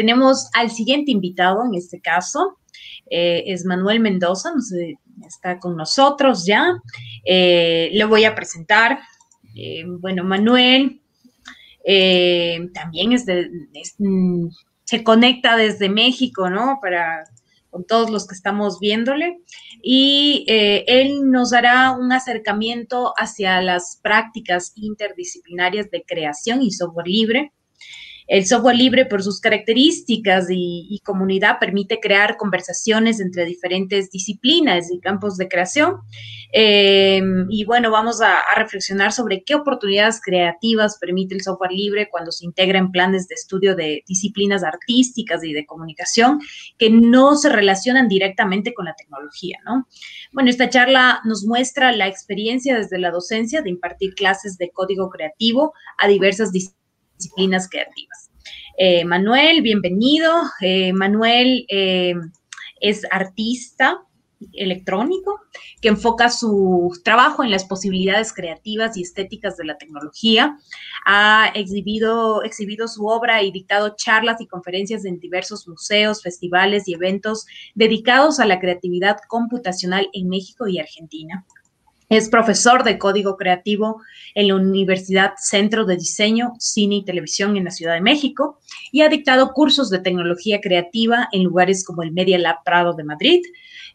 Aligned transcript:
tenemos 0.00 0.48
al 0.54 0.70
siguiente 0.70 1.10
invitado 1.10 1.62
en 1.62 1.74
este 1.74 2.00
caso, 2.00 2.56
eh, 3.10 3.44
es 3.48 3.66
Manuel 3.66 4.00
Mendoza, 4.00 4.50
está 5.26 5.58
con 5.58 5.76
nosotros 5.76 6.46
ya. 6.46 6.72
Eh, 7.22 7.90
le 7.92 8.04
voy 8.06 8.24
a 8.24 8.34
presentar. 8.34 8.98
Eh, 9.54 9.84
bueno, 9.86 10.24
Manuel 10.24 11.02
también 12.72 13.12
es 13.12 13.26
de, 13.26 13.50
mm, 13.98 14.48
se 14.84 15.04
conecta 15.04 15.58
desde 15.58 15.90
México, 15.90 16.48
¿no? 16.48 16.78
Para 16.80 17.24
con 17.68 17.84
todos 17.84 18.08
los 18.08 18.26
que 18.26 18.34
estamos 18.34 18.80
viéndole. 18.80 19.36
Y 19.82 20.46
él 20.48 21.30
nos 21.30 21.50
dará 21.50 21.90
un 21.92 22.10
acercamiento 22.10 23.12
hacia 23.18 23.60
las 23.60 24.00
prácticas 24.02 24.72
interdisciplinarias 24.76 25.90
de 25.90 26.04
creación 26.06 26.62
y 26.62 26.70
software 26.70 27.06
libre 27.06 27.52
el 28.30 28.46
software 28.46 28.76
libre, 28.76 29.06
por 29.06 29.24
sus 29.24 29.40
características 29.40 30.46
y, 30.50 31.00
comunidad, 31.04 31.58
permite 31.58 31.98
crear 31.98 32.36
conversaciones 32.36 33.18
entre 33.18 33.44
diferentes 33.44 34.08
disciplinas 34.12 34.88
y 34.92 35.00
campos 35.00 35.36
de 35.36 35.48
creación. 35.48 35.96
Eh, 36.52 37.20
y 37.48 37.64
bueno, 37.64 37.90
vamos 37.90 38.20
a, 38.22 38.40
reflexionar 38.54 39.12
sobre 39.12 39.42
qué 39.42 39.56
oportunidades 39.56 40.20
creativas 40.24 40.96
permite 41.00 41.34
el 41.34 41.42
software 41.42 41.72
libre 41.72 42.08
cuando 42.08 42.30
se 42.30 42.44
integra 42.44 42.78
en 42.78 42.92
planes 42.92 43.26
de 43.26 43.34
estudio 43.34 43.74
de 43.74 44.04
disciplinas 44.06 44.62
artísticas 44.62 45.42
y 45.42 45.52
de 45.52 45.66
comunicación 45.66 46.38
que 46.78 46.88
no 46.88 47.34
se 47.34 47.48
relacionan 47.48 48.06
directamente 48.06 48.74
con 48.74 48.84
la 48.84 48.94
tecnología, 48.94 49.58
¿no? 49.64 49.88
Bueno, 50.32 50.50
esta 50.50 50.68
charla 50.68 51.20
nos 51.24 51.44
muestra 51.44 51.90
la 51.90 52.06
experiencia 52.06 52.76
desde 52.76 53.00
la 53.00 53.10
docencia 53.10 53.60
de 53.60 53.70
impartir 53.70 54.14
clases 54.14 54.56
de 54.56 54.70
código 54.70 55.10
creativo 55.10 55.72
a 55.98 56.06
diversas 56.06 56.52
disciplinas 56.52 56.79
disciplinas 57.20 57.68
creativas. 57.68 58.30
Eh, 58.78 59.04
Manuel, 59.04 59.60
bienvenido. 59.60 60.32
Eh, 60.62 60.92
Manuel 60.94 61.66
eh, 61.68 62.14
es 62.80 63.02
artista 63.10 64.02
electrónico 64.54 65.38
que 65.82 65.88
enfoca 65.88 66.30
su 66.30 66.90
trabajo 67.04 67.44
en 67.44 67.50
las 67.50 67.66
posibilidades 67.66 68.32
creativas 68.32 68.96
y 68.96 69.02
estéticas 69.02 69.58
de 69.58 69.66
la 69.66 69.76
tecnología. 69.76 70.56
Ha 71.04 71.52
exhibido, 71.54 72.42
exhibido 72.42 72.88
su 72.88 73.04
obra 73.06 73.42
y 73.42 73.52
dictado 73.52 73.96
charlas 73.96 74.40
y 74.40 74.46
conferencias 74.46 75.04
en 75.04 75.20
diversos 75.20 75.68
museos, 75.68 76.22
festivales 76.22 76.88
y 76.88 76.94
eventos 76.94 77.44
dedicados 77.74 78.40
a 78.40 78.46
la 78.46 78.60
creatividad 78.60 79.18
computacional 79.28 80.08
en 80.14 80.30
México 80.30 80.68
y 80.68 80.78
Argentina. 80.78 81.44
Es 82.10 82.28
profesor 82.28 82.82
de 82.82 82.98
código 82.98 83.36
creativo 83.36 84.02
en 84.34 84.48
la 84.48 84.56
Universidad 84.56 85.34
Centro 85.36 85.84
de 85.84 85.96
Diseño, 85.96 86.54
Cine 86.58 86.96
y 86.96 87.04
Televisión 87.04 87.56
en 87.56 87.62
la 87.62 87.70
Ciudad 87.70 87.94
de 87.94 88.00
México 88.00 88.58
y 88.90 89.02
ha 89.02 89.08
dictado 89.08 89.52
cursos 89.52 89.90
de 89.90 90.00
tecnología 90.00 90.60
creativa 90.60 91.28
en 91.30 91.44
lugares 91.44 91.84
como 91.84 92.02
el 92.02 92.10
Media 92.10 92.36
Lab 92.36 92.64
Prado 92.64 92.94
de 92.94 93.04
Madrid. 93.04 93.42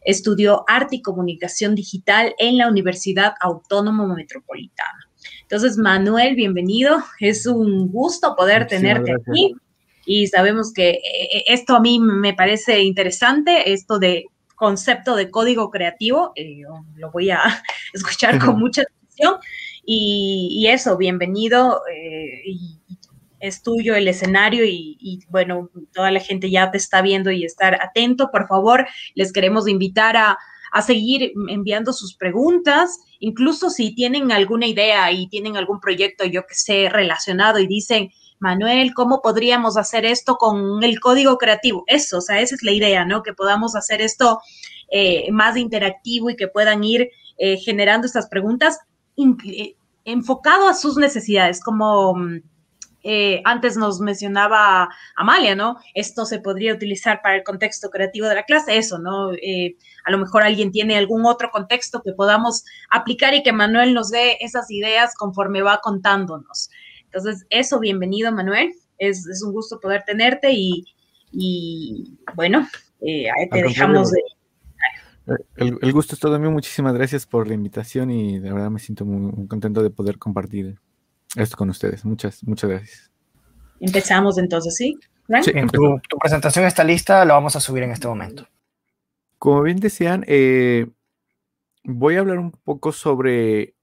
Estudió 0.02 0.64
arte 0.66 0.96
y 0.96 1.02
comunicación 1.02 1.74
digital 1.74 2.34
en 2.38 2.56
la 2.56 2.70
Universidad 2.70 3.34
Autónoma 3.38 4.06
Metropolitana. 4.14 5.10
Entonces, 5.42 5.76
Manuel, 5.76 6.36
bienvenido. 6.36 6.96
Es 7.20 7.46
un 7.46 7.88
gusto 7.88 8.34
poder 8.34 8.66
tenerte 8.66 9.12
aquí 9.12 9.54
y 10.06 10.28
sabemos 10.28 10.72
que 10.72 10.88
eh, 10.88 11.44
esto 11.48 11.76
a 11.76 11.80
mí 11.80 12.00
me 12.00 12.32
parece 12.32 12.80
interesante, 12.82 13.74
esto 13.74 13.98
de 13.98 14.24
concepto 14.56 15.14
de 15.14 15.30
código 15.30 15.70
creativo, 15.70 16.32
eh, 16.34 16.62
lo 16.96 17.10
voy 17.12 17.30
a 17.30 17.40
escuchar 17.92 18.38
con 18.38 18.58
mucha 18.58 18.82
atención. 18.82 19.36
Y, 19.88 20.66
eso, 20.68 20.96
bienvenido. 20.96 21.82
Eh, 21.92 22.42
y, 22.44 22.80
es 23.38 23.62
tuyo 23.62 23.94
el 23.94 24.08
escenario 24.08 24.64
y, 24.64 25.20
bueno, 25.28 25.70
toda 25.92 26.10
la 26.10 26.20
gente 26.20 26.50
ya 26.50 26.70
te 26.70 26.78
está 26.78 27.02
viendo 27.02 27.30
y 27.30 27.44
estar 27.44 27.80
atento. 27.80 28.30
Por 28.32 28.48
favor, 28.48 28.86
les 29.14 29.30
queremos 29.30 29.68
invitar 29.68 30.16
a, 30.16 30.38
a 30.72 30.82
seguir 30.82 31.32
enviando 31.48 31.92
sus 31.92 32.16
preguntas, 32.16 32.98
incluso 33.20 33.68
si 33.70 33.94
tienen 33.94 34.32
alguna 34.32 34.66
idea 34.66 35.12
y 35.12 35.28
tienen 35.28 35.56
algún 35.56 35.80
proyecto, 35.80 36.24
yo 36.24 36.46
que 36.46 36.54
sé, 36.54 36.88
relacionado 36.88 37.58
y 37.58 37.66
dicen, 37.66 38.10
Manuel, 38.38 38.92
¿cómo 38.94 39.22
podríamos 39.22 39.76
hacer 39.76 40.04
esto 40.04 40.36
con 40.36 40.82
el 40.82 41.00
código 41.00 41.38
creativo? 41.38 41.84
Eso, 41.86 42.18
o 42.18 42.20
sea, 42.20 42.40
esa 42.40 42.54
es 42.54 42.62
la 42.62 42.72
idea, 42.72 43.04
¿no? 43.04 43.22
Que 43.22 43.32
podamos 43.32 43.74
hacer 43.76 44.00
esto 44.02 44.40
eh, 44.90 45.30
más 45.32 45.56
interactivo 45.56 46.30
y 46.30 46.36
que 46.36 46.46
puedan 46.46 46.84
ir 46.84 47.10
eh, 47.38 47.56
generando 47.56 48.06
estas 48.06 48.28
preguntas 48.28 48.78
eh, 49.16 49.74
enfocado 50.04 50.68
a 50.68 50.74
sus 50.74 50.96
necesidades, 50.96 51.60
como 51.62 52.14
mm, 52.14 52.42
antes 53.44 53.76
nos 53.76 54.00
mencionaba 54.00 54.88
Amalia, 55.14 55.54
¿no? 55.54 55.78
Esto 55.94 56.26
se 56.26 56.40
podría 56.40 56.74
utilizar 56.74 57.22
para 57.22 57.36
el 57.36 57.44
contexto 57.44 57.88
creativo 57.88 58.26
de 58.26 58.34
la 58.34 58.42
clase, 58.42 58.78
eso, 58.78 58.98
¿no? 58.98 59.30
a 59.30 60.10
lo 60.10 60.18
mejor 60.18 60.42
alguien 60.42 60.72
tiene 60.72 60.96
algún 60.98 61.24
otro 61.24 61.50
contexto 61.52 62.02
que 62.02 62.12
podamos 62.12 62.64
aplicar 62.90 63.32
y 63.34 63.44
que 63.44 63.52
Manuel 63.52 63.94
nos 63.94 64.10
dé 64.10 64.38
esas 64.40 64.72
ideas 64.72 65.14
conforme 65.14 65.62
va 65.62 65.78
contándonos. 65.80 66.68
Entonces, 67.16 67.46
eso, 67.48 67.80
bienvenido, 67.80 68.30
Manuel. 68.30 68.74
Es, 68.98 69.26
un 69.42 69.52
gusto 69.54 69.80
poder 69.80 70.02
tenerte 70.06 70.50
y, 70.52 72.18
bueno, 72.34 72.68
eh, 73.00 73.30
ahí 73.30 73.48
te 73.48 73.62
dejamos. 73.62 74.10
De... 74.10 74.20
El, 75.56 75.92
gusto 75.94 76.14
es 76.14 76.20
todo 76.20 76.38
mío. 76.38 76.50
Muchísimas 76.50 76.92
gracias 76.92 77.24
por 77.24 77.48
la 77.48 77.54
invitación 77.54 78.10
y 78.10 78.38
de 78.38 78.52
verdad 78.52 78.68
me 78.68 78.80
siento 78.80 79.06
muy, 79.06 79.48
contento 79.48 79.82
de 79.82 79.88
poder 79.88 80.18
compartir 80.18 80.78
esto 81.36 81.56
con 81.56 81.70
ustedes. 81.70 82.04
Muchas, 82.04 82.44
muchas 82.44 82.68
gracias. 82.68 83.10
Empezamos 83.80 84.36
entonces, 84.36 84.76
¿sí? 84.76 84.98
Sí, 85.42 85.52
tu, 85.72 85.98
tu, 86.10 86.18
presentación 86.18 86.66
está 86.66 86.84
lista, 86.84 87.24
lo 87.24 87.32
vamos 87.32 87.56
a 87.56 87.60
subir 87.60 87.82
en 87.82 87.92
este 87.92 88.08
momento. 88.08 88.46
Como 89.38 89.62
bien 89.62 89.78
decían, 89.78 90.22
eh, 90.28 90.86
voy 91.82 92.16
a 92.16 92.20
hablar 92.20 92.38
un 92.40 92.50
poco 92.50 92.92
sobre 92.92 93.74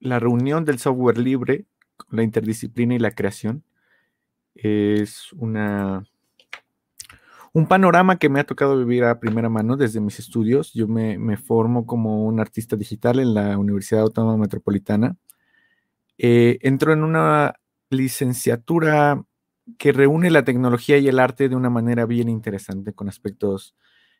la 0.00 0.18
reunión 0.18 0.66
del 0.66 0.78
software 0.78 1.16
libre 1.16 1.64
la 2.10 2.22
interdisciplina 2.22 2.94
y 2.94 2.98
la 2.98 3.12
creación. 3.12 3.64
Es 4.54 5.32
una, 5.32 6.04
un 7.52 7.66
panorama 7.66 8.18
que 8.18 8.28
me 8.28 8.40
ha 8.40 8.44
tocado 8.44 8.78
vivir 8.78 9.04
a 9.04 9.20
primera 9.20 9.48
mano 9.48 9.76
desde 9.76 10.00
mis 10.00 10.18
estudios. 10.18 10.72
Yo 10.72 10.88
me, 10.88 11.36
formo 11.36 11.86
como 11.86 12.24
un 12.24 12.40
artista 12.40 12.76
digital 12.76 13.20
en 13.20 13.34
la 13.34 13.58
Universidad 13.58 14.02
Autónoma 14.02 14.38
Metropolitana. 14.38 15.16
Eh, 16.18 16.58
entro 16.62 16.92
en 16.92 17.02
una 17.02 17.54
licenciatura 17.90 19.22
que 19.78 19.92
reúne 19.92 20.30
la 20.30 20.44
tecnología 20.44 20.98
y 20.98 21.08
el 21.08 21.18
arte 21.18 21.48
de 21.48 21.56
una 21.56 21.70
manera 21.70 22.06
bien 22.06 22.28
interesante, 22.28 22.92
con 22.92 23.08
aspectos 23.08 23.74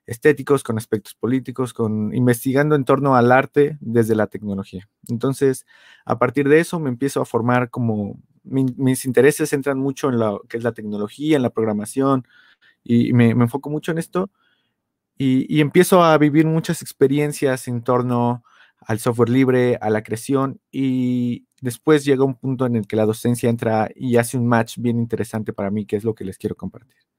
estéticos, 0.06 0.62
con 0.62 0.78
aspectos 0.78 1.14
políticos, 1.14 1.72
con 1.72 2.14
investigando 2.14 2.74
en 2.74 2.84
torno 2.84 3.16
al 3.16 3.30
arte 3.32 3.78
desde 3.80 4.14
la 4.14 4.26
tecnología. 4.26 4.88
Entonces, 5.08 5.66
a 6.04 6.18
partir 6.18 6.48
de 6.48 6.60
eso 6.60 6.80
me 6.80 6.88
empiezo 6.90 7.20
a 7.20 7.24
formar 7.24 7.70
como 7.70 8.20
mis 8.44 9.04
intereses 9.04 9.52
entran 9.52 9.78
mucho 9.78 10.08
en 10.08 10.18
lo 10.18 10.40
que 10.48 10.56
es 10.56 10.64
la 10.64 10.72
tecnología, 10.72 11.36
en 11.36 11.42
la 11.42 11.50
programación, 11.50 12.26
y 12.84 13.12
me, 13.12 13.30
enfoco 13.30 13.70
mucho 13.70 13.92
en 13.92 13.98
esto. 13.98 14.30
Y, 15.18 15.60
empiezo 15.60 16.02
a 16.02 16.18
vivir 16.18 16.46
muchas 16.46 16.82
experiencias 16.82 17.68
en 17.68 17.82
torno 17.82 18.44
al 18.80 18.98
software 18.98 19.28
libre, 19.30 19.78
a 19.80 19.90
la 19.90 20.02
creación, 20.02 20.60
y 20.72 21.46
después 21.60 22.04
llega 22.04 22.24
un 22.24 22.34
punto 22.34 22.66
en 22.66 22.76
el 22.76 22.86
que 22.88 22.96
la 22.96 23.06
docencia 23.06 23.48
entra 23.48 23.88
y 23.94 24.16
hace 24.16 24.36
un 24.36 24.48
match 24.48 24.78
bien 24.78 24.98
interesante 24.98 25.52
para 25.52 25.70
mí, 25.70 25.86
que 25.86 25.96
es 25.96 26.04
lo 26.04 26.14
que 26.14 26.24
les 26.24 26.38
quiero 26.38 26.56
compartir. 26.56 27.11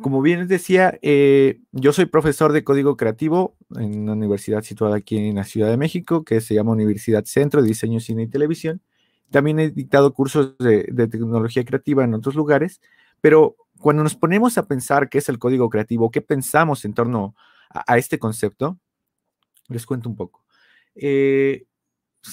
Como 0.00 0.22
bien 0.22 0.40
les 0.40 0.48
decía, 0.48 0.98
eh, 1.02 1.60
yo 1.70 1.92
soy 1.92 2.06
profesor 2.06 2.52
de 2.52 2.64
código 2.64 2.96
creativo 2.96 3.56
en 3.76 4.00
una 4.00 4.14
universidad 4.14 4.62
situada 4.62 4.96
aquí 4.96 5.16
en 5.16 5.36
la 5.36 5.44
Ciudad 5.44 5.68
de 5.68 5.76
México, 5.76 6.24
que 6.24 6.40
se 6.40 6.54
llama 6.54 6.72
Universidad 6.72 7.24
Centro 7.26 7.62
de 7.62 7.68
Diseño, 7.68 8.00
Cine 8.00 8.24
y 8.24 8.26
Televisión. 8.26 8.82
También 9.30 9.60
he 9.60 9.70
dictado 9.70 10.12
cursos 10.12 10.58
de, 10.58 10.84
tecnología 11.08 11.64
creativa 11.64 12.02
en 12.02 12.14
otros 12.14 12.34
lugares, 12.34 12.80
pero 13.20 13.56
cuando 13.78 14.02
nos 14.02 14.16
ponemos 14.16 14.58
a 14.58 14.66
pensar 14.66 15.08
qué 15.08 15.18
es 15.18 15.28
el 15.28 15.38
código 15.38 15.70
creativo, 15.70 16.10
qué 16.10 16.20
pensamos 16.20 16.84
en 16.84 16.94
torno 16.94 17.36
a, 17.70 17.96
este 17.96 18.18
concepto, 18.18 18.78
les 19.68 19.86
cuento 19.86 20.08
un 20.08 20.16
poco. 20.16 20.44
Eh, 20.96 21.66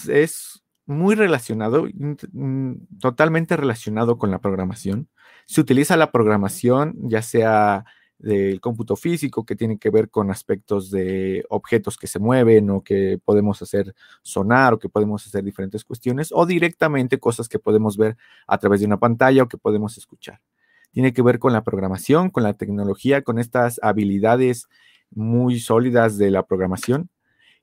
es 0.09 0.63
muy 0.87 1.13
relacionado, 1.13 1.87
totalmente 2.99 3.55
relacionado 3.55 4.17
con 4.17 4.31
la 4.31 4.39
programación 4.39 5.07
se 5.45 5.61
utiliza 5.61 5.97
la 5.97 6.11
programación, 6.11 6.95
ya 7.03 7.21
sea 7.21 7.85
del 8.21 8.61
cómputo 8.61 8.95
físico, 8.95 9.45
que 9.45 9.55
tiene 9.55 9.77
que 9.77 9.89
ver 9.89 10.09
con 10.09 10.29
aspectos 10.29 10.91
de 10.91 11.43
objetos 11.49 11.97
que 11.97 12.07
se 12.07 12.19
mueven 12.19 12.69
o 12.69 12.83
que 12.83 13.19
podemos 13.23 13.61
hacer 13.61 13.95
sonar 14.21 14.73
o 14.73 14.79
que 14.79 14.89
podemos 14.89 15.25
hacer 15.25 15.43
diferentes 15.43 15.83
cuestiones, 15.83 16.29
o 16.31 16.45
directamente 16.45 17.19
cosas 17.19 17.49
que 17.49 17.59
podemos 17.59 17.97
ver 17.97 18.17
a 18.47 18.57
través 18.59 18.81
de 18.81 18.85
una 18.85 18.99
pantalla 18.99 19.43
o 19.43 19.47
que 19.47 19.57
podemos 19.57 19.97
escuchar. 19.97 20.39
Tiene 20.91 21.13
que 21.13 21.21
ver 21.21 21.39
con 21.39 21.53
la 21.53 21.63
programación, 21.63 22.29
con 22.29 22.43
la 22.43 22.53
tecnología, 22.53 23.23
con 23.23 23.39
estas 23.39 23.79
habilidades 23.81 24.67
muy 25.09 25.59
sólidas 25.59 26.17
de 26.17 26.31
la 26.31 26.43
programación. 26.43 27.09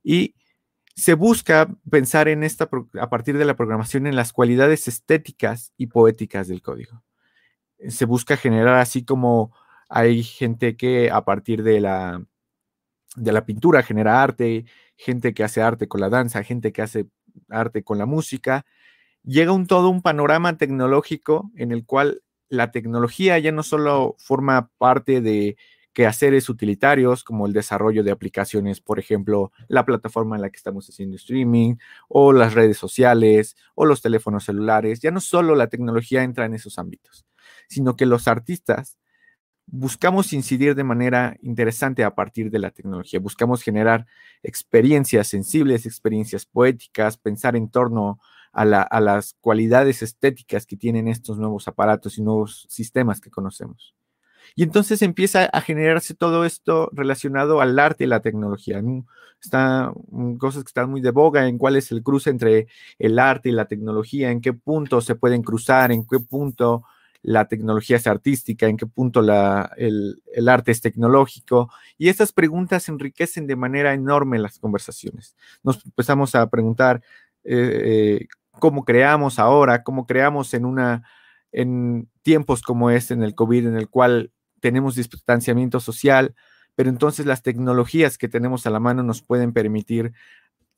Y 0.02 0.34
se 0.96 1.14
busca 1.14 1.68
pensar 1.88 2.26
en 2.28 2.42
esta, 2.42 2.68
a 3.00 3.10
partir 3.10 3.38
de 3.38 3.44
la 3.44 3.54
programación 3.54 4.06
en 4.06 4.16
las 4.16 4.32
cualidades 4.32 4.88
estéticas 4.88 5.72
y 5.76 5.86
poéticas 5.86 6.48
del 6.48 6.62
código 6.62 7.02
se 7.88 8.04
busca 8.04 8.36
generar 8.36 8.76
así 8.76 9.04
como 9.04 9.54
hay 9.88 10.22
gente 10.22 10.76
que 10.76 11.10
a 11.10 11.24
partir 11.24 11.62
de 11.62 11.80
la, 11.80 12.24
de 13.16 13.32
la 13.32 13.44
pintura 13.44 13.82
genera 13.82 14.22
arte, 14.22 14.66
gente 14.96 15.34
que 15.34 15.44
hace 15.44 15.62
arte 15.62 15.88
con 15.88 16.00
la 16.00 16.10
danza, 16.10 16.42
gente 16.42 16.72
que 16.72 16.82
hace 16.82 17.06
arte 17.48 17.82
con 17.82 17.98
la 17.98 18.06
música. 18.06 18.66
Llega 19.22 19.52
un 19.52 19.66
todo 19.66 19.88
un 19.88 20.02
panorama 20.02 20.56
tecnológico 20.56 21.50
en 21.56 21.72
el 21.72 21.84
cual 21.84 22.22
la 22.48 22.70
tecnología 22.70 23.38
ya 23.38 23.52
no 23.52 23.62
solo 23.62 24.16
forma 24.18 24.70
parte 24.78 25.20
de 25.20 25.56
quehaceres 25.92 26.48
utilitarios 26.48 27.24
como 27.24 27.46
el 27.46 27.52
desarrollo 27.52 28.04
de 28.04 28.12
aplicaciones, 28.12 28.80
por 28.80 29.00
ejemplo, 29.00 29.50
la 29.66 29.84
plataforma 29.84 30.36
en 30.36 30.42
la 30.42 30.50
que 30.50 30.56
estamos 30.56 30.88
haciendo 30.88 31.16
streaming 31.16 31.74
o 32.08 32.32
las 32.32 32.54
redes 32.54 32.78
sociales 32.78 33.56
o 33.74 33.84
los 33.84 34.00
teléfonos 34.00 34.44
celulares. 34.44 35.00
Ya 35.00 35.10
no 35.10 35.20
solo 35.20 35.56
la 35.56 35.66
tecnología 35.66 36.22
entra 36.22 36.44
en 36.46 36.54
esos 36.54 36.78
ámbitos, 36.78 37.26
sino 37.68 37.96
que 37.96 38.06
los 38.06 38.28
artistas 38.28 38.98
buscamos 39.70 40.32
incidir 40.32 40.74
de 40.74 40.84
manera 40.84 41.36
interesante 41.42 42.02
a 42.04 42.14
partir 42.14 42.50
de 42.50 42.58
la 42.58 42.70
tecnología. 42.70 43.20
Buscamos 43.20 43.62
generar 43.62 44.06
experiencias 44.42 45.28
sensibles, 45.28 45.86
experiencias 45.86 46.46
poéticas, 46.46 47.18
pensar 47.18 47.54
en 47.54 47.68
torno 47.68 48.18
a, 48.52 48.64
las 49.00 49.34
cualidades 49.40 50.02
estéticas 50.02 50.66
que 50.66 50.76
tienen 50.76 51.06
estos 51.06 51.38
nuevos 51.38 51.68
aparatos 51.68 52.18
y 52.18 52.22
nuevos 52.22 52.66
sistemas 52.68 53.20
que 53.20 53.30
conocemos. 53.30 53.94
Y 54.56 54.62
entonces 54.62 55.02
empieza 55.02 55.44
a 55.44 55.60
generarse 55.60 56.14
todo 56.14 56.44
esto 56.44 56.88
relacionado 56.92 57.60
al 57.60 57.78
arte 57.78 58.04
y 58.04 58.06
la 58.06 58.20
tecnología. 58.20 58.82
Están 59.40 59.92
cosas 60.38 60.64
que 60.64 60.68
están 60.68 60.90
muy 60.90 61.02
de 61.02 61.10
boga 61.10 61.46
en 61.46 61.58
cuál 61.58 61.76
es 61.76 61.92
el 61.92 62.02
cruce 62.02 62.30
entre 62.30 62.66
el 62.98 63.18
arte 63.18 63.50
y 63.50 63.52
la 63.52 63.66
tecnología, 63.66 64.30
en 64.30 64.40
qué 64.40 64.54
punto 64.54 65.00
se 65.02 65.14
pueden 65.14 65.42
cruzar, 65.42 65.92
en 65.92 66.06
qué 66.06 66.18
punto 66.18 66.84
la 67.22 67.46
tecnología 67.48 67.96
es 67.96 68.06
artística, 68.06 68.66
en 68.66 68.76
qué 68.76 68.86
punto 68.86 69.20
el, 69.20 70.48
arte 70.48 70.72
es 70.72 70.80
tecnológico. 70.80 71.70
Y 71.96 72.08
estas 72.08 72.32
preguntas 72.32 72.88
enriquecen 72.88 73.46
de 73.46 73.56
manera 73.56 73.92
enorme 73.92 74.38
las 74.38 74.58
conversaciones. 74.58 75.36
Nos 75.62 75.84
empezamos 75.84 76.34
a 76.34 76.48
preguntar 76.48 77.02
eh, 77.44 78.20
eh, 78.22 78.28
cómo 78.52 78.84
creamos 78.84 79.38
ahora, 79.38 79.82
cómo 79.82 80.06
creamos 80.06 80.54
en, 80.54 80.64
una, 80.64 81.04
en 81.52 82.08
tiempos 82.22 82.62
como 82.62 82.90
este, 82.90 83.14
en 83.14 83.22
el 83.22 83.34
COVID, 83.34 83.66
en 83.66 83.76
el 83.76 83.88
cual 83.88 84.30
tenemos 84.60 84.94
distanciamiento 84.94 85.80
social, 85.80 86.34
pero 86.74 86.90
entonces 86.90 87.26
las 87.26 87.42
tecnologías 87.42 88.18
que 88.18 88.28
tenemos 88.28 88.66
a 88.66 88.70
la 88.70 88.80
mano 88.80 89.02
nos 89.02 89.22
pueden 89.22 89.52
permitir 89.52 90.12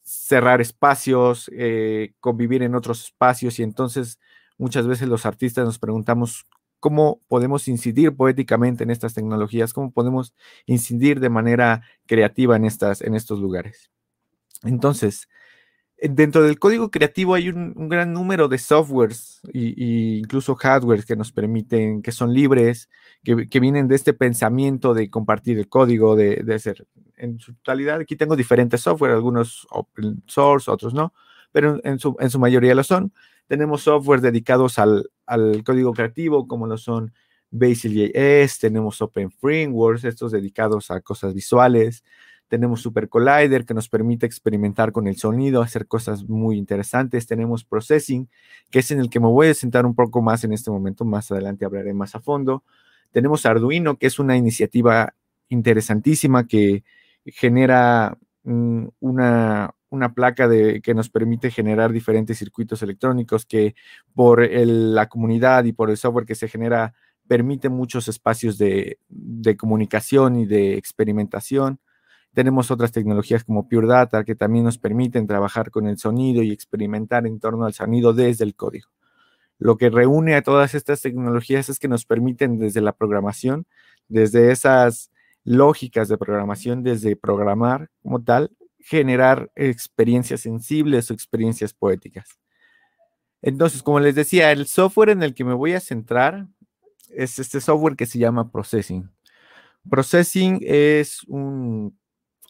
cerrar 0.03 0.61
espacios, 0.61 1.51
eh, 1.55 2.15
convivir 2.21 2.63
en 2.63 2.75
otros 2.75 3.05
espacios 3.05 3.59
y 3.59 3.63
entonces 3.63 4.19
Muchas 4.61 4.87
veces 4.87 5.09
los 5.09 5.25
artistas 5.25 5.65
nos 5.65 5.79
preguntamos 5.79 6.45
cómo 6.81 7.19
podemos 7.29 7.67
incidir 7.67 8.15
poéticamente 8.15 8.85
en 8.85 8.91
estas 8.91 9.15
tecnologías, 9.15 9.73
cómo 9.73 9.91
podemos 9.91 10.35
incidir 10.67 11.19
de 11.19 11.31
manera 11.31 11.83
creativa 12.05 12.57
en, 12.57 12.67
estas, 12.67 13.01
en 13.01 13.15
estos 13.15 13.41
lugares. 13.41 13.91
Entonces, 14.63 15.31
dentro 15.97 16.43
del 16.43 16.59
código 16.59 16.91
creativo 16.91 17.33
hay 17.33 17.49
un, 17.49 17.89
gran 17.89 18.13
número 18.13 18.49
de 18.49 18.59
softwares 18.59 19.41
e 19.55 20.19
incluso 20.19 20.55
hardwares 20.57 21.07
que 21.07 21.17
nos 21.17 21.33
permiten, 21.33 22.03
que 22.03 22.13
son 22.13 22.35
libres, 22.35 22.91
que, 23.25 23.61
vienen 23.61 23.89
de 23.89 23.97
este 23.97 24.13
pensamiento 24.13 24.93
de 24.93 25.09
compartir 25.09 25.59
el 25.59 25.71
código, 25.71 26.17
de, 26.17 26.37
de 26.45 26.55
hacer 26.55 26.87
en 27.17 27.39
su 27.39 27.55
totalidad. 27.55 28.01
Aquí 28.01 28.15
tengo 28.15 28.37
diferentes 28.37 28.83
software, 28.83 29.13
algunos 29.13 29.67
open 29.71 30.23
source, 30.27 30.71
otros 30.71 30.93
no, 30.93 31.15
pero 31.51 31.81
en 31.83 31.99
su, 31.99 32.15
en 32.21 32.29
su 32.29 32.39
mayoría 32.39 32.75
lo 32.75 32.85
son. 32.85 33.15
Tenemos 33.51 33.83
software 33.83 34.21
dedicados 34.21 34.79
al, 34.79 35.11
código 35.65 35.93
creativo, 35.93 36.47
como 36.47 36.69
lo 36.69 36.79
son 36.79 37.13
Basil.js, 37.51 38.61
tenemos 38.61 39.03
Open 39.03 39.29
Frameworks, 39.29 40.05
estos 40.05 40.31
dedicados 40.31 40.93
a 40.93 41.01
cosas 41.01 41.35
visuales. 41.35 42.05
Tenemos 42.47 42.81
Super 42.81 43.09
Collider, 43.09 43.65
que 43.65 43.75
nos 43.75 43.89
permite 43.89 44.25
experimentar 44.25 44.93
con 44.93 45.09
el 45.09 45.17
sonido, 45.17 45.63
hacer 45.63 45.89
cosas 45.89 46.29
muy 46.29 46.59
interesantes. 46.59 47.27
Tenemos 47.27 47.65
Processing, 47.65 48.29
que 48.71 48.79
es 48.79 48.93
en 48.93 49.01
el 49.01 49.11
que 49.11 49.19
me 49.19 49.27
voy 49.27 49.49
a 49.49 49.55
sentar 49.55 49.85
un 49.85 49.97
poco 49.97 50.23
más 50.23 50.45
en 50.45 50.53
este 50.53 50.71
momento. 50.71 51.05
Más 51.05 51.33
adelante 51.33 51.65
hablaré 51.65 51.93
más 51.93 52.15
a 52.15 52.21
fondo. 52.21 52.63
Tenemos 53.11 53.47
Arduino, 53.47 53.97
que 53.99 54.07
es 54.07 54.21
una 54.21 54.37
iniciativa 54.37 55.13
interesantísima 55.49 56.47
que 56.47 56.85
genera 57.25 58.17
mm, 58.45 58.87
una, 59.01 59.75
una 59.91 60.15
placa 60.15 60.49
de, 60.49 60.81
que 60.81 60.95
nos 60.95 61.11
permite 61.11 61.51
generar 61.51 61.93
diferentes 61.93 62.39
circuitos 62.39 62.83
electrónicos 62.83 63.45
que 63.45 63.75
por 64.15 64.49
la 64.51 65.09
comunidad 65.09 65.65
y 65.65 65.73
por 65.73 65.91
el 65.91 65.97
software 65.97 66.27
que 66.27 66.35
se 66.35 66.49
genera 66.49 66.95
permite 67.31 67.69
muchos 67.69 68.09
espacios 68.09 68.59
de, 68.59 68.99
comunicación 69.57 70.37
y 70.37 70.47
de 70.47 70.75
experimentación. 70.75 71.79
Tenemos 72.33 72.71
otras 72.71 72.91
tecnologías 72.91 73.45
como 73.45 73.69
Pure 73.69 73.87
Data 73.87 74.25
que 74.25 74.35
también 74.35 74.65
nos 74.65 74.79
permiten 74.79 75.27
trabajar 75.27 75.71
con 75.71 75.87
el 75.87 75.99
sonido 75.99 76.43
y 76.43 76.51
experimentar 76.51 77.27
en 77.27 77.39
torno 77.39 77.67
al 77.67 77.73
sonido 77.73 78.13
desde 78.13 78.45
el 78.45 78.57
código. 78.57 78.89
Lo 79.59 79.77
que 79.77 79.91
reúne 79.91 80.35
a 80.35 80.43
todas 80.43 80.75
estas 80.75 81.03
tecnologías 81.03 81.69
es 81.69 81.79
que 81.79 81.87
nos 81.87 82.05
permiten 82.05 82.59
desde 82.59 82.81
la 82.81 82.93
programación, 82.93 83.67
desde 84.09 84.51
esas 84.51 85.13
lógicas 85.45 86.09
de 86.09 86.19
programación, 86.19 86.83
desde 86.83 87.15
programar 87.15 87.91
como 88.03 88.23
tal, 88.23 88.51
generar 88.83 89.51
experiencias 89.55 90.41
sensibles 90.41 91.11
o 91.11 91.15
experiencias 91.15 91.73
poéticas. 91.75 92.39
Entonces, 93.43 93.83
como 93.83 94.01
les 94.01 94.15
decía, 94.15 94.53
el 94.53 94.67
software 94.67 95.11
en 95.11 95.23
el 95.23 95.35
que 95.35 95.45
me 95.45 95.55
voy 95.55 95.73
a 95.73 95.81
centrar 95.81 96.47
es 97.09 97.39
este 97.39 97.61
software 97.61 97.97
que 97.97 98.07
se 98.07 98.19
llama 98.19 98.51
Processing. 98.51 99.11
Processing 99.89 100.61
es 100.63 101.23
un, 101.27 101.99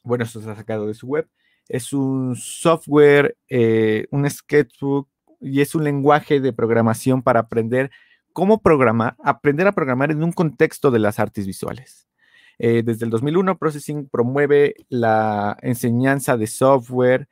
bueno, 0.03 0.25
esto 0.25 0.41
está 0.41 0.57
sacado 0.57 0.87
de 0.87 0.95
su 0.95 1.07
web, 1.07 1.29
es 1.69 1.93
un 1.93 2.35
software, 2.37 3.37
eh, 3.49 4.07
un 4.11 4.29
sketchbook 4.29 5.09
y 5.41 5.61
es 5.61 5.75
un 5.75 5.85
lenguaje 5.85 6.41
de 6.41 6.53
programación 6.53 7.23
para 7.23 7.41
aprender 7.41 7.91
cómo 8.33 8.61
programar, 8.61 9.17
aprender 9.23 9.67
a 9.67 9.73
programar 9.73 10.11
en 10.11 10.23
un 10.23 10.33
contexto 10.33 10.91
de 10.91 10.99
las 10.99 11.21
artes 11.21 11.47
visuales. 11.47 12.10
Eh, 12.63 12.83
desde 12.85 13.07
el 13.07 13.11
2001, 13.11 13.57
Processing 13.57 14.07
promueve 14.11 14.75
la 14.91 15.57
enseñanza 15.63 16.37
de 16.37 16.47
software 16.47 17.27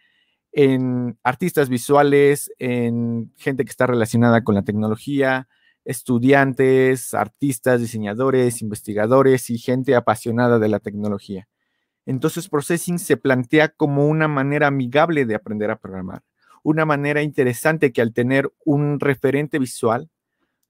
en 0.53 1.19
artistas 1.23 1.69
visuales, 1.69 2.51
en 2.59 3.31
gente 3.37 3.67
que 3.67 3.71
está 3.71 3.87
relacionada 3.87 4.43
con 4.43 4.55
la 4.55 4.63
tecnología, 4.63 5.47
estudiantes, 5.85 7.13
artistas, 7.13 7.83
diseñadores, 7.83 8.63
investigadores 8.63 9.51
y 9.51 9.59
gente 9.59 9.95
apasionada 9.95 10.59
de 10.59 10.69
la 10.69 10.81
tecnología. 10.81 11.47
Entonces, 12.07 12.49
Processing 12.49 12.99
se 12.99 13.19
plantea 13.19 13.69
como 13.69 14.07
una 14.07 14.29
manera 14.29 14.69
amigable 14.69 15.27
de 15.27 15.35
aprender 15.35 15.71
a 15.71 15.79
programar, 15.79 16.23
una 16.63 16.87
manera 16.87 17.21
interesante 17.21 17.93
que 17.93 18.01
al 18.01 18.15
tener 18.15 18.51
un 18.65 18.99
referente 18.99 19.59
visual 19.59 20.09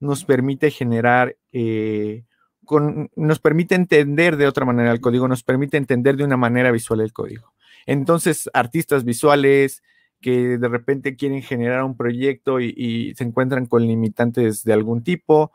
nos 0.00 0.24
permite 0.24 0.72
generar 0.72 1.36
eh, 1.52 2.24
nos 2.70 3.38
permite 3.38 3.74
entender 3.74 4.36
de 4.36 4.46
otra 4.46 4.64
manera 4.64 4.92
el 4.92 5.00
código, 5.00 5.28
nos 5.28 5.42
permite 5.42 5.76
entender 5.76 6.16
de 6.16 6.24
una 6.24 6.36
manera 6.36 6.70
visual 6.70 7.00
el 7.00 7.12
código. 7.12 7.52
Entonces, 7.86 8.50
artistas 8.52 9.04
visuales 9.04 9.82
que 10.20 10.58
de 10.58 10.68
repente 10.68 11.16
quieren 11.16 11.42
generar 11.42 11.84
un 11.84 11.96
proyecto 11.96 12.60
y, 12.60 13.14
se 13.16 13.24
encuentran 13.24 13.66
con 13.66 13.86
limitantes 13.86 14.64
de 14.64 14.72
algún 14.72 15.02
tipo, 15.02 15.52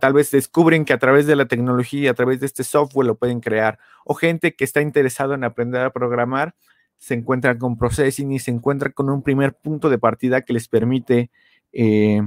tal 0.00 0.12
vez 0.12 0.30
descubren 0.30 0.84
que 0.84 0.92
a 0.92 0.98
través 0.98 1.26
de 1.26 1.36
la 1.36 1.46
tecnología, 1.46 2.10
a 2.10 2.14
través 2.14 2.40
de 2.40 2.46
este 2.46 2.64
software 2.64 3.06
lo 3.06 3.16
pueden 3.16 3.40
crear, 3.40 3.78
o 4.04 4.14
gente 4.14 4.54
que 4.54 4.64
está 4.64 4.80
interesado 4.80 5.34
en 5.34 5.44
aprender 5.44 5.82
a 5.82 5.92
programar, 5.92 6.54
se 6.98 7.14
encuentran 7.14 7.58
con 7.58 7.76
processing 7.76 8.32
y 8.32 8.38
se 8.38 8.50
encuentran 8.50 8.92
con 8.92 9.10
un 9.10 9.22
primer 9.22 9.54
punto 9.54 9.90
de 9.90 9.98
partida 9.98 10.42
que 10.42 10.52
les 10.52 10.68
permite 10.68 11.30
eh, 11.72 12.22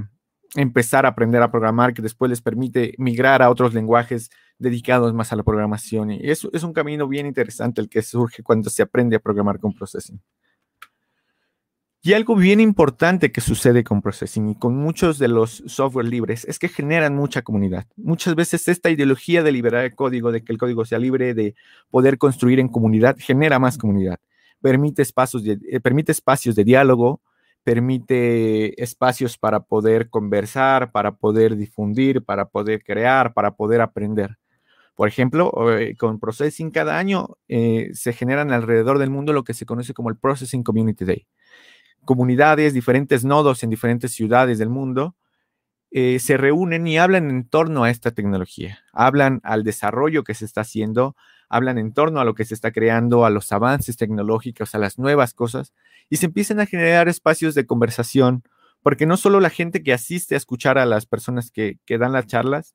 empezar 0.54 1.06
a 1.06 1.10
aprender 1.10 1.42
a 1.42 1.50
programar 1.50 1.92
que 1.92 2.02
después 2.02 2.30
les 2.30 2.40
permite 2.40 2.94
migrar 2.98 3.42
a 3.42 3.50
otros 3.50 3.74
lenguajes 3.74 4.30
dedicados 4.58 5.12
más 5.12 5.32
a 5.32 5.36
la 5.36 5.42
programación. 5.42 6.12
Y 6.12 6.30
eso 6.30 6.48
es 6.52 6.62
un 6.62 6.72
camino 6.72 7.08
bien 7.08 7.26
interesante 7.26 7.80
el 7.80 7.88
que 7.88 8.02
surge 8.02 8.42
cuando 8.42 8.70
se 8.70 8.82
aprende 8.82 9.16
a 9.16 9.20
programar 9.20 9.58
con 9.58 9.74
Processing. 9.74 10.20
Y 12.06 12.12
algo 12.12 12.36
bien 12.36 12.60
importante 12.60 13.32
que 13.32 13.40
sucede 13.40 13.82
con 13.82 14.00
Processing 14.00 14.50
y 14.50 14.54
con 14.54 14.76
muchos 14.76 15.18
de 15.18 15.26
los 15.26 15.64
software 15.66 16.06
libres 16.06 16.44
es 16.44 16.60
que 16.60 16.68
generan 16.68 17.16
mucha 17.16 17.42
comunidad. 17.42 17.86
Muchas 17.96 18.36
veces 18.36 18.68
esta 18.68 18.90
ideología 18.90 19.42
de 19.42 19.50
liberar 19.50 19.84
el 19.84 19.96
código, 19.96 20.30
de 20.30 20.44
que 20.44 20.52
el 20.52 20.58
código 20.58 20.84
sea 20.84 21.00
libre, 21.00 21.34
de 21.34 21.56
poder 21.90 22.16
construir 22.16 22.60
en 22.60 22.68
comunidad, 22.68 23.16
genera 23.18 23.58
más 23.58 23.76
comunidad. 23.76 24.20
Permite 24.60 25.02
espacios 25.02 25.42
de, 25.42 25.58
eh, 25.68 25.80
permite 25.80 26.12
espacios 26.12 26.54
de 26.54 26.62
diálogo, 26.62 27.20
permite 27.66 28.80
espacios 28.80 29.38
para 29.38 29.58
poder 29.58 30.08
conversar, 30.08 30.92
para 30.92 31.16
poder 31.16 31.56
difundir, 31.56 32.24
para 32.24 32.48
poder 32.48 32.84
crear, 32.84 33.34
para 33.34 33.56
poder 33.56 33.80
aprender. 33.80 34.38
Por 34.94 35.08
ejemplo, 35.08 35.52
eh, 35.76 35.96
con 35.96 36.20
Processing 36.20 36.70
cada 36.70 36.96
año 36.96 37.38
eh, 37.48 37.90
se 37.92 38.12
generan 38.12 38.52
alrededor 38.52 39.00
del 39.00 39.10
mundo 39.10 39.32
lo 39.32 39.42
que 39.42 39.52
se 39.52 39.66
conoce 39.66 39.94
como 39.94 40.10
el 40.10 40.16
Processing 40.16 40.62
Community 40.62 41.04
Day. 41.04 41.26
Comunidades, 42.04 42.72
diferentes 42.72 43.24
nodos 43.24 43.64
en 43.64 43.70
diferentes 43.70 44.12
ciudades 44.12 44.58
del 44.58 44.68
mundo 44.68 45.16
eh, 45.90 46.20
se 46.20 46.36
reúnen 46.36 46.86
y 46.86 46.98
hablan 46.98 47.30
en 47.30 47.48
torno 47.48 47.82
a 47.82 47.90
esta 47.90 48.12
tecnología, 48.12 48.78
hablan 48.92 49.40
al 49.42 49.64
desarrollo 49.64 50.22
que 50.22 50.34
se 50.34 50.44
está 50.44 50.60
haciendo, 50.60 51.16
hablan 51.48 51.78
en 51.78 51.92
torno 51.92 52.20
a 52.20 52.24
lo 52.24 52.34
que 52.34 52.44
se 52.44 52.54
está 52.54 52.72
creando, 52.72 53.24
a 53.24 53.30
los 53.30 53.52
avances 53.52 53.96
tecnológicos, 53.96 54.74
a 54.74 54.78
las 54.78 54.98
nuevas 54.98 55.34
cosas, 55.34 55.72
y 56.10 56.16
se 56.16 56.26
empiezan 56.26 56.60
a 56.60 56.66
generar 56.66 57.08
espacios 57.08 57.54
de 57.54 57.66
conversación, 57.66 58.42
porque 58.82 59.06
no 59.06 59.16
solo 59.16 59.40
la 59.40 59.50
gente 59.50 59.82
que 59.82 59.92
asiste 59.92 60.34
a 60.34 60.38
escuchar 60.38 60.78
a 60.78 60.86
las 60.86 61.06
personas 61.06 61.50
que, 61.50 61.78
que 61.84 61.98
dan 61.98 62.12
las 62.12 62.26
charlas, 62.26 62.74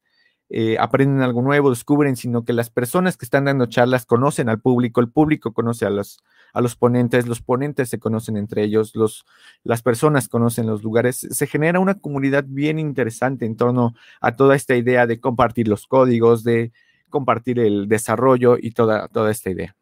eh, 0.54 0.76
aprenden 0.82 1.22
algo 1.22 1.42
nuevo, 1.42 1.70
descubren, 1.70 2.18
sino 2.18 2.44
que 2.44 2.52
las 2.52 2.70
personas 2.70 3.16
que 3.16 3.24
están 3.24 3.46
dando 3.46 3.68
charlas 3.68 4.06
conocen 4.06 4.50
al 4.50 4.60
público, 4.60 5.00
el 5.00 5.10
público 5.10 5.54
conoce 5.54 5.86
a 5.86 5.90
los, 5.90 6.20
a 6.52 6.60
los 6.60 6.76
ponentes, 6.76 7.26
los 7.26 7.42
ponentes 7.42 7.88
se 7.88 8.00
conocen 8.00 8.36
entre 8.36 8.64
ellos, 8.64 8.94
los, 8.94 9.24
las 9.64 9.82
personas 9.82 10.28
conocen 10.28 10.68
los 10.68 10.84
lugares. 10.84 11.26
Se 11.32 11.48
genera 11.48 11.80
una 11.80 11.94
comunidad 11.96 12.44
bien 12.46 12.80
interesante 12.80 13.46
en 13.46 13.56
torno 13.56 13.94
a 14.20 14.36
toda 14.36 14.58
esta 14.58 14.76
idea 14.76 15.08
de 15.08 15.22
compartir 15.22 15.70
los 15.70 15.88
códigos, 15.88 16.44
de 16.44 16.74
compartir 17.12 17.60
el 17.60 17.88
desarrollo 17.88 18.58
y 18.60 18.72
toda, 18.72 19.08
toda 19.10 19.30
esta 19.30 19.52
idea. 19.52 19.76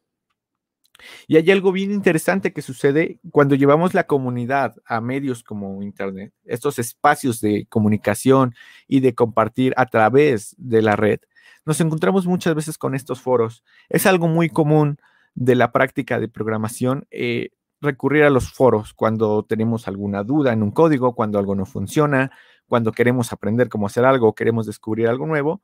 Y 1.28 1.38
hay 1.38 1.50
algo 1.52 1.72
bien 1.72 1.92
interesante 1.92 2.54
que 2.54 2.62
sucede 2.62 3.20
cuando 3.32 3.56
llevamos 3.56 3.94
la 3.94 4.06
comunidad 4.06 4.76
a 4.86 5.02
medios 5.02 5.44
como 5.44 5.82
Internet, 5.82 6.34
estos 6.46 6.80
espacios 6.80 7.42
de 7.42 7.66
comunicación 7.70 8.54
y 8.88 9.00
de 9.00 9.16
compartir 9.16 9.74
a 9.78 9.86
través 9.86 10.56
de 10.58 10.82
la 10.82 10.96
red. 10.96 11.20
Nos 11.66 11.80
encontramos 11.82 12.26
muchas 12.26 12.56
veces 12.56 12.78
con 12.78 12.96
estos 12.96 13.22
foros. 13.22 13.64
Es 13.90 14.06
algo 14.06 14.28
muy 14.28 14.50
común 14.50 14.98
de 15.36 15.56
la 15.56 15.72
práctica 15.72 16.20
de 16.20 16.28
programación 16.28 17.08
eh, 17.12 17.52
recurrir 17.82 18.24
a 18.24 18.30
los 18.30 18.52
foros 18.52 18.94
cuando 18.94 19.44
tenemos 19.44 19.88
alguna 19.88 20.24
duda 20.24 20.52
en 20.52 20.64
un 20.64 20.72
código, 20.72 21.16
cuando 21.16 21.40
algo 21.40 21.56
no 21.56 21.66
funciona, 21.66 22.32
cuando 22.68 22.92
queremos 22.92 23.32
aprender 23.32 23.70
cómo 23.70 23.88
hacer 23.88 24.06
algo, 24.06 24.36
queremos 24.36 24.66
descubrir 24.66 25.08
algo 25.08 25.26
nuevo 25.26 25.62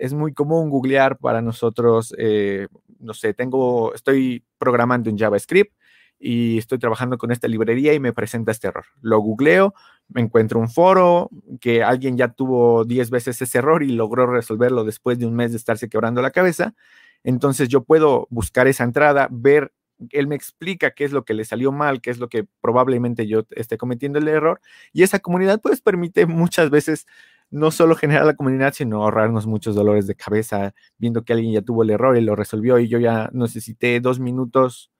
es 0.00 0.14
muy 0.14 0.32
común 0.32 0.70
googlear 0.70 1.18
para 1.18 1.42
nosotros, 1.42 2.14
eh, 2.18 2.68
no 2.98 3.14
sé, 3.14 3.34
tengo, 3.34 3.94
estoy 3.94 4.44
programando 4.58 5.10
en 5.10 5.18
JavaScript 5.18 5.72
y 6.18 6.58
estoy 6.58 6.78
trabajando 6.78 7.16
con 7.16 7.30
esta 7.30 7.46
librería 7.46 7.94
y 7.94 8.00
me 8.00 8.12
presenta 8.12 8.50
este 8.50 8.68
error. 8.68 8.86
Lo 9.00 9.20
googleo, 9.20 9.74
me 10.08 10.20
encuentro 10.20 10.58
un 10.58 10.68
foro 10.68 11.30
que 11.60 11.82
alguien 11.82 12.16
ya 12.16 12.28
tuvo 12.28 12.84
10 12.84 13.10
veces 13.10 13.40
ese 13.40 13.58
error 13.58 13.82
y 13.82 13.92
logró 13.92 14.26
resolverlo 14.26 14.84
después 14.84 15.18
de 15.18 15.26
un 15.26 15.34
mes 15.34 15.52
de 15.52 15.58
estarse 15.58 15.88
quebrando 15.88 16.22
la 16.22 16.30
cabeza. 16.30 16.74
Entonces 17.22 17.68
yo 17.68 17.84
puedo 17.84 18.26
buscar 18.30 18.66
esa 18.66 18.84
entrada, 18.84 19.28
ver, 19.30 19.72
él 20.10 20.26
me 20.28 20.36
explica 20.36 20.92
qué 20.92 21.04
es 21.04 21.12
lo 21.12 21.24
que 21.24 21.34
le 21.34 21.44
salió 21.44 21.72
mal, 21.72 22.00
qué 22.00 22.10
es 22.10 22.18
lo 22.18 22.28
que 22.28 22.46
probablemente 22.60 23.26
yo 23.26 23.42
esté 23.50 23.78
cometiendo 23.78 24.18
el 24.18 24.28
error. 24.28 24.60
Y 24.92 25.02
esa 25.02 25.18
comunidad 25.20 25.60
pues 25.60 25.80
permite 25.80 26.26
muchas 26.26 26.70
veces 26.70 27.06
no 27.50 27.70
solo 27.70 27.94
generar 27.96 28.26
la 28.26 28.34
comunidad, 28.34 28.74
sino 28.74 29.02
ahorrarnos 29.02 29.46
muchos 29.46 29.74
dolores 29.74 30.06
de 30.06 30.14
cabeza 30.14 30.74
viendo 30.98 31.24
que 31.24 31.32
alguien 31.32 31.52
ya 31.52 31.62
tuvo 31.62 31.82
el 31.82 31.90
error 31.90 32.16
y 32.16 32.20
lo 32.20 32.36
resolvió 32.36 32.78
y 32.78 32.88
yo 32.88 32.98
ya 32.98 33.30
necesité 33.32 34.00
dos 34.00 34.20
minutos 34.20 34.90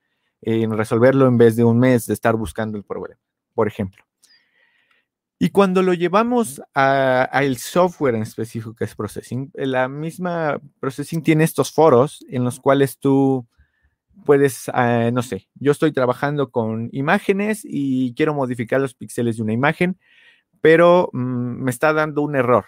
en 0.41 0.77
resolverlo 0.77 1.27
en 1.27 1.37
vez 1.37 1.57
de 1.57 1.65
un 1.65 1.79
mes 1.79 2.07
de 2.07 2.15
estar 2.15 2.37
buscando 2.37 2.79
el 2.79 2.85
problema, 2.85 3.21
por 3.55 3.69
ejemplo. 3.69 4.05
Y 5.41 5.51
cuando 5.51 5.83
lo 5.83 5.95
llevamos 5.95 6.61
al 6.75 7.57
software 7.59 8.17
en 8.17 8.23
específico 8.23 8.75
que 8.75 8.85
es 8.85 8.97
Processing, 8.97 9.53
la 9.55 9.89
misma 9.89 10.61
Processing 10.81 11.23
tiene 11.23 11.45
estos 11.45 11.71
foros 11.73 12.25
en 12.29 12.43
los 12.43 12.59
cuales 12.59 12.99
tú 12.99 13.47
puedes, 14.25 14.69
ah, 14.71 15.11
no 15.13 15.23
sé, 15.23 15.49
yo 15.55 15.71
estoy 15.71 15.93
trabajando 15.93 16.51
con 16.51 16.89
imágenes 16.93 17.61
y 17.65 18.15
quiero 18.15 18.35
modificar 18.35 18.81
los 18.81 18.95
píxeles 18.95 19.37
de 19.37 19.43
una 19.45 19.53
imagen 19.53 19.97
pero 20.61 21.11
mm, 21.13 21.63
me 21.63 21.71
está 21.71 21.93
dando 21.93 22.23
un 22.23 22.37
error. 22.37 22.65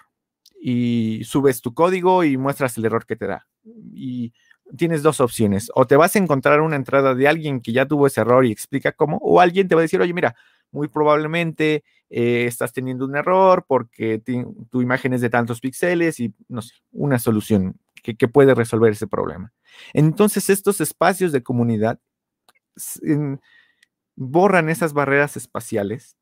Y 0.62 1.22
subes 1.24 1.62
tu 1.62 1.72
código 1.72 2.22
y 2.24 2.36
muestras 2.36 2.76
el 2.76 2.84
error 2.84 3.06
que 3.06 3.16
te 3.16 3.26
da. 3.26 3.46
Y 3.94 4.32
tienes 4.76 5.02
dos 5.02 5.20
opciones. 5.20 5.70
O 5.74 5.86
te 5.86 5.96
vas 5.96 6.14
a 6.16 6.18
encontrar 6.18 6.60
una 6.60 6.76
entrada 6.76 7.14
de 7.14 7.28
alguien 7.28 7.60
que 7.60 7.72
ya 7.72 7.86
tuvo 7.86 8.06
ese 8.06 8.20
error 8.20 8.44
y 8.44 8.52
explica 8.52 8.92
cómo, 8.92 9.18
o 9.18 9.40
alguien 9.40 9.68
te 9.68 9.74
va 9.74 9.80
a 9.80 9.82
decir, 9.82 10.00
oye, 10.00 10.12
mira, 10.12 10.36
muy 10.70 10.88
probablemente 10.88 11.84
eh, 12.10 12.44
estás 12.46 12.72
teniendo 12.72 13.04
un 13.04 13.16
error 13.16 13.64
porque 13.66 14.22
tu 14.70 14.82
imagen 14.82 15.14
es 15.14 15.20
de 15.20 15.30
tantos 15.30 15.60
píxeles 15.60 16.20
y 16.20 16.32
no 16.48 16.62
sé, 16.62 16.74
una 16.92 17.18
solución 17.18 17.76
que, 18.02 18.28
puede 18.28 18.54
resolver 18.54 18.92
ese 18.92 19.06
problema. 19.06 19.52
Entonces, 19.92 20.48
estos 20.50 20.80
espacios 20.80 21.32
de 21.32 21.42
comunidad 21.42 21.98
borran 24.16 24.68
esas 24.68 24.92
barreras 24.92 25.36
espaciales 25.36 26.16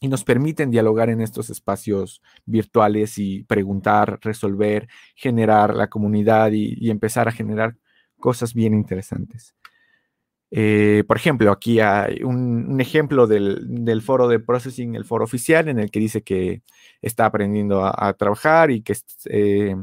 y 0.00 0.08
nos 0.08 0.24
permiten 0.24 0.70
dialogar 0.70 1.10
en 1.10 1.20
estos 1.20 1.50
espacios 1.50 2.22
virtuales 2.46 3.18
y 3.18 3.44
preguntar, 3.44 4.18
resolver, 4.22 4.88
generar 5.14 5.74
la 5.74 5.88
comunidad 5.88 6.52
y, 6.52 6.90
empezar 6.90 7.28
a 7.28 7.32
generar 7.32 7.76
cosas 8.18 8.54
bien 8.54 8.72
interesantes. 8.72 9.54
Eh, 10.50 11.04
por 11.06 11.16
ejemplo, 11.18 11.52
aquí 11.52 11.80
hay 11.80 12.22
un, 12.24 12.80
ejemplo 12.80 13.26
del, 13.26 14.02
foro 14.02 14.26
de 14.26 14.40
processing, 14.40 14.94
el 14.96 15.04
foro 15.04 15.24
oficial, 15.24 15.68
en 15.68 15.78
el 15.78 15.90
que 15.90 16.00
dice 16.00 16.22
que 16.22 16.62
está 17.02 17.26
aprendiendo 17.26 17.84
a, 17.84 18.12
trabajar 18.14 18.70
y 18.70 18.82
que 18.82 18.96
eh, 19.26 19.76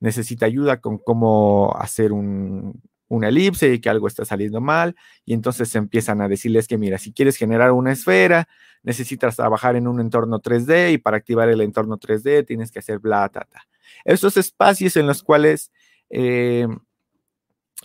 necesita 0.00 0.46
ayuda 0.46 0.80
con 0.80 0.98
cómo 0.98 1.76
hacer 1.78 2.12
un, 2.12 2.80
una 3.10 3.28
elipse 3.28 3.74
y 3.74 3.80
que 3.80 3.90
algo 3.90 4.06
está 4.06 4.24
saliendo 4.24 4.60
mal, 4.60 4.96
y 5.24 5.34
entonces 5.34 5.74
empiezan 5.74 6.22
a 6.22 6.28
decirles 6.28 6.68
que, 6.68 6.78
mira, 6.78 6.96
si 6.96 7.12
quieres 7.12 7.36
generar 7.36 7.72
una 7.72 7.92
esfera, 7.92 8.48
necesitas 8.82 9.36
trabajar 9.36 9.76
en 9.76 9.88
un 9.88 10.00
entorno 10.00 10.40
3D 10.40 10.92
y 10.92 10.98
para 10.98 11.16
activar 11.16 11.48
el 11.48 11.60
entorno 11.60 11.98
3D 11.98 12.46
tienes 12.46 12.70
que 12.70 12.78
hacer 12.78 13.00
bla, 13.00 13.28
ta, 13.28 13.46
ta. 13.50 13.66
Estos 14.04 14.36
espacios 14.36 14.96
en 14.96 15.06
los 15.06 15.22
cuales 15.22 15.72
eh, 16.08 16.66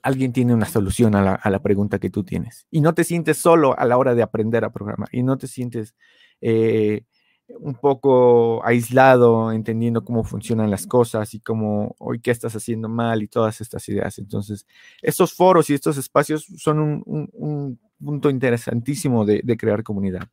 alguien 0.03 0.31
tiene 0.31 0.53
una 0.53 0.67
solución 0.67 1.15
a 1.15 1.39
la, 1.43 1.61
pregunta 1.61 1.97
que 1.97 2.11
tú 2.11 2.23
tienes 2.23 2.67
y 2.69 2.81
no 2.81 2.93
te 2.93 3.03
sientes 3.03 3.37
solo 3.37 3.77
a 3.77 3.85
la 3.85 3.97
hora 3.97 4.13
de 4.13 4.21
aprender 4.21 4.63
a 4.63 4.71
programar 4.71 5.09
y 5.11 5.23
no 5.23 5.37
te 5.37 5.47
sientes... 5.47 5.95
Eh, 6.41 7.03
un 7.47 7.75
poco 7.75 8.65
aislado, 8.65 9.51
entendiendo 9.51 10.03
cómo 10.03 10.23
funcionan 10.23 10.71
las 10.71 10.87
cosas 10.87 11.33
y 11.33 11.39
cómo 11.39 11.95
hoy 11.99 12.19
qué 12.19 12.31
estás 12.31 12.55
haciendo 12.55 12.89
mal 12.89 13.21
y 13.21 13.27
todas 13.27 13.61
estas 13.61 13.87
ideas. 13.89 14.17
Entonces, 14.17 14.65
estos 15.01 15.33
foros 15.33 15.69
y 15.69 15.73
estos 15.73 15.97
espacios 15.97 16.45
son 16.57 17.03
un, 17.05 17.79
punto 18.03 18.29
interesantísimo 18.29 19.25
de, 19.25 19.57
crear 19.57 19.83
comunidad. 19.83 20.27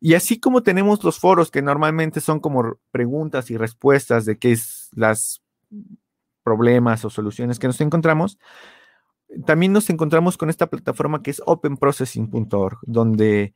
Y 0.00 0.14
así 0.14 0.38
como 0.38 0.62
tenemos 0.62 1.02
los 1.04 1.18
foros 1.18 1.50
que 1.50 1.62
normalmente 1.62 2.20
son 2.20 2.40
como 2.40 2.78
preguntas 2.90 3.50
y 3.50 3.56
respuestas 3.56 4.24
de 4.24 4.38
qué 4.38 4.52
es 4.52 4.90
las 4.94 5.42
problemas 6.42 7.04
o 7.04 7.10
soluciones 7.10 7.58
que 7.58 7.66
nos 7.66 7.80
encontramos, 7.80 8.38
también 9.44 9.72
nos 9.72 9.90
encontramos 9.90 10.36
con 10.36 10.50
esta 10.50 10.68
plataforma 10.68 11.22
que 11.22 11.30
es 11.30 11.42
openprocessing.org, 11.44 12.78
donde 12.82 13.54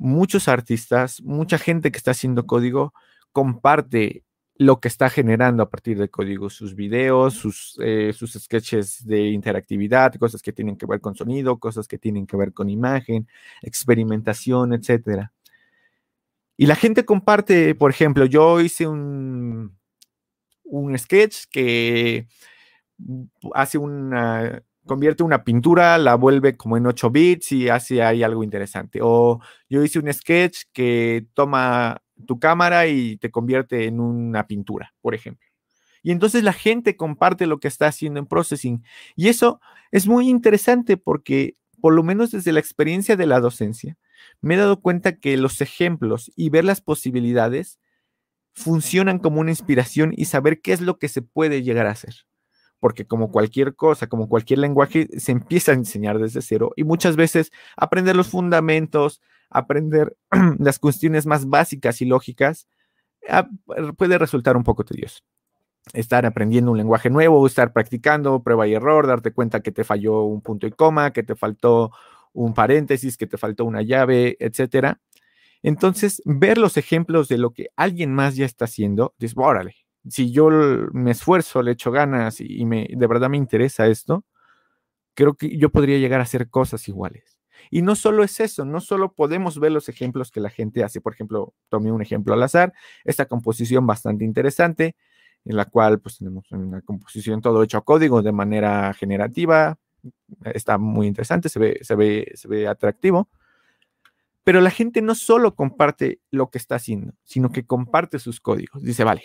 muchos 0.00 0.48
artistas, 0.48 1.20
mucha 1.22 1.58
gente 1.58 1.92
que 1.92 1.98
está 1.98 2.12
haciendo 2.12 2.46
código 2.46 2.94
comparte 3.32 4.24
lo 4.56 4.80
que 4.80 4.88
está 4.88 5.10
generando 5.10 5.62
a 5.62 5.70
partir 5.70 5.98
de 5.98 6.08
código, 6.08 6.50
sus 6.50 6.74
videos, 6.74 7.34
sus, 7.34 7.78
eh, 7.82 8.12
sus 8.14 8.32
sketches 8.32 9.06
de 9.06 9.28
interactividad, 9.28 10.14
cosas 10.14 10.42
que 10.42 10.52
tienen 10.52 10.76
que 10.76 10.86
ver 10.86 11.00
con 11.00 11.14
sonido, 11.14 11.58
cosas 11.58 11.86
que 11.86 11.98
tienen 11.98 12.26
que 12.26 12.36
ver 12.36 12.52
con 12.52 12.68
imagen, 12.68 13.28
experimentación, 13.62 14.72
etc. 14.72 15.28
Y 16.56 16.66
la 16.66 16.76
gente 16.76 17.04
comparte, 17.04 17.74
por 17.74 17.90
ejemplo, 17.90 18.26
yo 18.26 18.60
hice 18.60 18.86
un, 18.86 19.78
un 20.64 20.98
sketch 20.98 21.44
que 21.50 22.26
hace 23.54 23.78
una, 23.78 24.62
convierte 24.90 25.22
una 25.22 25.44
pintura, 25.44 25.98
la 25.98 26.16
vuelve 26.16 26.56
como 26.56 26.76
en 26.76 26.84
8 26.84 27.10
bits 27.10 27.52
y 27.52 27.68
hace 27.68 28.02
ahí 28.02 28.24
algo 28.24 28.42
interesante. 28.42 28.98
O 29.00 29.40
yo 29.68 29.84
hice 29.84 30.00
un 30.00 30.12
sketch 30.12 30.62
que 30.72 31.28
toma 31.32 32.02
tu 32.26 32.40
cámara 32.40 32.88
y 32.88 33.16
te 33.18 33.30
convierte 33.30 33.84
en 33.84 34.00
una 34.00 34.48
pintura, 34.48 34.92
por 35.00 35.14
ejemplo. 35.14 35.46
Y 36.02 36.10
entonces 36.10 36.42
la 36.42 36.52
gente 36.52 36.96
comparte 36.96 37.46
lo 37.46 37.60
que 37.60 37.68
está 37.68 37.86
haciendo 37.86 38.18
en 38.18 38.26
processing. 38.26 38.82
Y 39.14 39.28
eso 39.28 39.60
es 39.92 40.08
muy 40.08 40.28
interesante 40.28 40.96
porque, 40.96 41.54
por 41.80 41.94
lo 41.94 42.02
menos 42.02 42.32
desde 42.32 42.50
la 42.50 42.58
experiencia 42.58 43.14
de 43.14 43.26
la 43.26 43.38
docencia, 43.38 43.96
me 44.40 44.54
he 44.54 44.58
dado 44.58 44.80
cuenta 44.80 45.18
que 45.20 45.36
los 45.36 45.60
ejemplos 45.60 46.32
y 46.34 46.50
ver 46.50 46.64
las 46.64 46.80
posibilidades 46.80 47.78
funcionan 48.54 49.20
como 49.20 49.40
una 49.40 49.52
inspiración 49.52 50.12
y 50.16 50.24
saber 50.24 50.60
qué 50.60 50.72
es 50.72 50.80
lo 50.80 50.98
que 50.98 51.06
se 51.06 51.22
puede 51.22 51.62
llegar 51.62 51.86
a 51.86 51.92
hacer 51.92 52.26
porque 52.80 53.06
como 53.06 53.30
cualquier 53.30 53.76
cosa, 53.76 54.08
como 54.08 54.28
cualquier 54.28 54.58
lenguaje, 54.58 55.08
se 55.18 55.32
empieza 55.32 55.72
a 55.72 55.74
enseñar 55.74 56.18
desde 56.18 56.42
cero 56.42 56.72
y 56.76 56.84
muchas 56.84 57.14
veces 57.14 57.52
aprender 57.76 58.16
los 58.16 58.28
fundamentos, 58.28 59.20
aprender 59.50 60.16
las 60.58 60.78
cuestiones 60.78 61.26
más 61.26 61.46
básicas 61.48 62.00
y 62.00 62.06
lógicas, 62.06 62.66
ah, 63.28 63.48
puede 63.96 64.18
resultar 64.18 64.56
un 64.56 64.64
poco 64.64 64.84
tedioso. 64.84 65.20
Estar 65.92 66.26
aprendiendo 66.26 66.72
un 66.72 66.78
lenguaje 66.78 67.10
nuevo, 67.10 67.46
estar 67.46 67.72
practicando, 67.72 68.42
prueba 68.42 68.66
y 68.66 68.74
error, 68.74 69.06
darte 69.06 69.32
cuenta 69.32 69.60
que 69.60 69.72
te 69.72 69.84
falló 69.84 70.22
un 70.22 70.40
punto 70.40 70.66
y 70.66 70.70
coma, 70.70 71.12
que 71.12 71.22
te 71.22 71.36
faltó 71.36 71.90
un 72.32 72.54
paréntesis, 72.54 73.16
que 73.16 73.26
te 73.26 73.38
faltó 73.38 73.64
una 73.64 73.82
llave, 73.82 74.36
etcétera. 74.40 75.00
Entonces, 75.62 76.22
ver 76.24 76.58
los 76.58 76.76
ejemplos 76.76 77.28
de 77.28 77.38
lo 77.38 77.50
que 77.50 77.68
alguien 77.76 78.14
más 78.14 78.36
ya 78.36 78.46
está 78.46 78.64
haciendo, 78.64 79.14
dices, 79.18 79.36
órale, 79.36 79.74
si 80.08 80.32
yo 80.32 80.48
me 80.92 81.10
esfuerzo, 81.10 81.62
le 81.62 81.72
echo 81.72 81.90
ganas 81.90 82.40
y, 82.40 82.64
me, 82.64 82.88
de 82.90 83.06
verdad 83.06 83.28
me 83.28 83.36
interesa 83.36 83.86
esto, 83.86 84.24
creo 85.14 85.34
que 85.34 85.56
yo 85.56 85.70
podría 85.70 85.98
llegar 85.98 86.20
a 86.20 86.24
hacer 86.24 86.48
cosas 86.48 86.88
iguales. 86.88 87.38
Y 87.70 87.82
no 87.82 87.94
solo 87.94 88.24
es 88.24 88.40
eso, 88.40 88.64
no 88.64 88.80
solo 88.80 89.12
podemos 89.12 89.60
ver 89.60 89.72
los 89.72 89.88
ejemplos 89.88 90.30
que 90.30 90.40
la 90.40 90.50
gente 90.50 90.82
hace. 90.82 91.00
Por 91.00 91.12
ejemplo, 91.12 91.54
tomé 91.68 91.92
un 91.92 92.02
ejemplo 92.02 92.34
al 92.34 92.42
azar, 92.42 92.72
esta 93.04 93.26
composición 93.26 93.86
bastante 93.86 94.24
interesante, 94.24 94.96
en 95.44 95.56
la 95.56 95.66
cual 95.66 96.00
pues 96.00 96.18
tenemos 96.18 96.50
una 96.52 96.80
composición 96.82 97.40
todo 97.40 97.62
hecho 97.62 97.78
a 97.78 97.84
código 97.84 98.22
de 98.22 98.32
manera 98.32 98.92
generativa. 98.94 99.78
Está 100.54 100.78
muy 100.78 101.06
interesante, 101.06 101.48
se 101.48 101.58
ve, 101.58 101.78
se 101.82 101.94
ve, 101.94 102.32
se 102.34 102.48
ve 102.48 102.66
atractivo. 102.66 103.28
Pero 104.42 104.62
la 104.62 104.70
gente 104.70 105.02
no 105.02 105.14
solo 105.14 105.54
comparte 105.54 106.20
lo 106.30 106.50
que 106.50 106.58
está 106.58 106.76
haciendo, 106.76 107.12
sino 107.24 107.52
que 107.52 107.66
comparte 107.66 108.18
sus 108.18 108.40
códigos. 108.40 108.82
Dice, 108.82 109.04
vale, 109.04 109.22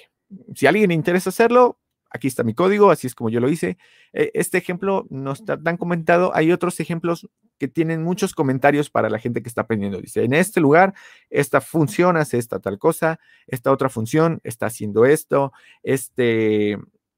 si 0.56 0.66
a 0.66 0.70
alguien 0.70 0.90
le 0.90 0.96
interesa 0.96 1.30
hacerlo, 1.30 1.80
aquí 2.10 2.28
está 2.28 2.44
mi 2.44 2.54
código, 2.54 2.92
así 2.92 3.08
es 3.08 3.16
como 3.16 3.30
yo 3.30 3.40
lo 3.40 3.50
hice. 3.50 3.78
E, 4.14 4.32
este 4.34 4.58
ejemplo 4.58 5.06
no 5.10 5.34
está 5.34 5.62
tan 5.62 5.78
comentado. 5.78 6.32
Hay 6.34 6.52
otros 6.52 6.80
ejemplos 6.80 7.30
que 7.58 7.68
tienen 7.68 8.04
muchos 8.04 8.34
comentarios 8.34 8.90
para 8.90 9.10
la 9.10 9.20
gente 9.20 9.42
que 9.42 9.50
está 9.50 9.62
aprendiendo. 9.62 10.02
Dice, 10.02 10.24
en 10.24 10.34
este 10.34 10.60
lugar, 10.60 10.94
esta 11.30 11.62
función 11.62 12.18
hace 12.18 12.38
esta 12.38 12.60
tal 12.60 12.80
cosa, 12.80 13.20
esta 13.48 13.72
otra 13.72 13.90
función 13.90 14.40
está 14.44 14.66
haciendo 14.68 15.06
esto, 15.06 15.54
este, 15.84 16.78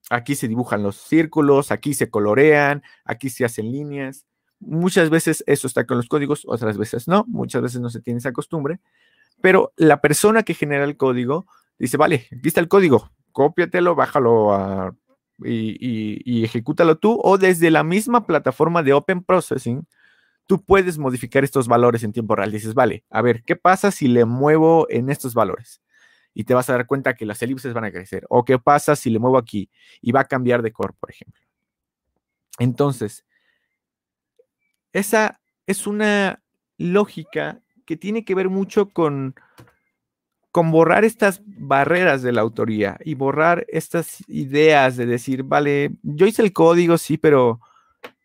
aquí 0.10 0.36
se 0.36 0.48
dibujan 0.48 0.84
los 0.84 0.98
círculos, 0.98 1.72
aquí 1.72 1.94
se 1.94 2.10
colorean, 2.10 2.84
aquí 3.06 3.30
se 3.30 3.46
hacen 3.46 3.72
líneas. 3.72 4.26
Muchas 4.60 5.10
veces 5.10 5.44
eso 5.48 5.68
está 5.68 5.86
con 5.86 5.98
los 5.98 6.08
códigos, 6.08 6.44
otras 6.48 6.78
veces 6.78 7.08
no, 7.08 7.26
muchas 7.28 7.62
veces 7.62 7.80
no 7.80 7.90
se 7.90 8.02
tiene 8.02 8.18
esa 8.20 8.32
costumbre, 8.32 8.80
pero 9.42 9.72
la 9.76 10.02
persona 10.02 10.42
que 10.42 10.56
genera 10.56 10.84
el 10.84 10.98
código 10.98 11.46
dice, 11.80 11.98
vale, 11.98 12.28
aquí 12.32 12.48
está 12.48 12.60
el 12.60 12.68
código, 12.68 13.12
cópiatelo, 13.32 13.96
bájalo 13.96 14.96
y, 15.44 16.22
y, 16.26 16.44
ejecútalo 16.44 16.98
tú, 16.98 17.20
o 17.24 17.38
desde 17.38 17.70
la 17.70 17.84
misma 17.84 18.26
plataforma 18.26 18.84
de 18.84 18.94
Open 18.94 19.24
Processing, 19.24 19.88
tú 20.48 20.64
puedes 20.64 20.98
modificar 20.98 21.44
estos 21.44 21.68
valores 21.68 22.04
en 22.04 22.14
tiempo 22.14 22.36
real. 22.36 22.52
Dices, 22.52 22.74
vale, 22.74 23.04
a 23.10 23.22
ver, 23.22 23.44
¿qué 23.44 23.56
pasa 23.56 23.92
si 23.92 24.08
le 24.08 24.26
muevo 24.26 24.88
en 24.90 25.10
estos 25.10 25.34
valores? 25.34 25.82
Y 26.34 26.46
te 26.46 26.54
vas 26.54 26.70
a 26.70 26.74
dar 26.74 26.88
cuenta 26.88 27.16
que 27.16 27.26
las 27.26 27.42
elipses 27.42 27.74
van 27.74 27.84
a 27.84 27.92
crecer. 27.92 28.26
O 28.30 28.46
qué 28.46 28.58
pasa 28.58 28.96
si 28.96 29.10
le 29.10 29.20
muevo 29.20 29.38
aquí 29.38 29.70
y 30.02 30.12
va 30.12 30.22
a 30.22 30.26
cambiar 30.26 30.62
de 30.62 30.72
color, 30.72 30.96
por 31.00 31.12
ejemplo. 31.12 31.42
Entonces, 32.60 33.26
esa 34.94 35.40
es 35.66 35.86
una 35.86 36.42
lógica 36.78 37.62
que 37.86 37.98
tiene 37.98 38.24
que 38.24 38.36
ver 38.36 38.50
mucho 38.50 38.90
con, 38.90 39.36
con 40.58 40.72
borrar 40.72 41.06
estas 41.06 41.44
barreras 41.46 42.24
de 42.24 42.32
la 42.32 42.42
autoría 42.42 42.98
y 43.06 43.14
borrar 43.14 43.64
estas 43.68 44.28
ideas 44.28 44.98
de 44.98 45.06
decir, 45.06 45.44
vale, 45.44 45.92
yo 46.02 46.26
hice 46.26 46.42
el 46.42 46.52
código, 46.52 46.98
sí, 46.98 47.20
pero 47.20 47.60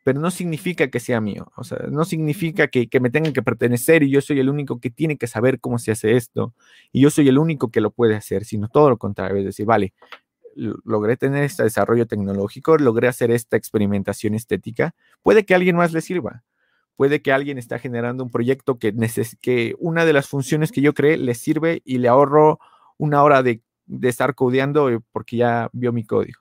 pero 0.02 0.18
no 0.18 0.30
significa 0.30 0.88
que 0.88 0.98
sea 0.98 1.20
mío, 1.20 1.52
o 1.56 1.62
sea, 1.62 1.80
no 1.90 2.06
significa 2.06 2.68
que, 2.68 2.88
me 3.02 3.10
tengan 3.10 3.34
que 3.34 3.42
pertenecer 3.42 4.02
y 4.02 4.10
yo 4.10 4.22
soy 4.22 4.40
el 4.40 4.48
único 4.48 4.80
que 4.80 4.88
tiene 4.88 5.18
que 5.18 5.26
saber 5.26 5.60
cómo 5.60 5.78
se 5.78 5.92
hace 5.92 6.16
esto 6.16 6.54
y 6.90 7.02
yo 7.02 7.10
soy 7.10 7.28
el 7.28 7.36
único 7.36 7.70
que 7.70 7.82
lo 7.82 7.90
puede 7.90 8.16
hacer, 8.16 8.46
sino 8.46 8.68
todo 8.68 8.88
lo 8.88 8.96
contrario, 8.96 9.36
es 9.36 9.44
decir, 9.44 9.66
vale, 9.66 9.92
logré 10.56 11.18
tener 11.18 11.44
este 11.44 11.64
desarrollo 11.64 12.06
tecnológico, 12.06 12.78
logré 12.78 13.08
hacer 13.08 13.30
esta 13.30 13.58
experimentación 13.58 14.32
estética, 14.32 14.94
puede 15.20 15.44
que 15.44 15.52
a 15.52 15.58
alguien 15.58 15.76
más 15.76 15.92
le 15.92 16.00
sirva, 16.00 16.44
puede 16.96 17.22
que 17.22 17.32
alguien 17.32 17.58
está 17.58 17.78
generando 17.78 18.24
un 18.24 18.30
proyecto 18.30 18.78
que, 18.78 18.94
que 19.40 19.74
una 19.78 20.04
de 20.04 20.12
las 20.12 20.28
funciones 20.28 20.72
que 20.72 20.82
yo 20.82 20.94
creé 20.94 21.16
le 21.16 21.34
sirve 21.34 21.82
y 21.84 21.98
le 21.98 22.08
ahorro 22.08 22.58
una 22.98 23.22
hora 23.22 23.42
de, 23.42 23.62
de 23.86 24.08
estar 24.08 24.34
codeando 24.34 24.90
eh, 24.90 25.00
porque 25.12 25.38
ya 25.38 25.68
vio 25.72 25.92
mi 25.92 26.04
código. 26.04 26.40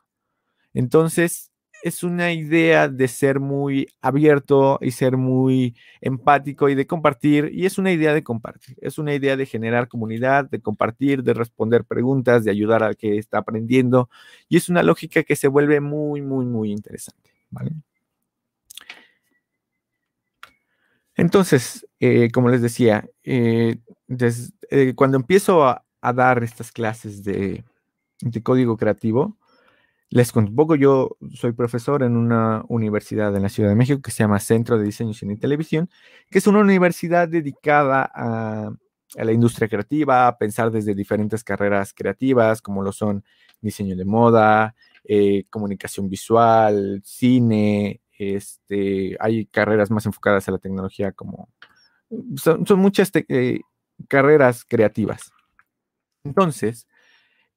Entonces, 0.74 1.52
es 1.84 2.04
una 2.04 2.32
idea 2.32 2.88
de 2.88 3.08
ser 3.08 3.40
muy 3.40 3.88
abierto 4.02 4.78
y 4.82 4.92
ser 4.92 5.18
muy 5.18 5.76
empático 6.00 6.70
y 6.70 6.76
de 6.76 6.88
compartir, 6.88 7.50
y 7.54 7.66
es 7.66 7.78
una 7.78 7.92
idea 7.92 8.14
de 8.14 8.24
compartir, 8.24 8.78
es 8.82 8.98
una 8.98 9.14
idea 9.14 9.36
de 9.36 9.46
generar 9.46 9.88
comunidad, 9.88 10.50
de 10.50 10.62
compartir, 10.62 11.24
de 11.24 11.34
responder 11.34 11.86
preguntas, 11.86 12.44
de 12.44 12.52
ayudar 12.52 12.84
al 12.84 12.98
que 12.98 13.18
está 13.18 13.40
aprendiendo, 13.40 14.10
y 14.48 14.58
es 14.58 14.70
una 14.70 14.84
lógica 14.84 15.24
que 15.24 15.36
se 15.36 15.48
vuelve 15.48 15.82
muy, 15.82 16.22
muy, 16.22 16.46
muy 16.46 16.72
interesante. 16.72 17.32
Entonces, 21.16 21.88
eh, 22.00 22.30
como 22.32 22.50
les 22.50 22.62
decía, 22.62 23.10
eh, 23.24 23.78
eh, 24.70 24.94
cuando 24.96 25.18
empiezo 25.18 25.66
a, 25.66 25.86
dar 26.16 26.44
estas 26.44 26.72
clases 26.72 27.24
de 27.24 27.64
código 28.44 28.76
creativo, 28.76 29.38
les 30.12 30.34
cuento 30.34 30.52
un 30.52 30.58
poco, 30.58 30.76
yo 30.76 31.16
soy 31.34 31.54
profesor 31.54 32.04
en 32.04 32.18
una 32.18 32.66
universidad 32.68 33.34
en 33.34 33.44
la 33.44 33.48
Ciudad 33.50 33.70
de 33.70 33.76
México 33.76 34.02
que 34.02 34.12
se 34.12 34.24
llama 34.24 34.40
Centro 34.42 34.78
de 34.78 34.84
Diseño, 34.84 35.14
Cine 35.14 35.36
y 35.36 35.38
Televisión, 35.38 35.90
que 36.30 36.40
es 36.40 36.48
una 36.48 36.60
universidad 36.60 37.30
dedicada 37.30 38.12
a, 38.14 38.72
la 39.16 39.32
industria 39.32 39.70
creativa, 39.70 40.28
a 40.28 40.38
pensar 40.38 40.70
desde 40.70 40.96
diferentes 40.96 41.46
carreras 41.46 41.94
creativas, 41.94 42.62
como 42.62 42.84
lo 42.84 42.92
son 42.92 43.24
diseño 43.62 43.96
de 43.96 44.04
moda, 44.04 44.76
eh, 45.06 45.46
comunicación 45.50 46.10
visual, 46.10 47.02
cine, 47.06 48.01
este, 48.22 49.18
hay 49.20 49.46
carreras 49.48 49.92
más 49.92 50.06
enfocadas 50.06 50.48
a 50.48 50.52
la 50.52 50.60
tecnología 50.60 51.12
como... 51.12 51.50
Son, 52.36 52.66
muchas 52.78 53.10
eh, 53.14 53.62
carreras 54.08 54.66
creativas. 54.66 55.32
Entonces, 56.24 56.88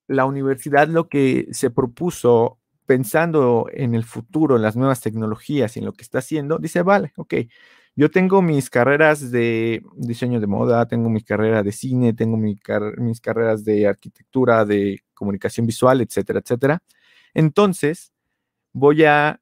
la 0.06 0.24
universidad 0.26 0.88
lo 0.88 1.08
que 1.08 1.48
se 1.50 1.70
propuso 1.70 2.58
pensando 2.86 3.66
en 3.72 3.94
el 3.94 4.04
futuro, 4.04 4.56
en 4.56 4.62
las 4.62 4.76
nuevas 4.76 5.00
tecnologías 5.00 5.76
y 5.76 5.80
en 5.80 5.86
lo 5.86 5.92
que 5.92 6.02
está 6.02 6.18
haciendo, 6.18 6.58
dice, 6.58 6.82
vale, 6.82 7.12
ok, 7.16 7.34
yo 7.96 8.10
tengo 8.10 8.42
mis 8.42 8.70
carreras 8.70 9.30
de 9.30 9.82
diseño 9.96 10.40
de 10.40 10.46
moda, 10.46 10.86
tengo 10.86 11.08
mi 11.08 11.22
carrera 11.22 11.62
de 11.62 11.72
cine, 11.72 12.12
tengo 12.12 12.36
mis 12.36 13.20
carreras 13.20 13.64
de 13.64 13.86
arquitectura, 13.86 14.64
de 14.64 15.00
comunicación 15.14 15.66
visual, 15.66 16.00
etcétera, 16.00 16.40
etcétera. 16.40 16.82
Entonces, 17.34 18.12
voy 18.72 19.04
a 19.04 19.40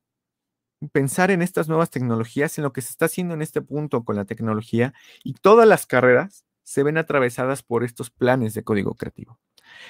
pensar 0.90 1.30
en 1.30 1.42
estas 1.42 1.68
nuevas 1.68 1.90
tecnologías, 1.90 2.58
en 2.58 2.64
lo 2.64 2.72
que 2.72 2.80
se 2.80 2.90
está 2.90 3.06
haciendo 3.06 3.34
en 3.34 3.42
este 3.42 3.62
punto 3.62 4.04
con 4.04 4.16
la 4.16 4.24
tecnología 4.24 4.94
y 5.22 5.34
todas 5.34 5.66
las 5.68 5.86
carreras 5.86 6.44
se 6.62 6.82
ven 6.82 6.98
atravesadas 6.98 7.62
por 7.62 7.84
estos 7.84 8.10
planes 8.10 8.54
de 8.54 8.64
código 8.64 8.94
creativo. 8.94 9.38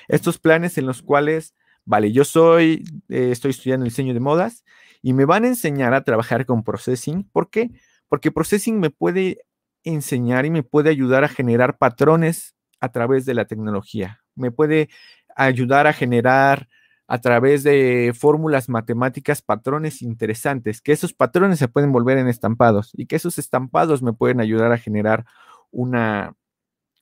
Estos 0.09 0.39
planes 0.39 0.79
en 0.79 0.87
los 0.87 1.03
cuales, 1.03 1.55
vale, 1.85 2.13
yo 2.13 2.25
soy, 2.25 2.85
eh, 3.09 3.31
estoy 3.31 3.51
estudiando 3.51 3.85
diseño 3.85 4.15
de 4.15 4.21
modas 4.21 4.65
y 5.01 5.13
me 5.13 5.25
van 5.25 5.45
a 5.45 5.49
enseñar 5.49 5.95
a 5.95 6.05
trabajar 6.05 6.47
con 6.47 6.63
processing. 6.63 7.25
¿Por 7.25 7.51
qué? 7.51 7.71
Porque 8.09 8.31
processing 8.31 8.79
me 8.79 8.91
puede 8.91 9.45
enseñar 9.85 10.47
y 10.47 10.51
me 10.51 10.63
puede 10.63 10.91
ayudar 10.91 11.25
a 11.25 11.29
generar 11.29 11.79
patrones 11.79 12.55
a 12.81 12.91
través 12.91 13.25
de 13.25 13.35
la 13.35 13.47
tecnología. 13.47 14.21
Me 14.35 14.51
puede 14.51 14.89
ayudar 15.35 15.87
a 15.87 15.93
generar 15.93 16.69
a 17.13 17.21
través 17.21 17.63
de 17.63 18.15
fórmulas 18.19 18.71
matemáticas 18.71 19.43
patrones 19.43 20.01
interesantes, 20.01 20.81
que 20.81 20.93
esos 20.93 21.13
patrones 21.13 21.59
se 21.59 21.69
pueden 21.69 21.93
volver 21.93 22.17
en 22.17 22.27
estampados 22.27 22.91
y 22.95 23.05
que 23.05 23.17
esos 23.17 23.37
estampados 23.37 24.03
me 24.03 24.15
pueden 24.15 24.41
ayudar 24.41 24.73
a 24.73 24.79
generar 24.79 25.27
una, 25.71 26.35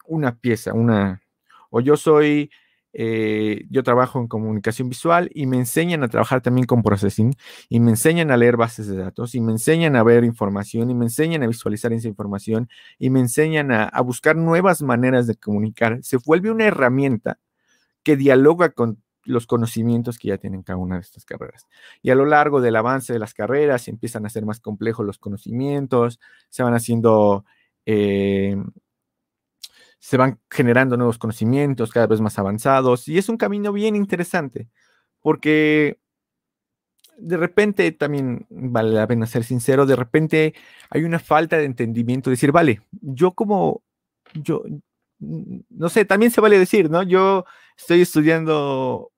una 0.07 0.37
pieza, 0.37 0.75
una, 0.75 1.23
o 1.71 1.81
yo 1.81 1.97
soy, 1.97 2.51
eh, 2.93 3.67
yo 3.71 3.85
trabajo 3.85 4.19
en 4.19 4.27
comunicación 4.27 4.89
visual 4.89 5.31
y 5.33 5.47
me 5.47 5.59
enseñan 5.59 6.03
a 6.03 6.09
trabajar 6.09 6.41
también 6.41 6.67
con 6.67 6.83
processing 6.83 7.33
y 7.69 7.79
me 7.79 7.91
enseñan 7.91 8.33
a 8.33 8.37
leer 8.37 8.57
bases 8.57 8.89
de 8.89 8.97
datos 8.97 9.37
y 9.37 9.41
me 9.41 9.53
enseñan 9.53 9.95
a 9.95 10.03
ver 10.03 10.25
información 10.25 10.91
y 10.91 10.95
me 10.97 11.05
enseñan 11.05 11.45
a 11.45 11.47
visualizar 11.47 11.93
esa 11.93 12.09
información 12.09 12.69
y 12.99 13.11
me 13.11 13.21
enseñan 13.21 13.71
a, 13.71 13.85
a 13.85 14.01
buscar 14.01 14.35
nuevas 14.35 14.83
maneras 14.83 15.29
de 15.29 15.37
comunicar. 15.37 16.01
Se 16.03 16.17
vuelve 16.17 16.51
una 16.51 16.65
herramienta 16.65 17.39
que 18.03 18.17
dialoga 18.17 18.71
con 18.71 19.01
los 19.25 19.47
conocimientos 19.47 20.19
que 20.19 20.29
ya 20.29 20.39
tienen 20.39 20.63
cada 20.63 20.79
una 20.79 20.97
de 20.97 21.03
estas 21.03 21.25
carreras. 21.25 21.67
Y 22.03 22.11
a 22.11 22.15
lo 22.15 22.25
largo 22.25 22.61
del 22.61 22.77
avance 22.77 23.13
de 23.13 23.19
las 23.19 23.35
carreras 23.35 23.89
empiezan 23.89 24.27
a 24.27 24.31
ser 24.31 24.47
más 24.47 24.61
complejos 24.61 25.07
los 25.07 25.19
conocimientos, 25.19 26.21
se 26.49 26.63
van 26.63 26.75
haciendo 26.75 27.45
eh, 27.87 28.57
se 29.99 30.17
van 30.17 30.41
generando 30.51 30.97
nuevos 30.97 31.19
conocimientos 31.19 31.91
cada 31.91 32.07
vez 32.07 32.21
más 32.21 32.39
avanzados 32.39 33.07
y 33.07 33.19
es 33.19 33.29
un 33.29 33.37
camino 33.37 33.73
bien 33.73 33.97
interesante 33.97 34.69
porque 35.21 35.99
de 37.19 37.37
repente 37.37 37.93
también 37.93 38.47
vale 38.49 38.93
la 38.93 39.07
pena 39.07 39.27
ser 39.27 39.45
sincero, 39.45 39.87
de 39.87 39.97
repente 39.97 40.55
hay 40.89 41.05
una 41.05 41.19
falta 41.19 41.59
de 41.59 41.65
entendimiento, 41.65 42.31
decir, 42.31 42.51
vale, 42.51 42.81
yo 42.93 43.33
como, 43.33 43.83
yo, 44.33 44.63
no 45.19 45.89
sé, 45.91 46.05
también 46.07 46.33
se 46.33 46.41
vale 46.41 46.59
decir, 46.59 46.91
¿no? 46.91 47.03
Yo 47.03 47.45
estoy 47.81 48.03
estudiando 48.03 49.11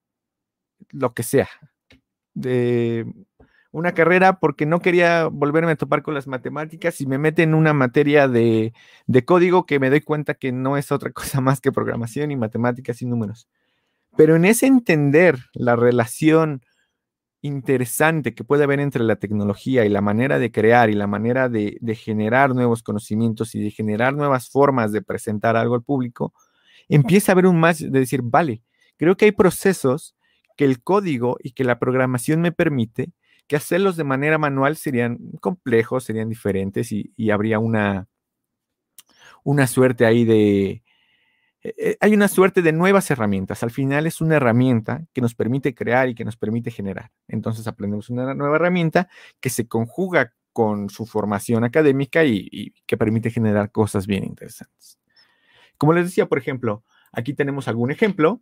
lo 0.90 1.14
que 1.14 1.22
sea, 1.22 1.48
de 2.34 3.06
una 3.72 3.92
carrera 3.92 4.38
porque 4.38 4.66
no 4.66 4.80
quería 4.80 5.26
volverme 5.26 5.72
a 5.72 5.76
topar 5.76 6.02
con 6.02 6.14
las 6.14 6.26
matemáticas 6.26 7.00
y 7.00 7.06
me 7.06 7.18
mete 7.18 7.42
en 7.42 7.54
una 7.54 7.72
materia 7.72 8.28
de, 8.28 8.72
de, 9.06 9.24
código 9.24 9.66
que 9.66 9.80
me 9.80 9.90
doy 9.90 10.02
cuenta 10.02 10.34
que 10.34 10.52
no 10.52 10.76
es 10.76 10.92
otra 10.92 11.10
cosa 11.12 11.40
más 11.40 11.60
que 11.60 11.72
programación 11.72 12.30
y 12.30 12.36
matemáticas 12.36 13.02
y 13.02 13.06
números. 13.06 13.48
Pero 14.16 14.36
en 14.36 14.44
ese 14.44 14.66
entender 14.66 15.38
la 15.54 15.74
relación 15.74 16.62
interesante 17.40 18.34
que 18.34 18.44
puede 18.44 18.64
haber 18.64 18.78
entre 18.78 19.02
la 19.02 19.16
tecnología 19.16 19.84
y 19.84 19.88
la 19.88 20.00
manera 20.02 20.38
de 20.38 20.52
crear 20.52 20.90
y 20.90 20.94
la 20.94 21.06
manera 21.08 21.48
de, 21.48 21.78
de 21.80 21.94
generar 21.94 22.54
nuevos 22.54 22.82
conocimientos 22.82 23.54
y 23.54 23.62
de 23.62 23.70
generar 23.70 24.14
nuevas 24.14 24.48
formas 24.48 24.92
de 24.92 25.02
presentar 25.02 25.56
algo 25.56 25.74
al 25.74 25.82
público, 25.82 26.32
empieza 26.88 27.32
a 27.32 27.34
haber 27.34 27.46
un 27.46 27.58
más 27.58 27.78
de 27.78 27.90
decir, 27.90 28.20
vale, 28.22 28.62
creo 28.96 29.16
que 29.16 29.26
hay 29.26 29.32
procesos 29.32 30.14
que 30.56 30.64
el 30.64 30.82
código 30.82 31.36
y 31.42 31.52
que 31.52 31.64
la 31.64 31.78
programación 31.78 32.40
me 32.40 32.52
permite 32.52 33.12
que 33.46 33.56
hacerlos 33.56 33.96
de 33.96 34.04
manera 34.04 34.38
manual 34.38 34.76
serían 34.76 35.18
complejos, 35.40 36.04
serían 36.04 36.28
diferentes 36.28 36.92
y, 36.92 37.30
habría 37.30 37.58
una, 37.58 38.08
una 39.44 39.66
suerte 39.66 40.06
ahí 40.06 40.24
de... 40.24 40.82
Eh, 41.64 41.96
hay 42.00 42.14
una 42.14 42.28
suerte 42.28 42.60
de 42.60 42.72
nuevas 42.72 43.10
herramientas. 43.10 43.62
Al 43.62 43.70
final 43.70 44.06
es 44.06 44.20
una 44.20 44.36
herramienta 44.36 45.04
que 45.12 45.20
nos 45.20 45.34
permite 45.34 45.74
crear 45.74 46.08
y 46.08 46.14
que 46.14 46.24
nos 46.24 46.36
permite 46.36 46.70
generar. 46.70 47.12
Entonces 47.28 47.66
aprendemos 47.68 48.10
una 48.10 48.34
nueva 48.34 48.56
herramienta 48.56 49.08
que 49.40 49.50
se 49.50 49.68
conjuga 49.68 50.34
con 50.52 50.90
su 50.90 51.06
formación 51.06 51.62
académica 51.64 52.24
y, 52.24 52.48
y 52.50 52.74
que 52.86 52.96
permite 52.96 53.30
generar 53.30 53.70
cosas 53.70 54.06
bien 54.06 54.24
interesantes. 54.24 55.01
Como 55.82 55.94
les 55.94 56.04
decía, 56.04 56.26
por 56.26 56.38
ejemplo, 56.38 56.84
aquí 57.10 57.34
tenemos 57.34 57.66
algún 57.66 57.90
ejemplo. 57.90 58.40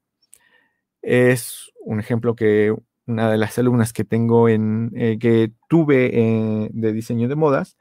Es 1.01 1.73
un 1.87 1.99
ejemplo 1.99 2.35
que 2.35 2.77
una 3.07 3.31
de 3.31 3.39
las 3.39 3.59
alumnas 3.59 3.95
que 3.95 4.05
tengo 4.05 4.51
en, 4.51 4.93
eh, 4.95 5.17
que 5.19 5.51
tuve 5.67 6.11
eh, 6.13 6.69
de 6.71 6.93
diseño 6.93 7.31
de 7.31 7.37
modas, 7.37 7.79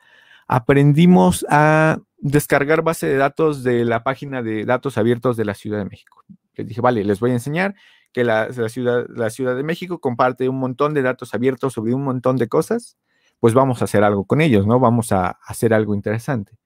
aprendimos 0.47 1.45
a 1.49 1.99
descargar 2.19 2.83
base 2.83 3.07
de 3.07 3.17
datos 3.17 3.61
de 3.65 3.83
la 3.83 4.01
página 4.01 4.41
de 4.41 4.63
datos 4.63 4.97
abiertos 4.97 5.35
de 5.35 5.43
la 5.43 5.55
Ciudad 5.55 5.79
de 5.79 5.89
México. 5.89 6.23
Les 6.53 6.65
dije, 6.65 6.79
vale, 6.79 7.03
les 7.03 7.19
voy 7.19 7.31
a 7.31 7.33
enseñar 7.33 7.75
que 8.13 8.23
la, 8.23 8.53
ciudad, 8.69 9.07
la 9.09 9.29
Ciudad 9.29 9.57
de 9.57 9.63
México 9.63 9.99
comparte 9.99 10.47
un 10.47 10.57
montón 10.57 10.93
de 10.93 11.01
datos 11.01 11.33
abiertos 11.33 11.73
sobre 11.73 11.93
un 11.93 12.05
montón 12.05 12.37
de 12.37 12.47
cosas, 12.47 12.97
pues 13.41 13.53
vamos 13.53 13.81
a 13.81 13.83
hacer 13.83 14.05
algo 14.05 14.23
con 14.23 14.39
ellos, 14.39 14.65
¿no? 14.65 14.79
Vamos 14.79 15.11
a 15.11 15.31
hacer 15.45 15.73
algo 15.73 15.95
interesante. 15.95 16.58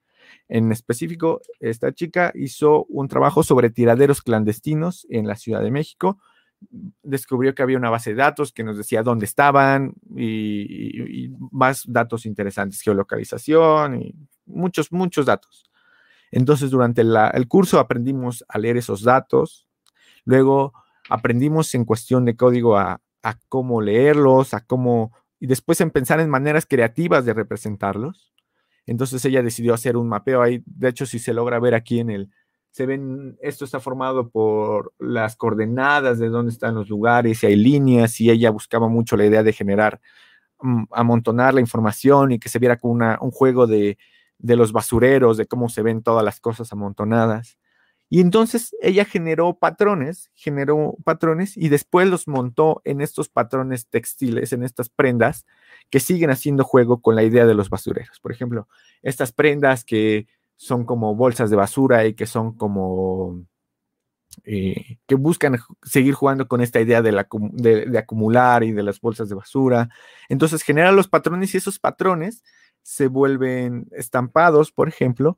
En 0.48 0.72
específico, 0.72 1.40
esta 1.60 1.92
chica 1.92 2.32
hizo 2.34 2.84
un 2.86 3.08
trabajo 3.08 3.42
sobre 3.42 3.70
tiraderos 3.70 4.22
clandestinos 4.22 5.06
en 5.10 5.26
la 5.26 5.36
Ciudad 5.36 5.62
de 5.62 5.70
México, 5.70 6.18
descubrió 7.02 7.54
que 7.54 7.62
había 7.62 7.78
una 7.78 7.90
base 7.90 8.10
de 8.10 8.16
datos 8.16 8.52
que 8.52 8.64
nos 8.64 8.76
decía 8.76 9.02
dónde 9.02 9.26
estaban 9.26 9.94
y, 10.16 11.28
más 11.50 11.84
datos 11.86 12.26
interesantes, 12.26 12.80
geolocalización 12.80 14.02
y 14.02 14.14
muchos, 14.46 14.92
muchos 14.92 15.26
datos. 15.26 15.70
Entonces, 16.30 16.70
durante 16.70 17.02
el 17.02 17.48
curso 17.48 17.78
aprendimos 17.78 18.44
a 18.48 18.58
leer 18.58 18.76
esos 18.76 19.02
datos, 19.02 19.68
luego 20.24 20.72
aprendimos 21.08 21.74
en 21.74 21.84
cuestión 21.84 22.24
de 22.24 22.36
código 22.36 22.76
a, 22.76 23.00
a 23.22 23.38
cómo 23.48 23.80
leerlos, 23.80 24.54
a 24.54 24.60
cómo, 24.64 25.12
y 25.38 25.46
después 25.46 25.80
en 25.80 25.90
pensar 25.90 26.20
en 26.20 26.30
maneras 26.30 26.66
creativas 26.66 27.24
de 27.24 27.34
representarlos. 27.34 28.33
Entonces 28.86 29.24
ella 29.24 29.42
decidió 29.42 29.74
hacer 29.74 29.96
un 29.96 30.08
mapeo 30.08 30.42
ahí, 30.42 30.62
de 30.66 30.88
hecho, 30.88 31.06
si 31.06 31.18
se 31.18 31.34
logra 31.34 31.58
ver 31.60 31.74
aquí 31.74 32.00
en 32.00 32.10
el, 32.10 32.30
se 32.70 32.86
ven, 32.86 33.36
esto 33.40 33.64
está 33.64 33.80
formado 33.80 34.30
por 34.30 34.92
las 34.98 35.36
coordenadas 35.36 36.18
de 36.18 36.28
dónde 36.28 36.52
están 36.52 36.74
los 36.74 36.88
lugares, 36.88 37.42
y 37.42 37.46
hay 37.46 37.56
líneas, 37.56 38.20
y 38.20 38.30
ella 38.30 38.50
buscaba 38.50 38.88
mucho 38.88 39.16
la 39.16 39.26
idea 39.26 39.42
de 39.44 39.52
generar, 39.52 40.00
mm, 40.60 40.84
amontonar 40.92 41.54
la 41.54 41.60
información 41.60 42.32
y 42.32 42.38
que 42.40 42.48
se 42.48 42.58
viera 42.58 42.78
como 42.78 42.94
un 43.20 43.30
juego 43.30 43.66
de, 43.66 43.98
de 44.38 44.56
los 44.56 44.72
basureros, 44.72 45.36
de 45.36 45.46
cómo 45.46 45.68
se 45.68 45.82
ven 45.82 46.02
todas 46.02 46.24
las 46.24 46.40
cosas 46.40 46.72
amontonadas. 46.72 47.58
Y 48.14 48.20
entonces 48.20 48.76
ella 48.80 49.04
generó 49.04 49.58
patrones, 49.58 50.30
generó 50.34 50.94
patrones 51.02 51.56
y 51.56 51.68
después 51.68 52.08
los 52.08 52.28
montó 52.28 52.80
en 52.84 53.00
estos 53.00 53.28
patrones 53.28 53.88
textiles, 53.88 54.52
en 54.52 54.62
estas 54.62 54.88
prendas 54.88 55.46
que 55.90 55.98
siguen 55.98 56.30
haciendo 56.30 56.62
juego 56.62 57.02
con 57.02 57.16
la 57.16 57.24
idea 57.24 57.44
de 57.44 57.54
los 57.54 57.70
basureros. 57.70 58.20
Por 58.20 58.30
ejemplo, 58.30 58.68
estas 59.02 59.32
prendas 59.32 59.82
que 59.84 60.28
son 60.54 60.84
como 60.84 61.16
bolsas 61.16 61.50
de 61.50 61.56
basura 61.56 62.06
y 62.06 62.14
que 62.14 62.26
son 62.26 62.56
como 62.56 63.44
eh, 64.44 64.98
que 65.08 65.16
buscan 65.16 65.58
seguir 65.82 66.14
jugando 66.14 66.46
con 66.46 66.60
esta 66.60 66.80
idea 66.80 67.02
de, 67.02 67.10
la, 67.10 67.26
de, 67.32 67.98
acumular 67.98 68.62
y 68.62 68.70
de 68.70 68.84
las 68.84 69.00
bolsas 69.00 69.28
de 69.28 69.34
basura. 69.34 69.88
Entonces 70.28 70.62
genera 70.62 70.92
los 70.92 71.08
patrones 71.08 71.52
y 71.52 71.56
esos 71.56 71.80
patrones 71.80 72.44
se 72.80 73.08
vuelven 73.08 73.88
estampados, 73.90 74.70
por 74.70 74.86
ejemplo, 74.86 75.36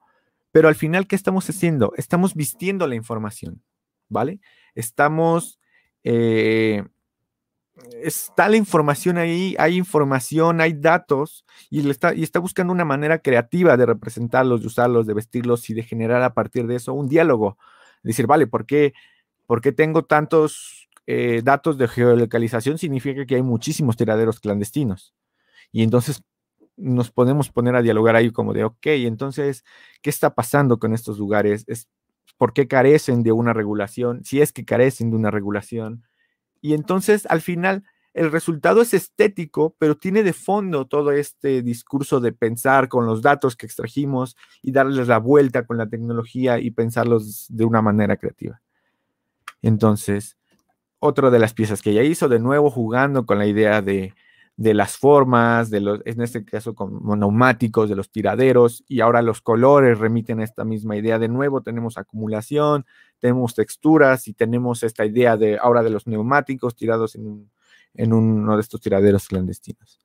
pero 0.56 0.68
al 0.68 0.74
final, 0.74 1.06
¿qué 1.06 1.16
estamos 1.16 1.50
haciendo? 1.50 1.92
Estamos 1.98 2.34
vistiendo 2.34 2.86
la 2.86 2.94
información, 2.94 3.62
¿vale? 4.08 4.40
Estamos 4.74 5.60
eh, 6.02 6.82
está 8.02 8.48
la 8.48 8.56
información 8.56 9.18
ahí, 9.18 9.54
hay 9.58 9.76
información, 9.76 10.62
hay 10.62 10.72
datos, 10.72 11.44
y, 11.68 11.86
está, 11.90 12.40
buscando 12.40 12.72
una 12.72 12.86
manera 12.86 13.18
creativa 13.18 13.76
de 13.76 13.84
representarlos, 13.84 14.62
de 14.62 14.68
usarlos, 14.68 15.06
de 15.06 15.12
vestirlos 15.12 15.68
y 15.68 15.74
de 15.74 15.82
generar 15.82 16.22
a 16.22 16.32
partir 16.32 16.66
de 16.66 16.76
eso 16.76 16.94
un 16.94 17.06
diálogo. 17.06 17.58
Decir, 18.02 18.26
vale, 18.26 18.46
¿por 18.46 18.64
qué, 18.64 18.94
por 19.44 19.60
qué 19.60 19.72
tengo 19.72 20.06
tantos 20.06 20.88
eh, 21.06 21.42
datos 21.44 21.76
de 21.76 21.86
geolocalización? 21.86 22.78
Significa 22.78 23.26
que 23.26 23.34
hay 23.34 23.42
muchísimos 23.42 23.98
tiraderos 23.98 24.40
clandestinos. 24.40 25.12
Y 25.70 25.82
entonces 25.82 26.22
nos 26.76 27.10
podemos 27.10 27.50
poner 27.50 27.76
a 27.76 27.82
dialogar 27.82 28.16
ahí 28.16 28.30
como 28.30 28.52
de, 28.52 28.64
ok, 28.64 28.86
entonces, 28.86 29.64
¿qué 30.02 30.10
está 30.10 30.34
pasando 30.34 30.78
con 30.78 30.92
estos 30.94 31.18
lugares? 31.18 31.64
¿Es, 31.66 31.88
¿Por 32.36 32.52
qué 32.52 32.68
carecen 32.68 33.22
de 33.22 33.32
una 33.32 33.52
regulación? 33.52 34.24
Si 34.24 34.40
es 34.40 34.52
que 34.52 34.64
carecen 34.64 35.10
de 35.10 35.16
una 35.16 35.30
regulación 35.30 36.04
y 36.60 36.74
entonces 36.74 37.26
al 37.26 37.40
final 37.42 37.84
el 38.12 38.32
resultado 38.32 38.80
es 38.80 38.94
estético, 38.94 39.76
pero 39.78 39.96
tiene 39.96 40.22
de 40.22 40.32
fondo 40.32 40.86
todo 40.86 41.12
este 41.12 41.62
discurso 41.62 42.18
de 42.18 42.32
pensar 42.32 42.88
con 42.88 43.04
los 43.04 43.20
datos 43.20 43.56
que 43.56 43.66
extrajimos 43.66 44.36
y 44.62 44.72
darles 44.72 45.06
la 45.06 45.18
vuelta 45.18 45.66
con 45.66 45.76
la 45.76 45.86
tecnología 45.86 46.58
y 46.58 46.70
pensarlos 46.70 47.46
de 47.50 47.66
una 47.66 47.82
manera 47.82 48.16
creativa. 48.16 48.62
Entonces, 49.60 50.38
otra 50.98 51.28
de 51.28 51.38
las 51.38 51.52
piezas 51.52 51.82
que 51.82 51.90
ella 51.90 52.04
hizo, 52.04 52.28
de 52.28 52.38
nuevo 52.38 52.70
jugando 52.70 53.26
con 53.26 53.38
la 53.38 53.46
idea 53.46 53.82
de, 53.82 54.14
de 54.56 54.72
las 54.72 54.96
formas, 54.96 55.68
de 55.68 55.80
los, 55.80 56.00
en 56.06 56.22
este 56.22 56.44
caso 56.44 56.74
con 56.74 57.02
neumáticos, 57.18 57.90
de 57.90 57.96
los 57.96 58.10
tiraderos, 58.10 58.84
y 58.88 59.00
ahora 59.00 59.20
los 59.20 59.42
colores 59.42 59.98
remiten 59.98 60.40
a 60.40 60.44
esta 60.44 60.64
misma 60.64 60.96
idea. 60.96 61.18
De 61.18 61.28
nuevo 61.28 61.60
tenemos 61.60 61.98
acumulación, 61.98 62.86
tenemos 63.18 63.54
texturas 63.54 64.28
y 64.28 64.32
tenemos 64.32 64.82
esta 64.82 65.04
idea 65.04 65.36
de 65.36 65.58
ahora 65.58 65.82
de 65.82 65.90
los 65.90 66.06
neumáticos 66.06 66.74
tirados 66.74 67.16
en, 67.16 67.50
uno 68.12 68.56
de 68.56 68.60
estos 68.60 68.80
tiraderos 68.80 69.28
clandestinos. 69.28 70.00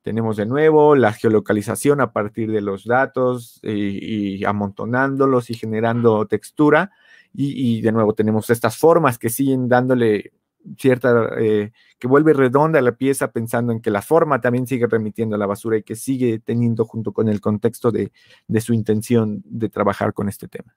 Tenemos 0.00 0.36
de 0.36 0.46
nuevo 0.46 0.96
la 0.96 1.12
geolocalización 1.12 2.00
a 2.00 2.12
partir 2.12 2.50
de 2.50 2.60
los 2.60 2.84
datos 2.84 3.60
y, 3.62 4.42
amontonándolos 4.44 5.50
y 5.50 5.54
generando 5.54 6.26
textura. 6.26 6.90
Y, 7.34 7.78
y, 7.78 7.80
de 7.82 7.92
nuevo 7.92 8.14
tenemos 8.14 8.50
estas 8.50 8.76
formas 8.76 9.18
que 9.18 9.30
siguen 9.30 9.68
dándole 9.68 10.32
cierta, 10.76 11.30
eh, 11.38 11.72
que 11.98 12.08
vuelve 12.08 12.32
redonda 12.32 12.80
la 12.80 12.92
pieza 12.92 13.32
pensando 13.32 13.72
en 13.72 13.80
que 13.80 13.90
la 13.90 14.02
forma 14.02 14.40
también 14.40 14.66
sigue 14.66 14.86
remitiendo 14.86 15.36
a 15.36 15.38
la 15.38 15.46
basura 15.46 15.76
y 15.76 15.82
que 15.82 15.96
sigue 15.96 16.38
teniendo 16.38 16.84
junto 16.84 17.12
con 17.12 17.28
el 17.28 17.40
contexto 17.40 17.90
de, 17.90 18.12
su 18.60 18.74
intención 18.74 19.42
de 19.44 19.68
trabajar 19.68 20.12
con 20.12 20.28
este 20.28 20.48
tema. 20.48 20.76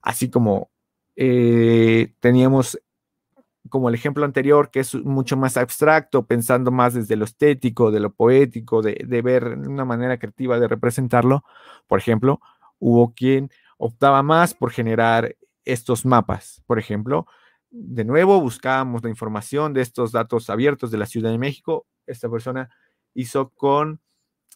Así 0.00 0.30
como 0.30 0.70
eh, 1.16 2.14
teníamos 2.20 2.78
como 3.68 3.88
el 3.88 3.94
ejemplo 3.94 4.24
anterior, 4.24 4.70
que 4.70 4.80
es 4.80 4.94
mucho 4.94 5.36
más 5.36 5.56
abstracto, 5.56 6.26
pensando 6.26 6.70
más 6.70 6.94
desde 6.94 7.16
lo 7.16 7.24
estético, 7.24 7.90
de 7.90 8.00
lo 8.00 8.12
poético, 8.12 8.82
de, 8.82 9.02
de 9.06 9.22
ver 9.22 9.44
una 9.44 9.84
manera 9.84 10.18
creativa 10.18 10.58
de 10.58 10.68
representarlo. 10.68 11.44
Por 11.86 11.98
ejemplo, 11.98 12.40
hubo 12.78 13.14
quien 13.14 13.50
optaba 13.78 14.22
más 14.22 14.52
por 14.54 14.72
generar 14.72 15.36
estos 15.64 16.04
mapas. 16.04 16.62
Por 16.66 16.78
ejemplo, 16.78 17.26
de 17.72 18.04
nuevo 18.04 18.40
buscábamos 18.40 19.02
la 19.02 19.08
información 19.08 19.72
de 19.72 19.80
estos 19.80 20.12
datos 20.12 20.50
abiertos 20.50 20.90
de 20.90 20.98
la 20.98 21.06
Ciudad 21.06 21.30
de 21.30 21.38
México. 21.38 21.86
Esta 22.06 22.28
persona 22.28 22.70
hizo 23.14 23.48
con 23.50 24.00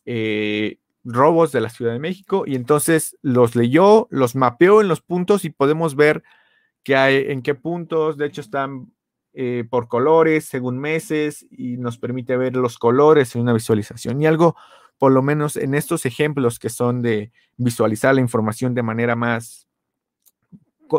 eh, 0.05 0.79
robos 1.03 1.51
de 1.51 1.61
la 1.61 1.71
Ciudad 1.71 1.93
de 1.93 1.99
México 1.99 2.45
y 2.47 2.55
entonces 2.55 3.17
los 3.23 3.57
leyó, 3.57 4.07
los 4.11 4.37
mapeó 4.37 4.83
en 4.83 4.89
los 4.89 5.01
puntos 5.01 5.45
y 5.45 5.51
podemos 5.51 5.97
ver 5.97 6.23
que 6.85 6.95
hay, 6.95 7.25
en 7.29 7.43
qué 7.43 7.55
puntos, 7.55 8.17
de 8.19 8.27
hecho 8.27 8.43
están 8.43 8.93
eh, 9.33 9.65
por 9.69 9.89
colores, 9.89 10.45
según 10.45 10.79
meses 10.79 11.47
y 11.51 11.79
nos 11.79 11.99
permite 11.99 12.37
ver 12.37 12.55
los 12.55 12.79
colores 12.79 13.35
en 13.35 13.43
una 13.43 13.53
visualización. 13.53 14.21
Y 14.21 14.27
algo, 14.27 14.57
por 14.99 15.13
lo 15.13 15.23
menos 15.23 15.57
en 15.57 15.75
estos 15.75 16.07
ejemplos 16.07 16.59
que 16.59 16.69
son 16.69 17.03
de 17.03 17.33
visualizar 17.57 18.15
la 18.15 18.21
información 18.21 18.75
de 18.75 18.83
manera 18.83 19.17
más 19.17 19.66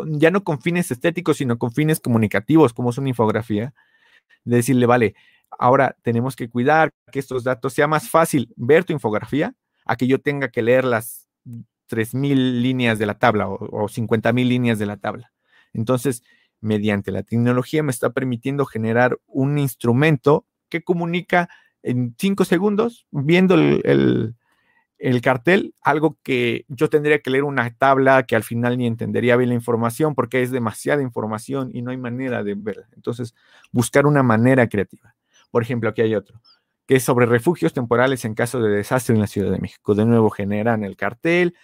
ya 0.06 0.30
no 0.30 0.44
con 0.44 0.60
fines 0.60 0.90
estéticos, 0.90 1.38
sino 1.38 1.58
con 1.58 1.72
fines 1.72 2.00
comunicativos, 2.00 2.72
como 2.72 2.90
es 2.90 2.98
una 2.98 3.08
infografía, 3.08 3.74
de 4.44 4.56
decirle, 4.56 4.86
vale, 4.86 5.14
Ahora 5.56 5.96
tenemos 6.02 6.36
que 6.36 6.48
cuidar 6.48 6.92
que 7.10 7.18
estos 7.18 7.44
datos 7.44 7.72
sea 7.72 7.86
más 7.86 8.08
fácil 8.10 8.52
ver 8.56 8.84
tu 8.84 8.92
infografía 8.92 9.54
a 9.86 9.96
que 9.96 10.06
yo 10.06 10.20
tenga 10.20 10.48
que 10.48 10.62
leer 10.62 10.84
las 10.84 11.28
3.000 11.88 12.60
líneas 12.60 12.98
de 12.98 13.06
la 13.06 13.18
tabla 13.18 13.48
o, 13.48 13.54
o 13.54 13.88
50.000 13.88 14.46
líneas 14.46 14.78
de 14.78 14.86
la 14.86 14.98
tabla. 14.98 15.32
Entonces, 15.72 16.22
mediante 16.60 17.12
la 17.12 17.22
tecnología 17.22 17.82
me 17.82 17.90
está 17.90 18.10
permitiendo 18.10 18.66
generar 18.66 19.18
un 19.26 19.58
instrumento 19.58 20.46
que 20.68 20.82
comunica 20.82 21.48
en 21.82 22.14
cinco 22.18 22.44
segundos, 22.44 23.06
viendo 23.10 23.54
el, 23.54 24.34
cartel, 25.22 25.74
algo 25.82 26.18
que 26.22 26.64
yo 26.68 26.88
tendría 26.88 27.20
que 27.20 27.30
leer 27.30 27.44
una 27.44 27.70
tabla 27.74 28.24
que 28.24 28.36
al 28.36 28.42
final 28.42 28.78
ni 28.78 28.86
entendería 28.86 29.36
bien 29.36 29.50
la 29.50 29.54
información 29.54 30.14
porque 30.14 30.42
es 30.42 30.50
demasiada 30.50 31.02
información 31.02 31.70
y 31.72 31.82
no 31.82 31.90
hay 31.90 31.96
manera 31.96 32.42
de 32.42 32.54
verla. 32.54 32.88
Entonces, 32.94 33.34
buscar 33.72 34.06
una 34.06 34.22
manera 34.22 34.68
creativa. 34.68 35.14
Por 35.50 35.62
ejemplo, 35.62 35.88
aquí 35.90 36.02
hay 36.02 36.14
otro, 36.14 36.40
que 36.86 36.96
es 36.96 37.02
sobre 37.02 37.26
refugios 37.26 37.72
temporales 37.72 38.24
en 38.24 38.34
caso 38.34 38.60
de 38.60 38.70
desastre 38.70 39.14
en 39.14 39.20
la 39.20 39.26
Ciudad 39.26 39.50
de 39.50 39.58
México. 39.58 39.94
De 39.94 40.04
nuevo, 40.04 40.30
generan 40.30 40.84
el 40.84 40.96
cartel, 40.96 41.54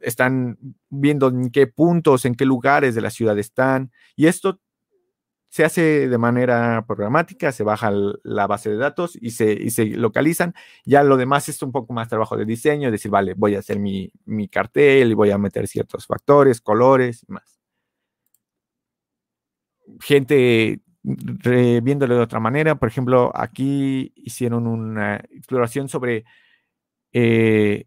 están 0.00 0.58
viendo 0.88 1.28
en 1.28 1.50
qué 1.50 1.66
puntos, 1.66 2.24
en 2.24 2.34
qué 2.34 2.44
lugares 2.44 2.94
de 2.94 3.00
la 3.00 3.10
ciudad 3.10 3.38
están, 3.38 3.90
y 4.16 4.26
esto 4.26 4.60
se 5.48 5.64
hace 5.64 6.08
de 6.08 6.18
manera 6.18 6.84
programática, 6.86 7.52
se 7.52 7.64
baja 7.64 7.90
la 8.22 8.46
base 8.46 8.70
de 8.70 8.76
datos 8.76 9.18
y 9.20 9.30
se, 9.30 9.70
se, 9.70 9.86
localizan. 9.86 10.54
Ya 10.84 11.02
lo 11.02 11.16
demás 11.16 11.48
es 11.48 11.62
un 11.62 11.72
poco 11.72 11.92
más 11.92 12.08
trabajo 12.08 12.36
de 12.36 12.44
diseño, 12.44 12.90
decir, 12.90 13.10
vale, 13.10 13.34
voy 13.34 13.54
a 13.54 13.60
hacer 13.60 13.78
mi, 13.78 14.10
cartel 14.50 15.10
y 15.10 15.14
voy 15.14 15.30
a 15.30 15.38
meter 15.38 15.66
ciertos 15.66 16.06
factores, 16.06 16.60
colores 16.60 17.24
y 17.28 17.32
más. 17.32 17.58
Gente 20.00 20.80
viéndolo 21.02 22.16
de 22.16 22.22
otra 22.22 22.40
manera, 22.40 22.74
por 22.74 22.88
ejemplo, 22.88 23.32
aquí 23.34 24.12
hicieron 24.16 24.66
una 24.66 25.16
exploración 25.30 25.88
sobre 25.88 26.24
eh, 27.12 27.86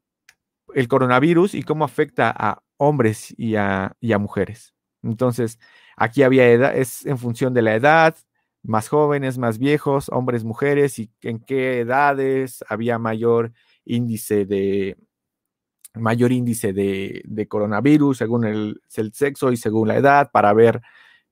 el 0.74 0.88
coronavirus 0.88 1.54
y 1.56 1.64
cómo 1.64 1.86
afecta 1.86 2.34
a 2.36 2.64
hombres 2.78 3.34
y 3.38 3.56
a, 3.56 3.96
mujeres. 4.20 4.74
Entonces, 5.04 5.60
aquí 5.96 6.24
había 6.24 6.50
edad, 6.50 6.76
es 6.76 7.06
en 7.06 7.18
función 7.18 7.54
de 7.54 7.62
la 7.62 7.76
edad, 7.76 8.16
más 8.64 8.90
jóvenes, 8.90 9.38
más 9.38 9.58
viejos, 9.58 10.10
hombres, 10.10 10.44
mujeres, 10.44 11.00
y 11.00 11.12
en 11.22 11.40
qué 11.40 11.80
edades 11.80 12.64
había 12.68 13.00
mayor 13.00 13.54
índice 13.86 14.46
de 14.46 14.98
mayor 15.94 16.32
índice 16.32 16.72
de, 16.74 17.48
coronavirus 17.50 18.18
según 18.18 18.46
el, 18.46 18.82
sexo 18.88 19.52
y 19.52 19.58
según 19.58 19.90
la 19.90 19.98
edad 19.98 20.32
para 20.32 20.54
ver 20.54 20.82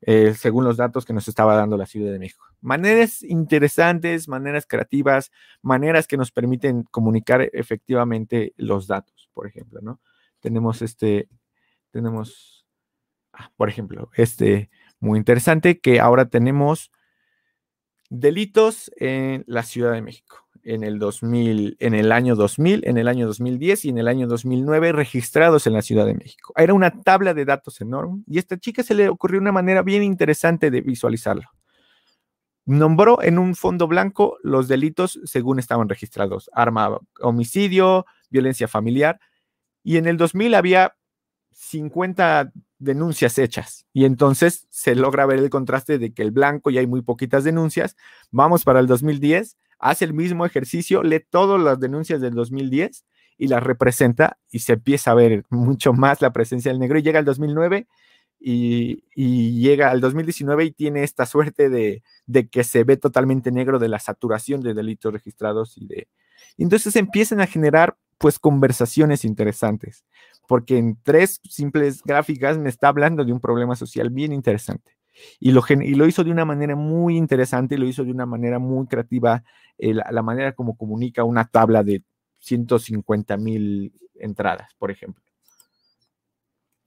eh, 0.02 0.34
según 0.34 0.64
los 0.64 0.78
datos 0.78 1.06
que 1.06 1.14
nos 1.14 1.28
estaba 1.28 1.56
dando 1.56 1.78
la 1.78 1.86
Ciudad 1.86 2.12
de 2.12 2.20
México. 2.20 2.46
Maneras 2.62 3.22
interesantes, 3.22 4.30
maneras 4.30 4.66
creativas, 4.66 5.32
maneras 5.62 6.08
que 6.08 6.18
nos 6.18 6.32
permiten 6.32 6.84
comunicar 6.84 7.50
efectivamente 7.54 8.54
los 8.56 8.88
datos, 8.88 9.30
por 9.34 9.48
ejemplo, 9.48 9.82
¿no? 9.82 10.00
Tenemos 10.40 10.82
este, 10.82 11.28
tenemos, 11.92 12.59
por 13.58 13.70
ejemplo, 13.70 14.10
este 14.16 14.70
muy 15.00 15.18
interesante 15.18 15.80
que 15.80 16.00
ahora 16.00 16.30
tenemos 16.30 16.92
delitos 18.10 18.92
en 18.98 19.44
la 19.48 19.64
Ciudad 19.64 19.94
de 19.94 20.02
México 20.02 20.50
en 20.64 20.84
el 20.84 21.00
2000, 21.00 21.78
en 21.80 21.94
el 21.94 22.12
año 22.12 22.36
2000, 22.36 22.84
en 22.86 22.98
el 22.98 23.08
año 23.08 23.28
2010 23.28 23.86
y 23.86 23.90
en 23.90 23.98
el 23.98 24.08
año 24.08 24.28
2009 24.28 24.92
registrados 24.92 25.68
en 25.68 25.74
la 25.74 25.82
Ciudad 25.82 26.06
de 26.06 26.14
México. 26.14 26.54
Era 26.56 26.74
una 26.74 26.92
tabla 27.02 27.34
de 27.34 27.46
datos 27.46 27.82
enorme 27.82 28.24
y 28.28 28.38
a 28.38 28.40
esta 28.40 28.58
chica 28.58 28.84
se 28.84 28.94
le 28.94 29.10
ocurrió 29.10 29.40
una 29.40 29.52
manera 29.52 29.82
bien 29.82 30.04
interesante 30.04 30.72
de 30.72 30.82
visualizarlo. 30.82 31.50
Nombró 32.66 33.24
en 33.24 33.40
un 33.40 33.56
fondo 33.56 33.88
blanco 33.88 34.38
los 34.44 34.68
delitos 34.68 35.20
según 35.24 35.60
estaban 35.60 35.90
registrados, 35.90 36.50
arma, 36.54 37.00
homicidio, 37.20 38.06
violencia 38.30 38.68
familiar, 38.68 39.20
y 39.84 39.98
en 39.98 40.06
el 40.06 40.18
2000 40.18 40.54
había 40.54 40.96
50 41.60 42.54
denuncias 42.78 43.38
hechas. 43.38 43.86
Y 43.92 44.06
entonces 44.06 44.66
se 44.70 44.96
logra 44.96 45.26
ver 45.26 45.40
el 45.40 45.50
contraste 45.50 46.00
de 46.00 46.14
que 46.14 46.22
el 46.22 46.32
blanco 46.32 46.70
ya 46.70 46.80
hay 46.80 46.88
muy 46.88 47.02
poquitas 47.02 47.44
denuncias. 47.44 47.98
Vamos 48.32 48.64
para 48.64 48.80
el 48.80 48.88
2010 48.88 49.58
hace 49.78 50.06
el 50.06 50.14
mismo 50.14 50.46
ejercicio, 50.46 51.04
lee 51.04 51.26
todas 51.30 51.62
las 51.62 51.80
denuncias 51.80 52.22
del 52.22 52.34
2010 52.34 53.06
y 53.38 53.48
las 53.48 53.64
representa 53.64 54.38
y 54.52 54.60
se 54.60 54.74
empieza 54.74 55.12
a 55.12 55.16
ver 55.16 55.44
mucho 55.50 55.94
más 55.94 56.22
la 56.22 56.32
presencia 56.32 56.72
del 56.72 56.80
negro 56.80 56.98
y 57.00 57.02
llega 57.02 57.20
al 57.20 57.26
2009 57.26 57.88
y, 58.42 59.04
llega 59.16 59.92
al 59.92 60.00
2019 60.00 60.66
y 60.66 60.72
tiene 60.72 61.04
esta 61.04 61.26
suerte 61.26 61.70
de, 61.70 62.04
que 62.50 62.64
se 62.64 62.86
ve 62.86 62.96
totalmente 62.96 63.52
negro 63.52 63.80
de 63.80 63.90
la 63.90 64.00
saturación 64.00 64.62
de 64.62 64.74
delitos 64.74 65.12
registrados 65.12 65.78
y 65.78 65.88
de... 65.88 66.08
entonces 66.58 66.96
empiezan 66.96 67.42
a 67.42 67.48
generar 67.48 67.98
pues 68.18 68.38
conversaciones 68.40 69.24
interesantes, 69.24 70.04
porque 70.50 70.80
en 70.80 70.98
tres 71.04 71.40
simples 71.48 72.02
gráficas 72.02 72.58
me 72.58 72.70
está 72.70 72.88
hablando 72.88 73.24
de 73.24 73.32
un 73.32 73.40
problema 73.40 73.76
social 73.76 74.10
bien 74.10 74.34
interesante. 74.34 74.98
Y 75.40 75.52
lo, 75.52 75.62
y 75.70 75.94
lo 75.94 76.08
hizo 76.08 76.24
de 76.24 76.32
una 76.32 76.44
manera 76.44 76.76
muy 76.76 77.18
interesante, 77.18 77.78
lo 77.78 77.86
hizo 77.86 78.04
de 78.04 78.10
una 78.10 78.26
manera 78.26 78.58
muy 78.58 78.88
creativa, 78.88 79.44
eh, 79.78 79.94
la, 79.94 80.24
manera 80.24 80.54
como 80.54 80.76
comunica 80.76 81.24
una 81.24 81.46
tabla 81.46 81.84
de 81.84 82.04
150 82.40 83.38
mil 83.38 83.94
entradas, 84.16 84.74
por 84.80 84.90
ejemplo. 84.90 85.24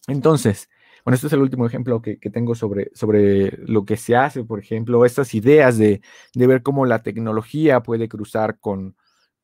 Entonces, 0.09 0.69
bueno, 1.05 1.15
este 1.15 1.29
es 1.29 1.33
el 1.33 1.43
último 1.43 1.65
ejemplo 1.65 2.03
que, 2.03 2.17
tengo 2.17 2.57
sobre, 2.57 2.91
sobre 2.95 3.59
lo 3.59 3.85
que 3.85 3.97
se 3.97 4.17
hace, 4.17 4.43
por 4.43 4.59
ejemplo, 4.59 5.05
estas 5.05 5.35
ideas 5.35 5.79
de, 5.79 6.01
de 6.35 6.47
ver 6.49 6.65
cómo 6.65 6.85
la 6.85 7.05
tecnología 7.05 7.81
puede 7.81 8.09
cruzar 8.09 8.59
con, 8.59 8.97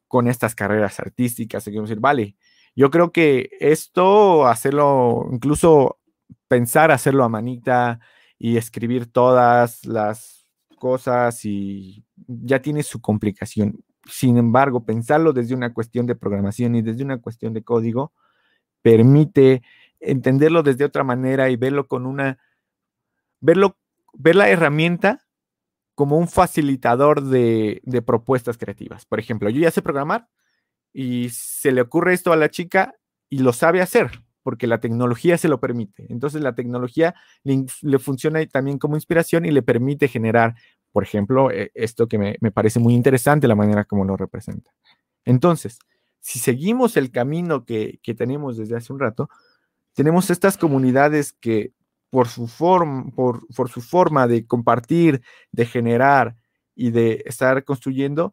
con 0.09 0.27
estas 0.27 0.57
carreras 0.57 0.99
artísticas. 0.99 1.69
Y 1.69 1.71
decir, 1.71 2.01
vale, 2.01 2.37
yo 2.79 2.91
creo 2.91 3.13
que 3.13 3.51
esto, 3.61 4.47
hacerlo, 4.47 5.29
incluso 5.33 5.99
pensar 6.47 6.91
hacerlo 6.91 7.25
a 7.25 7.29
manita, 7.29 8.01
y 8.39 8.57
escribir 8.57 9.11
todas 9.11 9.85
las 9.85 10.47
cosas 10.79 11.45
y 11.45 12.05
ya 12.27 12.63
tiene 12.63 12.83
su 12.83 13.01
complicación. 13.01 13.85
Sin 14.07 14.39
embargo, 14.39 14.85
pensarlo 14.85 15.33
desde 15.33 15.55
una 15.55 15.75
cuestión 15.75 16.07
de 16.07 16.15
programación 16.15 16.77
y 16.77 16.83
desde 16.83 17.05
una 17.05 17.21
cuestión 17.21 17.53
de 17.53 17.65
código 17.65 18.13
permite 18.81 19.63
entenderlo 20.01 20.63
desde 20.63 20.85
otra 20.85 21.03
manera 21.03 21.51
y 21.51 21.57
verlo 21.57 21.89
con 21.89 22.07
una, 22.07 22.39
verlo, 23.41 23.77
ver 24.15 24.37
la 24.37 24.49
herramienta 24.49 25.27
como 25.97 26.17
un 26.17 26.29
facilitador 26.29 27.23
de, 27.23 27.81
de 27.85 28.03
propuestas 28.03 28.57
creativas. 28.57 29.05
Por 29.05 29.19
ejemplo, 29.19 29.51
yo 29.51 29.61
ya 29.61 29.73
sé 29.73 29.83
programar 29.83 30.29
y 30.93 31.29
se 31.31 31.73
le 31.73 31.81
ocurre 31.81 32.15
esto 32.15 32.33
a 32.33 32.37
la 32.37 32.51
chica 32.51 32.95
y 33.29 33.39
lo 33.39 33.53
sabe 33.53 33.81
hacer 33.81 34.23
porque 34.49 34.67
la 34.67 34.81
tecnología 34.81 35.37
se 35.37 35.47
lo 35.47 35.61
permite. 35.61 36.07
Entonces 36.09 36.41
la 36.41 36.55
tecnología 36.55 37.15
le, 37.45 37.99
funciona 37.99 38.45
también 38.47 38.79
como 38.79 38.97
inspiración 38.97 39.45
y 39.45 39.51
le 39.51 39.61
permite 39.61 40.09
generar, 40.09 40.55
por 40.91 41.03
ejemplo, 41.03 41.51
eh, 41.51 41.71
esto 41.75 42.09
que 42.09 42.17
me, 42.17 42.51
parece 42.51 42.81
muy 42.81 42.95
interesante, 42.95 43.47
la 43.47 43.55
manera 43.55 43.85
como 43.85 44.07
lo 44.07 44.17
representa. 44.17 44.71
Entonces, 45.27 45.79
si 46.21 46.39
seguimos 46.39 46.97
el 46.97 47.11
camino 47.11 47.67
que, 47.67 48.01
tenemos 48.17 48.57
desde 48.57 48.77
hace 48.77 48.91
un 48.91 49.01
rato, 49.01 49.29
tenemos 49.93 50.31
estas 50.31 50.57
comunidades 50.57 51.35
que 51.35 51.73
por 52.09 52.29
su, 52.29 52.51
por, 53.15 53.47
por 53.55 53.69
su 53.69 53.83
forma 53.83 54.27
de 54.27 54.47
compartir, 54.47 55.21
de 55.53 55.67
generar 55.67 56.37
y 56.75 56.91
de 56.91 57.23
estar 57.27 57.65
construyendo, 57.65 58.33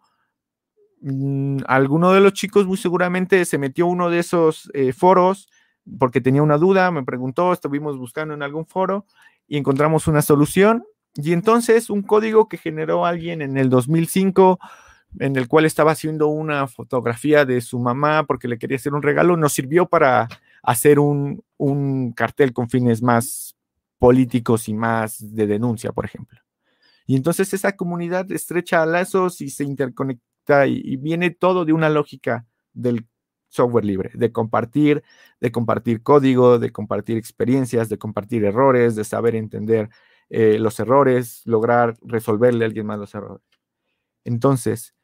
mm, 1.06 1.64
alguno 1.68 2.12
de 2.12 2.20
los 2.20 2.34
chicos 2.34 2.66
muy 2.66 2.78
seguramente 2.78 3.46
se 3.46 3.58
metió 3.58 3.88
uno 3.88 4.10
de 4.10 4.20
esos 4.20 4.70
eh, 4.74 4.92
foros 4.94 5.48
porque 6.00 6.22
tenía 6.22 6.42
una 6.42 6.58
duda, 6.58 6.92
me 6.92 7.04
preguntó, 7.04 7.54
estuvimos 7.54 7.98
buscando 7.98 8.34
en 8.34 8.44
algún 8.44 8.66
foro 8.66 9.06
y 9.48 9.58
encontramos 9.58 10.08
una 10.08 10.22
solución. 10.22 10.86
Y 11.14 11.32
entonces 11.32 11.90
un 11.90 12.02
código 12.02 12.50
que 12.50 12.58
generó 12.58 13.06
alguien 13.06 13.42
en 13.42 13.58
el 13.58 13.70
2005, 13.70 14.60
en 15.20 15.36
el 15.36 15.48
cual 15.48 15.66
estaba 15.66 15.92
haciendo 15.92 16.28
una 16.28 16.68
fotografía 16.68 17.46
de 17.46 17.62
su 17.62 17.80
mamá 17.80 18.26
porque 18.26 18.48
le 18.48 18.58
quería 18.58 18.78
hacer 18.78 18.94
un 18.94 19.02
regalo, 19.04 19.38
nos 19.38 19.54
sirvió 19.54 19.86
para 19.86 20.28
hacer 20.62 21.00
un, 21.00 21.44
un 21.58 22.12
cartel 22.12 22.52
con 22.52 22.70
fines 22.70 23.02
más 23.02 23.56
políticos 23.98 24.68
y 24.68 24.74
más 24.74 25.36
de 25.36 25.48
denuncia, 25.48 25.92
por 25.94 26.06
ejemplo. 26.06 26.40
Y 27.08 27.16
entonces 27.16 27.54
esa 27.54 27.76
comunidad 27.76 28.30
estrecha 28.32 28.86
lazos 28.86 29.40
y 29.40 29.50
se 29.52 29.64
interconecta 29.64 30.35
y, 30.68 30.98
viene 30.98 31.32
todo 31.32 31.66
de 31.66 31.74
una 31.74 31.90
lógica 31.90 32.46
del 32.74 33.08
software 33.50 33.86
libre, 33.86 34.12
de 34.14 34.32
compartir, 34.32 35.04
de 35.40 35.52
compartir 35.52 36.04
código, 36.04 36.60
de 36.60 36.72
compartir 36.72 37.18
experiencias, 37.18 37.90
de 37.90 37.98
compartir 37.98 38.44
errores, 38.46 38.96
de 38.96 39.04
saber 39.04 39.36
entender 39.36 39.90
eh, 40.30 40.58
los 40.60 40.80
errores, 40.80 41.42
lograr 41.46 41.98
resolverle 42.02 42.66
a 42.66 42.68
alguien 42.68 42.86
más 42.86 43.00
los 43.00 43.16
errores. 43.16 43.44
Entonces, 44.26 44.96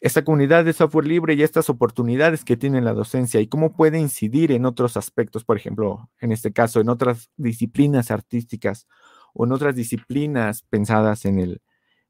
esta 0.00 0.24
comunidad 0.24 0.64
de 0.64 0.72
software 0.72 1.06
libre 1.06 1.34
y 1.34 1.42
estas 1.42 1.68
oportunidades 1.68 2.44
que 2.44 2.56
tiene 2.56 2.80
la 2.80 2.94
docencia 2.94 3.40
y 3.40 3.48
cómo 3.48 3.74
puede 3.74 3.98
incidir 3.98 4.50
en 4.50 4.64
otros 4.64 4.96
aspectos, 4.96 5.44
por 5.44 5.58
ejemplo, 5.58 6.08
en 6.20 6.32
este 6.32 6.52
caso, 6.52 6.80
en 6.80 6.88
otras 6.88 7.30
disciplinas 7.36 8.10
artísticas 8.10 8.86
o 9.34 9.44
en 9.44 9.52
otras 9.52 9.74
disciplinas 9.74 10.62
pensadas 10.62 11.26
en 11.26 11.38
el, 11.38 11.62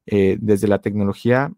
eh, 0.05 0.37
desde 0.39 0.69
la 0.69 0.79
tecnología, 0.79 1.51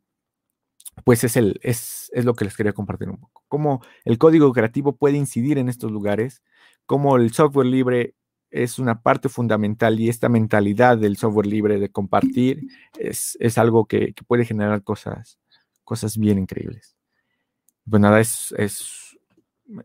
pues 1.04 1.24
es, 1.24 1.36
el, 1.38 1.60
es, 1.64 2.10
es 2.14 2.26
lo 2.26 2.34
que 2.34 2.46
les 2.46 2.56
quería 2.56 2.74
compartir 2.74 3.10
un 3.10 3.18
poco. 3.18 3.44
Cómo 3.48 3.82
el 4.06 4.18
código 4.18 4.52
creativo 4.54 4.96
puede 4.96 5.18
incidir 5.18 5.58
en 5.58 5.70
estos 5.70 5.92
lugares, 5.92 6.44
cómo 6.86 7.18
el 7.18 7.34
software 7.34 7.68
libre 7.68 8.16
es 8.52 8.78
una 8.78 9.02
parte 9.02 9.30
fundamental 9.30 10.00
y 10.00 10.10
esta 10.10 10.30
mentalidad 10.30 10.98
del 10.98 11.18
software 11.18 11.48
libre 11.48 11.80
de 11.80 11.90
compartir 11.90 12.68
es, 13.00 13.58
algo 13.58 13.86
que, 13.86 14.14
puede 14.28 14.46
generar 14.46 14.84
cosas, 14.84 15.40
cosas 15.84 16.18
bien 16.18 16.38
increíbles. 16.38 16.96
Pues 17.90 18.02
nada, 18.02 18.20
es, 18.22 18.54
es 18.58 19.18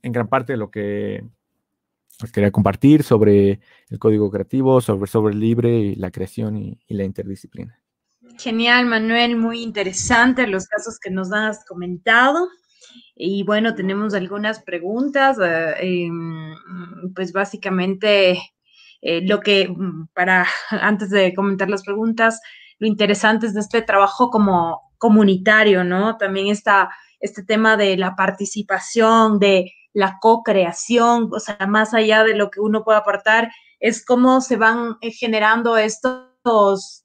en 0.03 0.13
gran 0.13 0.29
parte 0.29 0.57
lo 0.57 0.71
que 0.71 1.25
les 2.21 2.33
quería 2.33 2.51
compartir 2.51 3.03
sobre 3.03 3.61
el 3.89 3.99
código 3.99 4.31
creativo, 4.31 4.81
sobre 4.83 5.11
software 5.11 5.35
libre 5.35 5.79
y 5.79 5.95
la 5.95 6.11
creación 6.11 6.59
y 6.59 6.79
la 6.89 7.05
interdisciplina. 7.05 7.81
Genial, 8.39 8.87
Manuel, 8.87 9.37
muy 9.37 9.63
interesante 9.63 10.47
los 10.47 10.69
casos 10.69 11.01
que 11.01 11.11
nos 11.11 11.33
has 11.33 11.65
comentado. 11.65 12.49
Y 13.17 13.43
bueno, 13.43 13.75
tenemos 13.75 14.15
algunas 14.15 14.63
preguntas. 14.63 15.39
Eh, 15.43 16.05
em, 16.07 16.55
pues 17.17 17.33
básicamente, 17.33 18.39
eh, 19.03 19.23
lo 19.27 19.41
que, 19.41 19.69
mm, 19.69 20.09
para, 20.15 20.47
antes 20.71 21.11
de 21.11 21.35
comentar 21.35 21.69
las 21.69 21.83
preguntas, 21.83 22.41
lo 22.79 22.87
interesante 22.87 23.47
es 23.47 23.55
de 23.55 23.61
este 23.61 23.83
trabajo 23.83 24.31
como 24.31 24.83
comunitario, 24.99 25.83
¿no? 25.83 26.17
También 26.17 26.47
está 26.47 26.91
este 27.21 27.43
tema 27.43 27.77
de 27.77 27.97
la 27.97 28.15
participación, 28.15 29.41
de 29.41 29.73
la 29.93 30.19
co-creación, 30.21 31.29
o 31.33 31.41
sea, 31.41 31.59
más 31.67 31.93
allá 31.93 32.23
de 32.23 32.37
lo 32.37 32.51
que 32.51 32.61
uno 32.61 32.85
puede 32.85 32.99
aportar, 32.99 33.51
es 33.81 34.05
cómo 34.05 34.41
se 34.41 34.57
van 34.57 34.97
eh, 35.01 35.11
generando 35.11 35.77
estos 35.77 36.28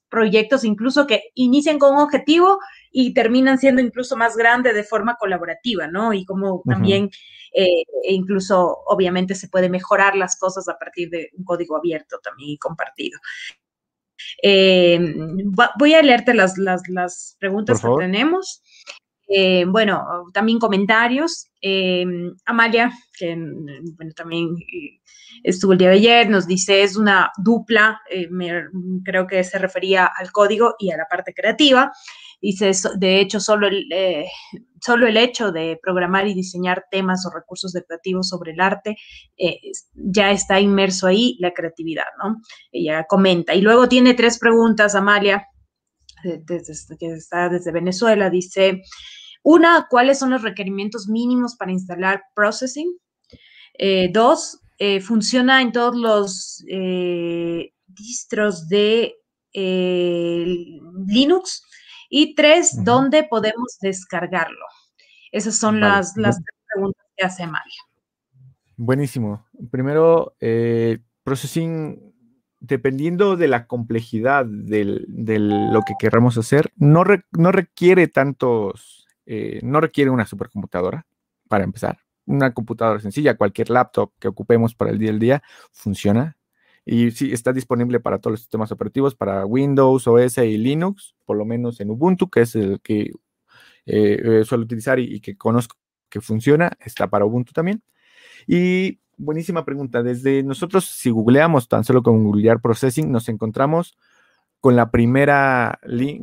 proyectos 0.08 0.64
incluso 0.64 1.06
que 1.06 1.24
inician 1.34 1.78
con 1.78 1.94
un 1.94 2.00
objetivo 2.00 2.58
y 2.92 3.12
terminan 3.14 3.58
siendo 3.58 3.82
incluso 3.82 4.16
más 4.16 4.36
grandes 4.36 4.74
de 4.74 4.84
forma 4.84 5.16
colaborativa, 5.16 5.88
¿no? 5.88 6.12
Y 6.12 6.24
como 6.24 6.62
también 6.68 7.10
eh, 7.52 7.82
incluso 8.08 8.78
obviamente 8.86 9.34
se 9.34 9.48
puede 9.48 9.68
mejorar 9.68 10.16
las 10.16 10.36
cosas 10.38 10.68
a 10.68 10.78
partir 10.78 11.10
de 11.10 11.30
un 11.36 11.44
código 11.44 11.76
abierto 11.76 12.18
también 12.22 12.50
y 12.50 12.58
compartido. 12.58 13.18
Eh, 14.42 14.98
voy 15.78 15.94
a 15.94 16.02
leerte 16.02 16.34
las, 16.34 16.56
las, 16.58 17.36
preguntas 17.38 17.80
que 17.80 17.88
tenemos. 17.98 18.62
Eh, 19.36 19.64
bueno, 19.66 20.06
también 20.32 20.58
comentarios. 20.60 21.50
Amalia, 22.44 22.92
que 23.18 23.34
bueno, 23.96 24.12
también 24.14 24.54
estuvo 25.42 25.72
el 25.72 25.78
día 25.78 25.90
de 25.90 25.96
ayer, 25.96 26.30
nos 26.30 26.46
dice, 26.46 26.82
es 26.82 26.96
una 26.96 27.30
dupla, 27.36 28.00
eh, 28.10 28.28
creo 29.04 29.26
que 29.26 29.44
se 29.44 29.58
refería 29.58 30.06
al 30.06 30.32
código 30.32 30.74
y 30.78 30.90
a 30.90 30.96
la 30.96 31.06
parte 31.08 31.32
creativa. 31.34 31.92
Dice, 32.40 32.72
de 32.96 33.20
hecho, 33.20 33.40
solo 33.40 33.68
el, 33.68 33.90
eh, 33.90 34.26
solo 34.80 35.06
el 35.06 35.16
hecho 35.16 35.50
de 35.50 35.78
programar 35.82 36.26
y 36.26 36.34
diseñar 36.34 36.84
temas 36.90 37.24
o 37.26 37.34
recursos 37.34 37.72
creativos 37.86 38.28
sobre 38.28 38.52
el 38.52 38.60
arte 38.60 38.96
eh, 39.36 39.60
ya 39.94 40.30
está 40.30 40.60
inmerso 40.60 41.06
ahí 41.06 41.36
la 41.40 41.52
creatividad, 41.52 42.04
¿no? 42.22 42.36
Ella 42.70 43.06
comenta. 43.08 43.54
Y 43.54 43.62
luego 43.62 43.88
tiene 43.88 44.14
tres 44.14 44.38
preguntas, 44.38 44.94
Amalia, 44.94 45.46
que 46.22 47.06
está 47.06 47.48
desde 47.48 47.72
Venezuela. 47.72 48.28
Dice, 48.28 48.82
una, 49.44 49.86
¿cuáles 49.88 50.18
son 50.18 50.30
los 50.30 50.42
requerimientos 50.42 51.08
mínimos 51.08 51.54
para 51.54 51.70
instalar 51.70 52.24
Processing? 52.34 52.98
dos, 54.12 54.60
eh, 54.78 55.00
funciona 55.00 55.62
en 55.62 55.72
todos 55.72 55.96
los 55.96 56.64
eh, 56.68 57.72
distros 57.86 58.68
de 58.68 59.14
eh, 59.52 60.46
Linux. 61.06 61.62
Y 62.10 62.34
tres, 62.34 62.84
¿dónde 62.84 63.24
podemos 63.24 63.78
descargarlo? 63.80 64.64
Esas 65.32 65.56
son 65.56 65.80
las, 65.80 66.16
las 66.16 66.40
preguntas 66.72 67.06
que 67.16 67.24
hace 67.24 67.46
Mario. 67.46 67.82
Buenísimo. 68.76 69.46
Primero, 69.70 70.36
processing, 71.24 72.14
dependiendo 72.60 73.36
de 73.36 73.48
la 73.48 73.66
complejidad 73.66 74.46
de 74.46 74.84
lo 74.84 75.82
que 75.82 75.94
queramos 75.98 76.38
hacer, 76.38 76.72
no, 76.76 77.02
no 77.32 77.52
requiere 77.52 78.06
tantos, 78.06 79.03
no 79.26 79.80
requiere 79.80 80.10
una 80.10 80.26
supercomputadora 80.26 81.06
para 81.48 81.64
empezar 81.64 81.98
una 82.26 82.52
computadora 82.52 83.00
sencilla, 83.00 83.36
cualquier 83.36 83.70
laptop 83.70 84.12
que 84.18 84.28
ocupemos 84.28 84.74
para 84.74 84.90
el 84.90 84.98
día 84.98 85.10
al 85.10 85.18
día, 85.18 85.42
funciona. 85.72 86.36
Y 86.84 87.10
sí, 87.12 87.32
está 87.32 87.52
disponible 87.52 88.00
para 88.00 88.18
todos 88.18 88.32
los 88.32 88.40
sistemas 88.40 88.70
operativos, 88.72 89.14
para 89.14 89.46
Windows, 89.46 90.06
OS 90.06 90.38
y 90.38 90.58
Linux, 90.58 91.14
por 91.24 91.36
lo 91.36 91.44
menos 91.44 91.80
en 91.80 91.90
Ubuntu, 91.90 92.28
que 92.28 92.42
es 92.42 92.54
el 92.56 92.80
que 92.80 93.12
eh, 93.86 94.20
eh, 94.22 94.44
suelo 94.44 94.64
utilizar 94.64 94.98
y, 94.98 95.20
que 95.20 95.36
conozco 95.36 95.76
que 96.10 96.20
funciona, 96.20 96.72
está 96.80 97.08
para 97.08 97.24
Ubuntu 97.24 97.52
también. 97.52 97.82
Y 98.46 99.00
buenísima 99.16 99.64
pregunta. 99.64 100.02
Desde 100.02 100.42
nosotros, 100.42 100.84
si 100.84 101.10
googleamos 101.10 101.68
tan 101.68 101.84
solo 101.84 102.02
con 102.02 102.22
googlear 102.24 102.60
processing, 102.60 103.10
nos 103.10 103.28
encontramos 103.28 103.96
con 104.64 104.76
la 104.76 104.90
primera 104.90 105.78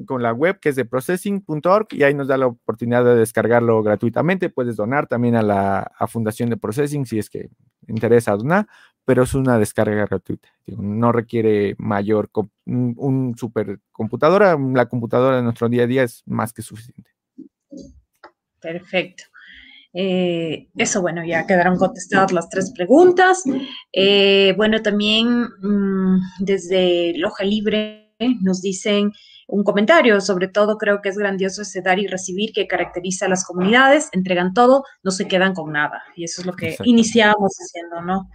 con 0.08 0.24
la 0.24 0.34
web 0.34 0.60
que 0.60 0.70
es 0.70 0.76
de 0.76 0.84
processing.org 0.84 1.90
y 1.92 2.02
ahí 2.02 2.16
nos 2.16 2.28
da 2.28 2.40
la 2.40 2.48
oportunidad 2.48 3.06
de 3.06 3.16
descargarlo 3.16 3.84
gratuitamente. 3.84 4.50
Puedes 4.50 4.78
donar 4.78 5.06
también 5.06 5.36
a 5.36 5.44
la 5.44 5.92
Fundación 6.08 6.50
de 6.50 6.58
Processing 6.58 7.06
si 7.06 7.20
es 7.20 7.30
que 7.30 7.52
interesa 7.88 8.36
donar, 8.36 8.66
pero 9.06 9.22
es 9.22 9.36
una 9.36 9.60
descarga 9.60 10.08
gratuita. 10.08 10.50
No 10.66 11.12
requiere 11.12 11.76
mayor, 11.78 12.32
un, 12.66 12.96
un 12.98 13.38
supercomputadora. 13.38 14.58
La 14.74 14.88
computadora 14.88 15.36
de 15.36 15.44
nuestro 15.44 15.70
día 15.70 15.84
a 15.84 15.88
día 15.88 16.02
es 16.02 16.24
más 16.26 16.52
que 16.52 16.64
suficiente. 16.64 17.12
Perfecto. 18.60 19.26
Eh, 19.94 20.68
eso, 20.76 21.02
bueno, 21.02 21.24
ya 21.24 21.46
quedaron 21.46 21.78
contestadas 21.78 22.32
las 22.32 22.50
tres 22.50 22.72
preguntas. 22.76 23.44
Eh, 23.94 24.56
bueno, 24.58 24.82
también 24.82 25.44
mm, 25.62 26.20
desde 26.40 27.14
Loja 27.20 27.44
Libre 27.44 28.01
nos 28.42 28.62
dicen 28.62 29.12
un 29.48 29.64
comentario, 29.64 30.22
sobre 30.22 30.48
todo 30.48 30.78
creo 30.78 31.02
que 31.02 31.10
es 31.10 31.18
grandioso 31.18 31.64
ese 31.64 31.82
dar 31.82 32.00
y 32.00 32.08
recibir 32.08 32.54
que 32.54 32.68
caracteriza 32.68 33.26
a 33.26 33.30
las 33.30 33.46
comunidades, 33.46 34.08
entregan 34.14 34.54
todo, 34.54 34.86
no 35.04 35.12
se 35.12 35.28
quedan 35.28 35.54
con 35.54 35.74
nada. 35.74 36.02
Y 36.16 36.24
eso 36.24 36.42
es 36.42 36.48
lo 36.48 36.54
que 36.54 36.78
iniciamos 36.86 37.52
haciendo, 37.60 38.02
¿no? 38.02 38.30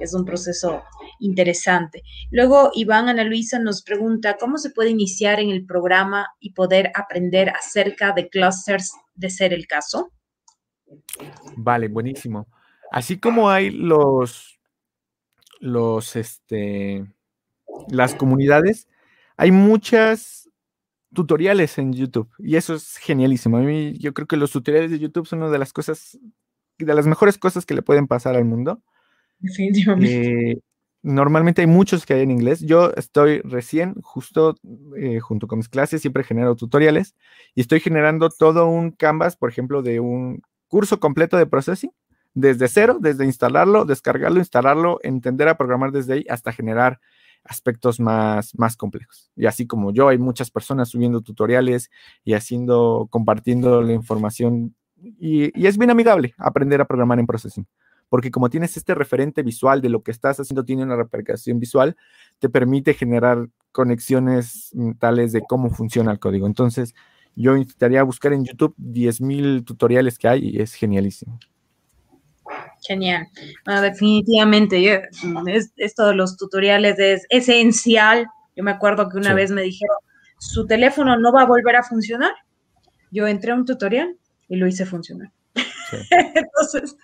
Es 0.00 0.14
un 0.14 0.24
proceso 0.24 0.82
interesante. 1.20 2.02
Luego, 2.30 2.70
Iván 2.74 3.10
Ana 3.10 3.24
Luisa 3.24 3.58
nos 3.58 3.82
pregunta, 3.82 4.38
¿cómo 4.40 4.56
se 4.56 4.70
puede 4.70 4.88
iniciar 4.88 5.40
en 5.40 5.50
el 5.50 5.66
programa 5.66 6.28
y 6.40 6.54
poder 6.54 6.90
aprender 6.94 7.50
acerca 7.50 8.12
de 8.12 8.30
clusters 8.30 8.92
de 9.14 9.28
ser 9.28 9.52
el 9.52 9.66
caso? 9.66 10.10
Vale, 11.56 11.88
buenísimo. 11.88 12.46
Así 12.90 13.18
como 13.18 13.50
hay 13.50 13.70
los, 13.70 14.58
los, 15.60 16.16
este, 16.16 17.06
las 17.88 18.14
comunidades, 18.14 18.88
hay 19.36 19.50
muchas 19.50 20.48
tutoriales 21.12 21.78
en 21.78 21.92
YouTube 21.92 22.30
y 22.38 22.56
eso 22.56 22.74
es 22.74 22.96
genialísimo. 22.96 23.58
A 23.58 23.60
mí 23.60 23.92
yo 23.98 24.14
creo 24.14 24.26
que 24.26 24.36
los 24.36 24.50
tutoriales 24.50 24.90
de 24.90 24.98
YouTube 24.98 25.26
son 25.26 25.42
una 25.42 25.50
de 25.50 25.58
las 25.58 25.72
cosas, 25.72 26.18
de 26.78 26.94
las 26.94 27.06
mejores 27.06 27.38
cosas 27.38 27.66
que 27.66 27.74
le 27.74 27.82
pueden 27.82 28.06
pasar 28.06 28.36
al 28.36 28.44
mundo. 28.44 28.82
Definitivamente. 29.38 30.52
Eh, 30.52 30.62
normalmente 31.02 31.60
hay 31.60 31.66
muchos 31.66 32.06
que 32.06 32.14
hay 32.14 32.22
en 32.22 32.30
inglés. 32.30 32.60
Yo 32.60 32.92
estoy 32.94 33.40
recién, 33.40 33.94
justo 34.02 34.56
eh, 34.96 35.20
junto 35.20 35.46
con 35.46 35.58
mis 35.58 35.68
clases, 35.68 36.00
siempre 36.00 36.24
genero 36.24 36.56
tutoriales 36.56 37.14
y 37.54 37.60
estoy 37.60 37.80
generando 37.80 38.30
todo 38.30 38.66
un 38.66 38.92
canvas, 38.92 39.36
por 39.36 39.50
ejemplo, 39.50 39.82
de 39.82 40.00
un 40.00 40.42
curso 40.68 41.00
completo 41.00 41.36
de 41.36 41.46
processing, 41.46 41.92
desde 42.34 42.68
cero, 42.68 42.96
desde 42.98 43.26
instalarlo, 43.26 43.84
descargarlo, 43.84 44.38
instalarlo, 44.38 45.00
entender 45.02 45.48
a 45.48 45.58
programar 45.58 45.92
desde 45.92 46.14
ahí 46.14 46.26
hasta 46.30 46.52
generar 46.52 47.00
aspectos 47.44 48.00
más, 48.00 48.56
más 48.58 48.76
complejos. 48.76 49.30
Y 49.36 49.46
así 49.46 49.66
como 49.66 49.92
yo, 49.92 50.08
hay 50.08 50.18
muchas 50.18 50.50
personas 50.50 50.88
subiendo 50.88 51.20
tutoriales 51.20 51.90
y 52.24 52.34
haciendo, 52.34 53.08
compartiendo 53.10 53.82
la 53.82 53.92
información. 53.92 54.74
Y, 55.02 55.66
es 55.66 55.78
bien 55.78 55.90
amigable 55.90 56.34
aprender 56.38 56.80
a 56.80 56.86
programar 56.86 57.18
en 57.18 57.26
Processing, 57.26 57.66
porque 58.08 58.30
como 58.30 58.50
tienes 58.50 58.76
este 58.76 58.94
referente 58.94 59.42
visual 59.42 59.80
de 59.80 59.88
lo 59.88 60.02
que 60.02 60.12
estás 60.12 60.38
haciendo, 60.38 60.64
tiene 60.64 60.84
una 60.84 60.96
repercusión 60.96 61.58
visual, 61.58 61.96
te 62.38 62.48
permite 62.48 62.94
generar 62.94 63.48
conexiones 63.72 64.70
tales 64.98 65.32
de 65.32 65.42
cómo 65.48 65.70
funciona 65.70 66.12
el 66.12 66.18
código. 66.18 66.46
Entonces, 66.46 66.94
yo 67.34 67.56
intentaría 67.56 68.02
buscar 68.02 68.32
en 68.32 68.44
YouTube 68.44 68.74
10.000 68.76 69.64
tutoriales 69.64 70.18
que 70.18 70.28
hay 70.28 70.50
y 70.50 70.60
es 70.60 70.74
genialísimo. 70.74 71.38
Genial. 72.82 73.28
definitivamente, 73.64 75.08
esto 75.76 76.08
de 76.08 76.14
los 76.14 76.36
tutoriales 76.36 76.98
es 76.98 77.26
esencial. 77.30 78.26
Yo 78.56 78.64
me 78.64 78.72
acuerdo 78.72 79.08
que 79.08 79.18
una 79.18 79.34
vez 79.34 79.50
me 79.50 79.62
dijeron, 79.62 79.96
su 80.38 80.66
teléfono 80.66 81.16
no 81.18 81.32
va 81.32 81.42
a 81.42 81.46
volver 81.46 81.76
a 81.76 81.84
funcionar. 81.84 82.32
Yo 83.10 83.26
entré 83.26 83.52
a 83.52 83.54
un 83.54 83.64
tutorial 83.64 84.16
y 84.48 84.56
lo 84.56 84.66
hice 84.66 84.84
funcionar. 84.84 85.30
Entonces, 86.34 86.96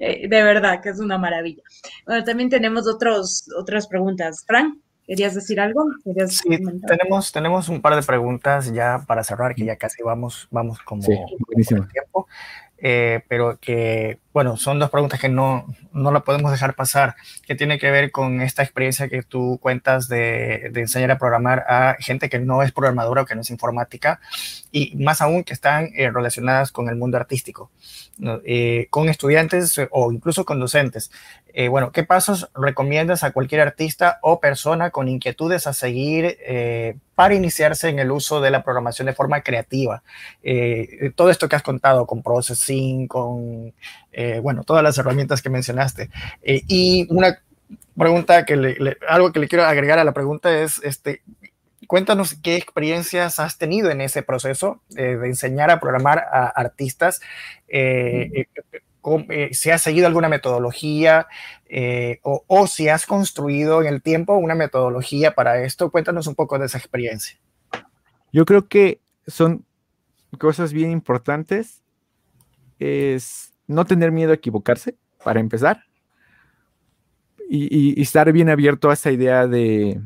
eh, 0.00 0.28
de 0.28 0.42
verdad 0.42 0.80
que 0.80 0.90
es 0.90 1.00
una 1.00 1.18
maravilla. 1.18 1.62
Bueno, 2.06 2.22
también 2.22 2.48
tenemos 2.48 2.86
otros, 2.86 3.44
otras 3.58 3.88
preguntas. 3.88 4.44
Frank. 4.46 4.78
¿Querías 5.06 5.34
decir 5.34 5.60
algo? 5.60 5.84
sí, 6.28 6.48
tenemos, 6.86 7.30
tenemos 7.30 7.68
un 7.68 7.82
par 7.82 7.94
de 7.94 8.02
preguntas 8.02 8.72
ya 8.72 9.04
para 9.06 9.22
cerrar, 9.22 9.54
que 9.54 9.66
ya 9.66 9.76
casi 9.76 10.02
vamos, 10.02 10.48
vamos 10.50 10.78
como, 10.78 11.02
sí, 11.02 11.12
tiempo. 11.92 12.26
Eh, 12.78 13.20
pero 13.28 13.58
que, 13.60 14.18
bueno, 14.34 14.56
son 14.56 14.80
dos 14.80 14.90
preguntas 14.90 15.20
que 15.20 15.28
no, 15.28 15.64
no 15.92 16.10
la 16.10 16.24
podemos 16.24 16.50
dejar 16.50 16.74
pasar, 16.74 17.14
que 17.46 17.54
tiene 17.54 17.78
que 17.78 17.92
ver 17.92 18.10
con 18.10 18.40
esta 18.40 18.64
experiencia 18.64 19.08
que 19.08 19.22
tú 19.22 19.60
cuentas 19.62 20.08
de, 20.08 20.70
de, 20.72 20.80
enseñar 20.80 21.12
a 21.12 21.18
programar 21.18 21.60
a 21.68 21.96
gente 22.00 22.28
que 22.28 22.40
no 22.40 22.64
es 22.64 22.72
programadora 22.72 23.22
o 23.22 23.26
que 23.26 23.36
no 23.36 23.42
es 23.42 23.50
informática, 23.50 24.20
y 24.72 24.96
más 24.96 25.20
aún 25.20 25.44
que 25.44 25.52
están 25.52 25.90
eh, 25.94 26.10
relacionadas 26.10 26.72
con 26.72 26.88
el 26.88 26.96
mundo 26.96 27.16
artístico, 27.16 27.70
eh, 28.44 28.88
con 28.90 29.08
estudiantes 29.08 29.80
o 29.92 30.10
incluso 30.10 30.44
con 30.44 30.58
docentes. 30.58 31.12
Eh, 31.56 31.68
bueno, 31.68 31.92
¿qué 31.92 32.02
pasos 32.02 32.50
recomiendas 32.56 33.22
a 33.22 33.30
cualquier 33.30 33.60
artista 33.60 34.18
o 34.22 34.40
persona 34.40 34.90
con 34.90 35.06
inquietudes 35.06 35.68
a 35.68 35.72
seguir 35.72 36.36
eh, 36.40 36.96
para 37.14 37.34
iniciarse 37.34 37.88
en 37.88 38.00
el 38.00 38.10
uso 38.10 38.40
de 38.40 38.50
la 38.50 38.64
programación 38.64 39.06
de 39.06 39.14
forma 39.14 39.42
creativa? 39.42 40.02
Todo 41.14 41.30
esto 41.30 41.48
que 41.48 41.54
has 41.54 41.62
contado 41.62 42.06
con 42.06 42.24
Processing, 42.24 43.06
con, 43.06 43.72
bueno, 44.42 44.64
todas 44.64 44.82
las 44.82 44.98
herramientas 44.98 45.42
que 45.42 45.50
mencionaste. 45.50 46.10
y 46.42 47.06
una 47.10 47.38
pregunta 47.96 48.44
que 48.44 48.96
algo 49.08 49.32
que 49.32 49.40
le 49.40 49.48
quiero 49.48 49.64
agregar 49.64 49.98
a 49.98 50.04
la 50.04 50.12
pregunta 50.12 50.56
es, 50.62 50.80
este, 50.84 51.22
cuéntanos 51.86 52.36
qué 52.42 52.56
experiencias 52.56 53.38
has 53.38 53.58
tenido 53.58 53.90
en 53.90 54.00
ese 54.00 54.22
proceso 54.22 54.82
de 54.88 55.12
enseñar 55.26 55.70
a 55.70 55.80
programar 55.80 56.18
a 56.18 56.46
artistas. 56.48 57.20
Eh, 57.68 59.52
si 59.52 59.70
has 59.70 59.82
seguido 59.82 60.06
alguna 60.06 60.28
metodología 60.28 61.26
eh, 61.66 62.20
o, 62.22 62.66
si 62.66 62.88
has 62.88 63.06
construido 63.06 63.82
en 63.82 63.88
el 63.88 64.02
tiempo 64.02 64.36
una 64.36 64.54
metodología 64.54 65.34
para 65.34 65.62
esto. 65.62 65.90
Cuéntanos 65.90 66.26
un 66.26 66.34
poco 66.34 66.58
de 66.58 66.66
esa 66.66 66.78
experiencia. 66.78 67.38
Yo 68.32 68.44
creo 68.44 68.68
que 68.68 69.00
son 69.26 69.64
cosas 70.38 70.72
bien 70.72 70.90
importantes. 70.90 71.82
Es 72.78 73.53
no 73.66 73.84
tener 73.84 74.12
miedo 74.12 74.32
a 74.32 74.36
equivocarse, 74.36 74.96
para 75.22 75.40
empezar, 75.40 75.84
y 77.48 78.00
estar 78.00 78.32
bien 78.32 78.48
abierto 78.48 78.90
a 78.90 78.94
esa 78.94 79.12
idea 79.12 79.46
de, 79.46 80.00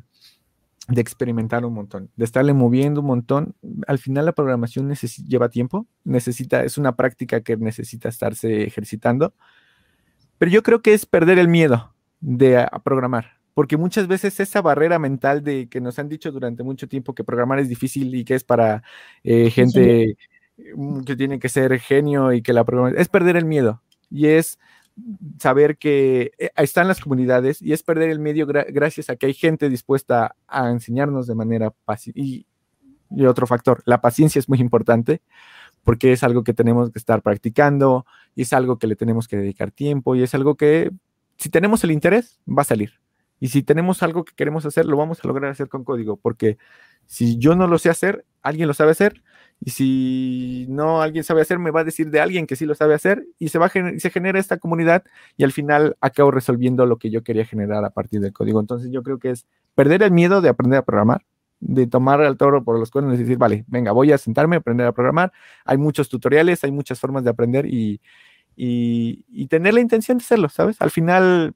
de 0.88 1.02
experimentar 1.02 1.64
un 1.66 1.74
montón, 1.74 2.10
de 2.16 2.24
estarle 2.24 2.54
moviendo 2.54 3.02
un 3.02 3.06
montón. 3.06 3.54
Al 3.86 3.98
final 3.98 4.24
la 4.24 4.32
programación 4.32 4.92
lleva 5.26 5.50
tiempo, 5.50 5.86
necesita, 6.04 6.64
es 6.64 6.78
una 6.78 6.96
práctica 6.96 7.42
que 7.42 7.56
necesita 7.58 8.08
estarse 8.08 8.64
ejercitando, 8.64 9.34
pero 10.38 10.50
yo 10.50 10.62
creo 10.62 10.80
que 10.80 10.94
es 10.94 11.04
perder 11.04 11.38
el 11.38 11.48
miedo 11.48 11.94
de 12.20 12.66
programar, 12.84 13.38
porque 13.52 13.76
muchas 13.76 14.06
veces 14.06 14.40
esa 14.40 14.62
barrera 14.62 14.98
mental 14.98 15.44
de 15.44 15.68
que 15.68 15.80
nos 15.80 15.98
han 15.98 16.08
dicho 16.08 16.32
durante 16.32 16.62
mucho 16.62 16.88
tiempo 16.88 17.14
que 17.14 17.22
programar 17.22 17.58
es 17.58 17.68
difícil 17.68 18.14
y 18.14 18.24
que 18.24 18.34
es 18.34 18.44
para 18.44 18.82
eh, 19.24 19.50
gente 19.50 20.16
que 21.06 21.16
tiene 21.16 21.38
que 21.38 21.48
ser 21.48 21.78
genio 21.78 22.32
y 22.32 22.42
que 22.42 22.52
la 22.52 22.64
es 22.96 23.08
perder 23.08 23.36
el 23.36 23.44
miedo 23.44 23.82
y 24.10 24.26
es 24.26 24.58
saber 25.38 25.78
que 25.78 26.32
eh, 26.38 26.50
están 26.56 26.88
las 26.88 27.00
comunidades 27.00 27.62
y 27.62 27.72
es 27.72 27.82
perder 27.82 28.10
el 28.10 28.18
medio 28.18 28.46
gracias 28.46 29.10
a 29.10 29.16
que 29.16 29.26
hay 29.26 29.34
gente 29.34 29.68
dispuesta 29.68 30.34
a 30.46 30.70
enseñarnos 30.70 31.26
de 31.26 31.34
manera 31.34 31.70
paciente. 31.84 32.20
Y, 32.20 32.46
otro 33.26 33.46
factor, 33.46 33.82
la 33.86 34.02
paciencia 34.02 34.38
es 34.38 34.50
muy 34.50 34.60
importante 34.60 35.22
porque 35.82 36.12
es 36.12 36.22
algo 36.22 36.44
que 36.44 36.52
tenemos 36.52 36.90
que 36.90 36.98
estar 36.98 37.22
practicando 37.22 38.04
y 38.34 38.42
es 38.42 38.52
algo 38.52 38.78
que 38.78 38.86
le 38.86 38.96
tenemos 38.96 39.28
que 39.28 39.38
dedicar 39.38 39.70
tiempo 39.70 40.14
y 40.14 40.22
es 40.22 40.34
algo 40.34 40.56
que 40.56 40.90
si 41.38 41.48
tenemos 41.48 41.82
el 41.84 41.92
interés 41.92 42.38
va 42.46 42.62
a 42.62 42.64
salir. 42.66 43.00
Y 43.40 43.48
si 43.48 43.62
tenemos 43.62 44.02
algo 44.02 44.24
que 44.24 44.34
queremos 44.34 44.66
hacer, 44.66 44.84
lo 44.84 44.96
vamos 44.98 45.20
a 45.24 45.28
lograr 45.28 45.50
hacer 45.50 45.68
con 45.68 45.84
código, 45.84 46.16
porque 46.16 46.58
si 47.06 47.38
yo 47.38 47.54
no 47.54 47.66
lo 47.66 47.78
sé 47.78 47.88
hacer, 47.88 48.26
alguien 48.42 48.68
lo 48.68 48.74
sabe 48.74 48.90
hacer 48.90 49.22
y 49.60 49.70
si 49.70 50.66
no 50.68 51.02
alguien 51.02 51.24
sabe 51.24 51.40
hacer, 51.40 51.58
me 51.58 51.70
va 51.70 51.80
a 51.80 51.84
decir 51.84 52.10
de 52.10 52.20
alguien 52.20 52.46
que 52.46 52.54
sí 52.54 52.64
lo 52.64 52.74
sabe 52.74 52.94
hacer 52.94 53.26
y 53.38 53.48
se, 53.48 53.58
va 53.58 53.68
se 53.68 54.10
genera 54.10 54.38
esta 54.38 54.58
comunidad 54.58 55.04
y 55.36 55.44
al 55.44 55.52
final 55.52 55.96
acabo 56.00 56.30
resolviendo 56.30 56.86
lo 56.86 56.98
que 56.98 57.10
yo 57.10 57.24
quería 57.24 57.44
generar 57.44 57.84
a 57.84 57.90
partir 57.90 58.20
del 58.20 58.32
código. 58.32 58.60
Entonces 58.60 58.90
yo 58.92 59.02
creo 59.02 59.18
que 59.18 59.30
es 59.30 59.46
perder 59.74 60.02
el 60.04 60.12
miedo 60.12 60.40
de 60.40 60.48
aprender 60.48 60.78
a 60.78 60.84
programar, 60.84 61.24
de 61.58 61.88
tomar 61.88 62.22
al 62.22 62.36
toro 62.36 62.62
por 62.62 62.78
los 62.78 62.90
cuernos 62.90 63.16
y 63.16 63.18
decir, 63.18 63.36
vale, 63.36 63.64
venga, 63.66 63.90
voy 63.90 64.12
a 64.12 64.18
sentarme 64.18 64.56
a 64.56 64.58
aprender 64.60 64.86
a 64.86 64.92
programar. 64.92 65.32
Hay 65.64 65.76
muchos 65.76 66.08
tutoriales, 66.08 66.62
hay 66.62 66.70
muchas 66.70 67.00
formas 67.00 67.24
de 67.24 67.30
aprender 67.30 67.66
y, 67.66 68.00
y 68.56 69.46
tener 69.48 69.74
la 69.74 69.80
intención 69.80 70.18
de 70.18 70.22
hacerlo, 70.22 70.48
¿sabes? 70.48 70.80
Al 70.80 70.90
final 70.92 71.54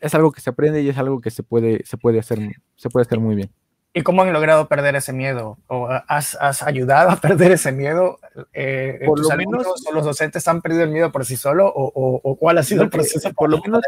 es 0.00 0.14
algo 0.14 0.30
que 0.32 0.40
se 0.40 0.50
aprende 0.50 0.82
y 0.82 0.88
es 0.88 0.98
algo 0.98 1.20
que 1.20 1.30
se 1.30 1.42
puede, 1.42 1.84
se 1.84 1.96
puede, 1.96 2.20
hacer, 2.20 2.38
se 2.76 2.88
puede 2.88 3.02
hacer 3.02 3.18
muy 3.18 3.34
bien. 3.34 3.50
¿Y 3.96 4.02
cómo 4.02 4.22
han 4.22 4.32
logrado 4.32 4.66
perder 4.66 4.96
ese 4.96 5.12
miedo? 5.12 5.56
¿O 5.68 5.88
has, 6.08 6.36
has 6.40 6.64
ayudado 6.64 7.10
a 7.10 7.16
perder 7.16 7.52
ese 7.52 7.70
miedo? 7.70 8.18
Eh, 8.52 9.00
por 9.06 9.20
lo 9.20 9.36
menos, 9.36 9.66
o 9.86 9.92
los 9.92 10.04
docentes 10.04 10.46
han 10.48 10.60
perdido 10.60 10.82
el 10.82 10.90
miedo 10.90 11.12
por 11.12 11.24
sí 11.24 11.36
solo? 11.36 11.68
¿O, 11.68 12.20
o, 12.22 12.36
cuál 12.36 12.58
ha 12.58 12.64
sido 12.64 12.82
el 12.82 12.90
proceso? 12.90 13.32
Por 13.32 13.50
lo 13.50 13.60
menos 13.60 13.82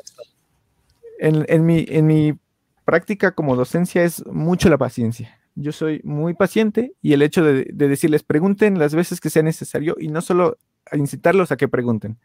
en, 1.19 1.45
en, 1.49 1.67
mi, 1.67 1.85
en 1.89 2.07
mi 2.07 2.39
práctica 2.85 3.33
como 3.33 3.57
docencia 3.57 4.05
es 4.05 4.25
mucho 4.27 4.69
la 4.69 4.79
paciencia. 4.79 5.41
Yo 5.57 5.73
soy 5.73 6.01
muy 6.05 6.35
paciente 6.35 6.93
y 7.03 7.13
el 7.13 7.23
hecho 7.23 7.43
de, 7.43 7.67
de 7.73 7.89
decirles 7.89 8.23
pregunten 8.23 8.79
las 8.79 8.95
veces 8.95 9.21
que 9.21 9.31
sea 9.31 9.43
necesario 9.43 9.97
y 9.99 10.07
no 10.07 10.21
solo 10.21 10.57
incitarlos 10.93 11.51
a 11.51 11.57
que 11.57 11.67
pregunten 11.67 12.19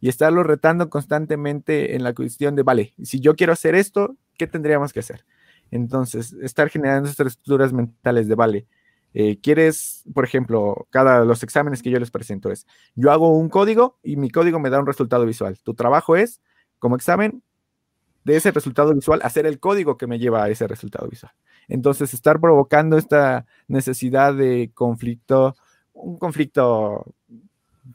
y 0.00 0.08
estarlos 0.08 0.44
retando 0.44 0.90
constantemente 0.90 1.94
en 1.94 2.02
la 2.02 2.14
cuestión 2.14 2.56
de, 2.56 2.64
vale, 2.64 2.94
si 3.02 3.20
yo 3.20 3.36
quiero 3.36 3.52
hacer 3.52 3.76
esto, 3.76 4.16
¿qué 4.36 4.48
tendríamos 4.48 4.92
que 4.92 5.00
hacer? 5.00 5.24
Entonces, 5.70 6.32
estar 6.34 6.68
generando 6.68 7.08
estas 7.08 7.28
estructuras 7.28 7.72
mentales 7.72 8.28
de, 8.28 8.34
vale, 8.34 8.66
eh, 9.14 9.38
quieres, 9.40 10.04
por 10.14 10.24
ejemplo, 10.24 10.86
cada 10.90 11.24
los 11.24 11.42
exámenes 11.42 11.82
que 11.82 11.90
yo 11.90 11.98
les 11.98 12.10
presento 12.10 12.50
es, 12.50 12.66
yo 12.94 13.10
hago 13.10 13.36
un 13.36 13.48
código 13.48 13.98
y 14.02 14.16
mi 14.16 14.30
código 14.30 14.58
me 14.58 14.70
da 14.70 14.80
un 14.80 14.86
resultado 14.86 15.24
visual. 15.24 15.58
Tu 15.62 15.74
trabajo 15.74 16.16
es, 16.16 16.40
como 16.78 16.96
examen, 16.96 17.42
de 18.24 18.36
ese 18.36 18.50
resultado 18.50 18.94
visual, 18.94 19.20
hacer 19.22 19.46
el 19.46 19.58
código 19.58 19.96
que 19.96 20.06
me 20.06 20.18
lleva 20.18 20.44
a 20.44 20.48
ese 20.50 20.66
resultado 20.66 21.08
visual. 21.08 21.32
Entonces, 21.68 22.12
estar 22.12 22.40
provocando 22.40 22.98
esta 22.98 23.46
necesidad 23.68 24.34
de 24.34 24.70
conflicto, 24.74 25.56
un 25.94 26.18
conflicto 26.18 27.14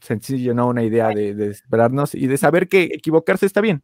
sencillo, 0.01 0.53
no 0.53 0.67
una 0.67 0.84
idea 0.84 1.09
de, 1.09 1.36
de 1.36 1.49
esperarnos 1.49 2.15
y 2.15 2.28
de 2.28 2.38
saber 2.38 2.67
que 2.67 2.84
equivocarse 2.84 3.45
está 3.45 3.61
bien, 3.61 3.84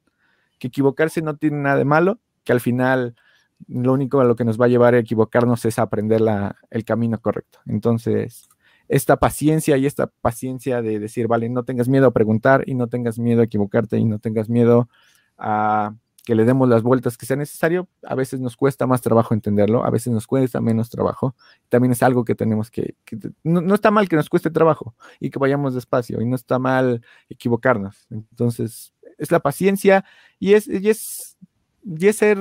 que 0.57 0.67
equivocarse 0.67 1.21
no 1.21 1.37
tiene 1.37 1.57
nada 1.57 1.77
de 1.77 1.85
malo, 1.85 2.19
que 2.43 2.51
al 2.51 2.59
final 2.59 3.15
lo 3.67 3.93
único 3.93 4.19
a 4.21 4.25
lo 4.25 4.35
que 4.35 4.45
nos 4.45 4.59
va 4.59 4.65
a 4.65 4.69
llevar 4.69 4.93
a 4.93 4.99
equivocarnos 4.99 5.65
es 5.65 5.79
aprender 5.79 6.21
el 6.69 6.85
camino 6.85 7.19
correcto. 7.19 7.59
Entonces, 7.65 8.49
esta 8.87 9.17
paciencia 9.17 9.77
y 9.77 9.85
esta 9.85 10.07
paciencia 10.07 10.81
de 10.81 10.99
decir, 10.99 11.27
vale, 11.27 11.49
no 11.49 11.63
tengas 11.63 11.87
miedo 11.87 12.07
a 12.07 12.11
preguntar 12.11 12.63
y 12.65 12.73
no 12.73 12.87
tengas 12.87 13.19
miedo 13.19 13.41
a 13.41 13.45
equivocarte 13.45 13.97
y 13.97 14.05
no 14.05 14.19
tengas 14.19 14.49
miedo 14.49 14.89
a 15.37 15.93
que 16.25 16.35
le 16.35 16.45
demos 16.45 16.69
las 16.69 16.83
vueltas 16.83 17.17
que 17.17 17.25
sea 17.25 17.37
necesario, 17.37 17.87
a 18.03 18.13
veces 18.13 18.39
nos 18.39 18.55
cuesta 18.55 18.85
más 18.85 19.01
trabajo 19.01 19.33
entenderlo, 19.33 19.83
a 19.83 19.89
veces 19.89 20.13
nos 20.13 20.27
cuesta 20.27 20.61
menos 20.61 20.89
trabajo. 20.89 21.35
También 21.69 21.91
es 21.93 22.03
algo 22.03 22.23
que 22.23 22.35
tenemos 22.35 22.69
que, 22.69 22.93
no, 23.43 23.73
está 23.73 23.89
mal 23.89 24.07
que 24.07 24.15
nos 24.15 24.29
cueste 24.29 24.51
trabajo 24.51 24.93
y 25.19 25.31
que 25.31 25.39
vayamos 25.39 25.73
despacio 25.73 26.21
y 26.21 26.27
no 26.27 26.35
está 26.35 26.59
mal 26.59 27.01
equivocarnos. 27.29 28.05
Entonces, 28.11 28.93
es 29.17 29.31
la 29.31 29.39
paciencia 29.39 30.05
y 30.39 30.53
es, 30.53 30.67
y 30.67 30.89
es, 30.89 31.37
y 31.83 32.07
es 32.07 32.17
ser 32.17 32.37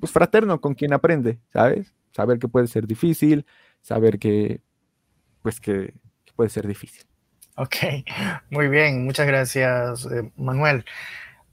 pues 0.00 0.12
fraterno 0.12 0.60
con 0.60 0.74
quien 0.74 0.92
aprende, 0.92 1.38
¿sabes? 1.52 1.94
Saber 2.12 2.38
que 2.38 2.48
puede 2.48 2.66
ser 2.66 2.86
difícil, 2.86 3.46
saber 3.80 4.18
que, 4.18 4.62
pues 5.42 5.60
que, 5.60 5.94
puede 6.34 6.50
ser 6.50 6.66
difícil. 6.66 7.04
Ok, 7.56 7.76
muy 8.50 8.68
bien, 8.68 9.04
muchas 9.04 9.26
gracias, 9.26 10.06
eh, 10.06 10.30
Manuel. 10.36 10.84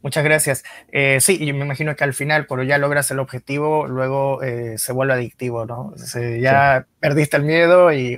Muchas 0.03 0.23
gracias. 0.23 0.63
Eh, 0.91 1.19
sí, 1.19 1.43
yo 1.43 1.53
me 1.55 1.65
imagino 1.65 1.95
que 1.95 2.03
al 2.03 2.13
final, 2.13 2.45
cuando 2.45 2.63
ya 2.63 2.77
logras 2.77 3.09
el 3.09 3.19
objetivo, 3.19 3.87
luego 3.87 4.43
eh, 4.43 4.77
se 4.77 4.93
vuelve 4.93 5.13
adictivo, 5.13 5.65
¿no? 5.65 5.93
ya 6.39 6.85
perdiste 6.99 7.37
el 7.37 7.43
miedo 7.43 7.91
y, 7.91 8.15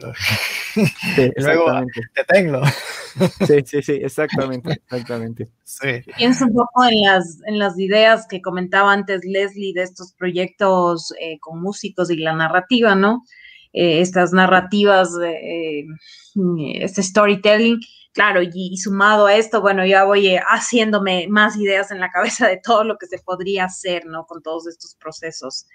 luego 1.37 1.81
te 2.13 2.23
tengo. 2.25 2.61
Sí, 3.47 3.63
sí, 3.65 3.81
sí, 3.81 3.93
exactamente, 3.93 4.73
exactamente. 4.73 5.47
Sí. 5.63 6.01
Pienso 6.17 6.45
un 6.45 6.53
poco 6.53 6.85
en 6.85 7.01
las, 7.01 7.39
en 7.47 7.57
las 7.57 7.79
ideas 7.79 8.27
que 8.29 8.41
comentaba 8.41 8.91
antes 8.91 9.21
Leslie 9.23 9.73
de 9.73 9.83
estos 9.83 10.13
proyectos 10.13 11.13
eh, 11.19 11.39
con 11.39 11.61
músicos 11.61 12.11
y 12.11 12.17
la 12.17 12.33
narrativa, 12.33 12.95
¿no? 12.95 13.23
estas 13.71 14.33
narrativas, 14.33 15.09
este 16.73 17.03
storytelling 17.03 17.79
claro, 18.13 18.41
y, 18.41 18.77
sumado 18.77 19.27
a 19.27 19.35
esto, 19.35 19.61
bueno, 19.61 19.85
ya 19.85 20.03
voy 20.03 20.27
eh, 20.27 20.39
haciéndome 20.39 21.27
más 21.27 21.57
ideas 21.57 21.91
en 21.91 21.99
la 21.99 22.09
cabeza 22.09 22.47
de 22.47 22.57
todo 22.63 22.83
lo 22.83 22.97
que 22.97 23.07
se 23.07 23.19
podría 23.19 23.65
hacer, 23.65 24.05
¿no? 24.05 24.25
Con 24.25 24.41
todos 24.41 24.67
estos 24.67 24.95
procesos. 24.95 25.65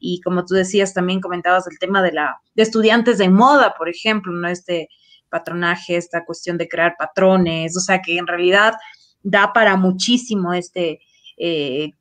Y 0.00 0.20
como 0.20 0.44
tú 0.44 0.54
decías, 0.54 0.94
también 0.94 1.20
comentabas 1.20 1.66
el 1.66 1.78
tema 1.78 2.02
de 2.02 2.12
la 2.12 2.40
de 2.54 2.62
estudiantes 2.62 3.18
de 3.18 3.28
moda, 3.28 3.74
por 3.76 3.88
ejemplo, 3.88 4.32
¿no? 4.32 4.48
Este 4.48 4.88
patronaje, 5.28 5.96
esta 5.96 6.24
cuestión 6.24 6.56
de 6.58 6.68
crear 6.68 6.94
patrones, 6.98 7.76
o 7.76 7.80
sea, 7.80 8.00
que 8.00 8.18
en 8.18 8.26
realidad 8.26 8.74
da 9.22 9.52
para 9.52 9.76
muchísimo 9.76 10.54
este, 10.54 11.00
eh, 11.36 11.92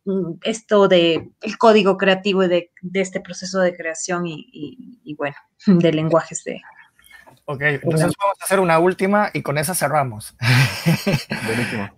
esto 0.43 0.87
de 0.87 1.29
el 1.41 1.57
código 1.57 1.97
creativo 1.97 2.47
de, 2.47 2.71
de 2.81 3.01
este 3.01 3.21
proceso 3.21 3.59
de 3.59 3.75
creación 3.75 4.23
y, 4.25 5.15
bueno, 5.15 5.35
de 5.65 5.91
lenguajes 5.91 6.43
de... 6.43 6.61
Ok, 7.49 7.61
entonces 7.61 8.11
vamos 8.19 8.35
a 8.41 8.43
hacer 8.43 8.59
una 8.59 8.77
última 8.77 9.31
y 9.33 9.41
con 9.41 9.57
esa 9.57 9.73
cerramos. 9.73 10.35
Buenísimo. 11.45 11.89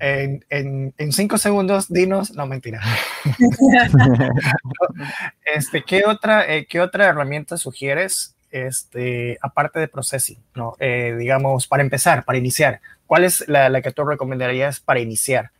Eh, 0.00 0.40
en, 0.48 0.94
en, 0.96 1.12
cinco 1.12 1.36
segundos, 1.36 1.92
dinos, 1.92 2.30
no 2.30 2.46
mentira. 2.46 2.80
este, 5.54 5.82
¿qué, 5.82 6.04
otra, 6.06 6.50
eh, 6.50 6.66
¿Qué 6.66 6.80
otra 6.80 7.08
herramienta 7.08 7.58
sugieres 7.58 8.34
este, 8.50 9.36
aparte 9.42 9.80
de 9.80 9.88
Processing? 9.88 10.42
¿no? 10.54 10.76
digamos, 10.80 11.66
para 11.66 11.82
empezar, 11.82 12.24
para 12.24 12.38
iniciar. 12.38 12.80
¿Cuál 13.06 13.24
es 13.24 13.46
la, 13.48 13.68
la, 13.68 13.82
que 13.82 13.92
tú 13.92 14.02
recomendarías 14.02 14.80
para 14.80 15.00
iniciar? 15.00 15.50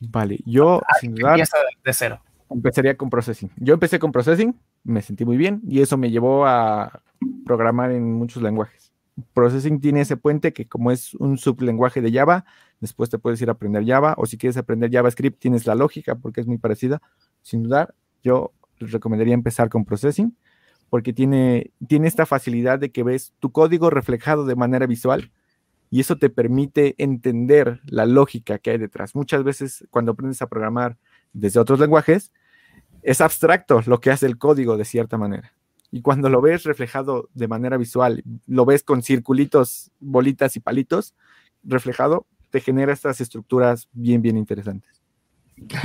Vale, 0.00 0.40
yo 0.44 0.82
ah, 0.86 0.98
sin 1.00 1.14
de 1.14 1.92
cero. 1.94 2.20
Empezaría 2.50 2.96
con 2.96 3.10
Processing. 3.10 3.50
Yo 3.56 3.74
empecé 3.74 3.98
con 3.98 4.12
Processing, 4.12 4.54
me 4.84 5.02
sentí 5.02 5.24
muy 5.24 5.36
bien 5.36 5.62
y 5.66 5.80
eso 5.80 5.96
me 5.96 6.10
llevó 6.10 6.46
a 6.46 7.02
programar 7.44 7.90
en 7.90 8.12
muchos 8.12 8.42
lenguajes. 8.42 8.92
Processing 9.32 9.80
tiene 9.80 10.00
ese 10.00 10.16
puente 10.16 10.52
que 10.52 10.66
como 10.66 10.90
es 10.90 11.14
un 11.14 11.38
sublenguaje 11.38 12.00
de 12.00 12.12
Java, 12.12 12.44
después 12.80 13.10
te 13.10 13.18
puedes 13.18 13.40
ir 13.40 13.48
a 13.48 13.52
aprender 13.52 13.86
Java 13.86 14.14
o 14.18 14.26
si 14.26 14.36
quieres 14.36 14.56
aprender 14.56 14.90
JavaScript 14.90 15.40
tienes 15.40 15.66
la 15.66 15.74
lógica 15.74 16.16
porque 16.16 16.40
es 16.40 16.46
muy 16.46 16.58
parecida. 16.58 17.00
Sin 17.42 17.62
dudar, 17.62 17.94
yo 18.22 18.52
les 18.78 18.92
recomendaría 18.92 19.34
empezar 19.34 19.68
con 19.68 19.84
Processing 19.84 20.36
porque 20.90 21.12
tiene, 21.12 21.72
tiene 21.88 22.08
esta 22.08 22.26
facilidad 22.26 22.78
de 22.78 22.90
que 22.90 23.02
ves 23.02 23.32
tu 23.40 23.52
código 23.52 23.90
reflejado 23.90 24.44
de 24.44 24.56
manera 24.56 24.86
visual 24.86 25.32
y 25.90 26.00
eso 26.00 26.18
te 26.18 26.28
permite 26.28 26.94
entender 26.98 27.80
la 27.86 28.06
lógica 28.06 28.58
que 28.58 28.70
hay 28.70 28.78
detrás. 28.78 29.14
Muchas 29.14 29.44
veces 29.44 29.86
cuando 29.90 30.12
aprendes 30.12 30.42
a 30.42 30.48
programar 30.48 30.98
desde 31.34 31.60
otros 31.60 31.78
lenguajes, 31.78 32.32
es 33.02 33.20
abstracto 33.20 33.82
lo 33.86 34.00
que 34.00 34.10
hace 34.10 34.24
el 34.24 34.38
código 34.38 34.78
de 34.78 34.86
cierta 34.86 35.18
manera. 35.18 35.52
Y 35.90 36.00
cuando 36.00 36.28
lo 36.30 36.40
ves 36.40 36.64
reflejado 36.64 37.28
de 37.34 37.46
manera 37.46 37.76
visual, 37.76 38.24
lo 38.46 38.64
ves 38.64 38.82
con 38.82 39.02
circulitos, 39.02 39.92
bolitas 40.00 40.56
y 40.56 40.60
palitos 40.60 41.14
reflejado, 41.62 42.26
te 42.50 42.60
genera 42.60 42.92
estas 42.92 43.20
estructuras 43.20 43.88
bien, 43.92 44.22
bien 44.22 44.36
interesantes. 44.36 45.02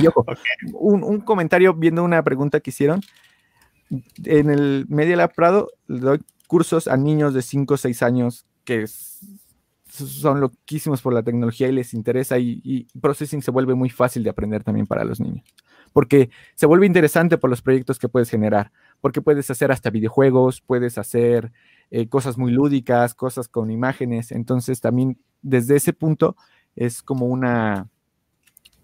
Y 0.00 0.06
ojo, 0.06 0.24
un, 0.72 1.04
un, 1.04 1.20
comentario 1.20 1.74
viendo 1.74 2.02
una 2.02 2.22
pregunta 2.24 2.60
que 2.60 2.70
hicieron. 2.70 3.02
En 4.24 4.50
el 4.50 4.86
Media 4.88 5.16
Lab 5.16 5.34
Prado 5.34 5.68
le 5.86 6.00
doy 6.00 6.20
cursos 6.46 6.88
a 6.88 6.96
niños 6.96 7.34
de 7.34 7.42
5 7.42 7.74
o 7.74 7.76
6 7.76 8.02
años 8.02 8.46
que 8.64 8.84
son 9.90 10.40
loquísimos 10.40 11.02
por 11.02 11.12
la 11.12 11.22
tecnología 11.22 11.68
y 11.68 11.72
les 11.72 11.94
interesa 11.94 12.38
y, 12.38 12.86
processing 13.00 13.42
se 13.42 13.50
vuelve 13.50 13.74
muy 13.74 13.90
fácil 13.90 14.22
de 14.22 14.30
aprender 14.30 14.62
también 14.62 14.86
para 14.86 15.04
los 15.04 15.20
niños. 15.20 15.44
Porque 15.92 16.30
se 16.54 16.66
vuelve 16.66 16.86
interesante 16.86 17.36
por 17.38 17.50
los 17.50 17.62
proyectos 17.62 17.98
que 17.98 18.08
puedes 18.08 18.30
generar, 18.30 18.70
porque 19.00 19.22
puedes 19.22 19.50
hacer 19.50 19.72
hasta 19.72 19.90
videojuegos, 19.90 20.60
puedes 20.60 20.98
hacer 20.98 21.52
eh, 21.90 22.08
cosas 22.08 22.38
muy 22.38 22.52
lúdicas, 22.52 23.14
cosas 23.14 23.48
con 23.48 23.70
imágenes. 23.70 24.30
Entonces 24.30 24.80
también 24.80 25.18
desde 25.42 25.76
ese 25.76 25.92
punto 25.92 26.36
es 26.76 27.02
como 27.02 27.26
una, 27.26 27.88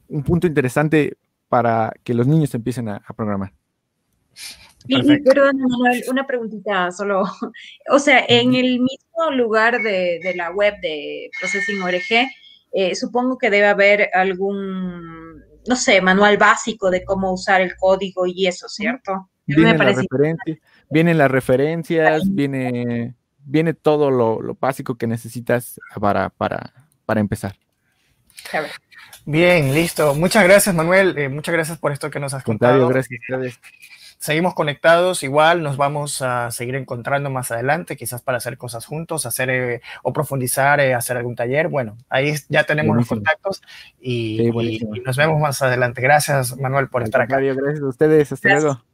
un 0.08 0.22
punto 0.24 0.46
interesante 0.46 1.16
para 1.48 1.92
que 2.02 2.14
los 2.14 2.26
niños 2.26 2.54
empiecen 2.54 2.88
a 2.88 3.00
programar. 3.16 3.52
Y, 4.88 5.20
perdón, 5.20 5.58
Manuel, 5.58 6.04
una 6.08 6.26
preguntita 6.26 6.90
solo. 6.92 7.24
O 7.90 7.98
sea, 7.98 8.24
en 8.28 8.54
el 8.54 8.80
mismo 8.80 9.30
lugar 9.32 9.82
de, 9.82 10.32
la 10.34 10.50
web 10.50 10.74
de 10.80 11.30
Processing 11.38 11.80
ORG, 11.82 12.28
eh, 12.72 12.94
supongo 12.94 13.38
que 13.38 13.50
debe 13.50 13.66
haber 13.66 14.10
algún, 14.12 15.40
no 15.66 15.76
sé, 15.76 16.00
manual 16.00 16.36
básico 16.36 16.90
de 16.90 17.04
cómo 17.04 17.32
usar 17.32 17.60
el 17.60 17.76
código 17.76 18.26
y 18.26 18.46
eso, 18.46 18.68
¿cierto? 18.68 19.30
Vienen, 19.46 19.78
las, 19.78 19.96
referencias, 19.96 20.58
vienen 20.90 21.18
las 21.18 21.30
referencias, 21.30 22.22
viene, 22.26 23.14
viene 23.38 23.74
todo 23.74 24.10
lo, 24.10 24.56
básico 24.60 24.96
que 24.96 25.06
necesitas 25.06 25.80
para, 26.00 26.30
para, 26.30 26.88
para 27.04 27.20
empezar. 27.20 27.56
Bien, 29.24 29.72
listo. 29.72 30.14
Muchas 30.14 30.44
gracias, 30.44 30.74
Manuel. 30.74 31.16
Eh, 31.16 31.28
muchas 31.28 31.52
gracias 31.52 31.78
por 31.78 31.92
esto 31.92 32.10
que 32.10 32.20
nos 32.20 32.34
has 32.34 32.44
contado. 32.44 32.88
Gracias. 32.88 33.20
gracias 33.28 33.60
seguimos 34.18 34.54
conectados, 34.54 35.22
igual 35.22 35.62
nos 35.62 35.76
vamos 35.76 36.22
a 36.22 36.50
seguir 36.50 36.74
encontrando 36.74 37.30
más 37.30 37.50
adelante, 37.50 37.96
quizás 37.96 38.22
para 38.22 38.38
hacer 38.38 38.58
cosas 38.58 38.86
juntos, 38.86 39.26
hacer 39.26 39.50
eh, 39.50 39.80
o 40.02 40.12
profundizar, 40.12 40.80
eh, 40.80 40.94
hacer 40.94 41.16
algún 41.16 41.36
taller. 41.36 41.68
Bueno, 41.68 41.96
ahí 42.08 42.34
ya 42.48 42.64
tenemos 42.64 42.96
los 42.96 43.06
contactos 43.06 43.62
y, 44.00 44.50
nos 45.04 45.16
vemos 45.16 45.40
más 45.40 45.62
adelante. 45.62 46.00
Gracias, 46.00 46.56
Manuel, 46.56 46.88
por 46.88 47.02
estar 47.02 47.20
acá. 47.20 47.38
Gracias 47.38 47.82
a 47.82 47.88
ustedes. 47.88 48.32
Hasta 48.32 48.48
luego. 48.48 48.85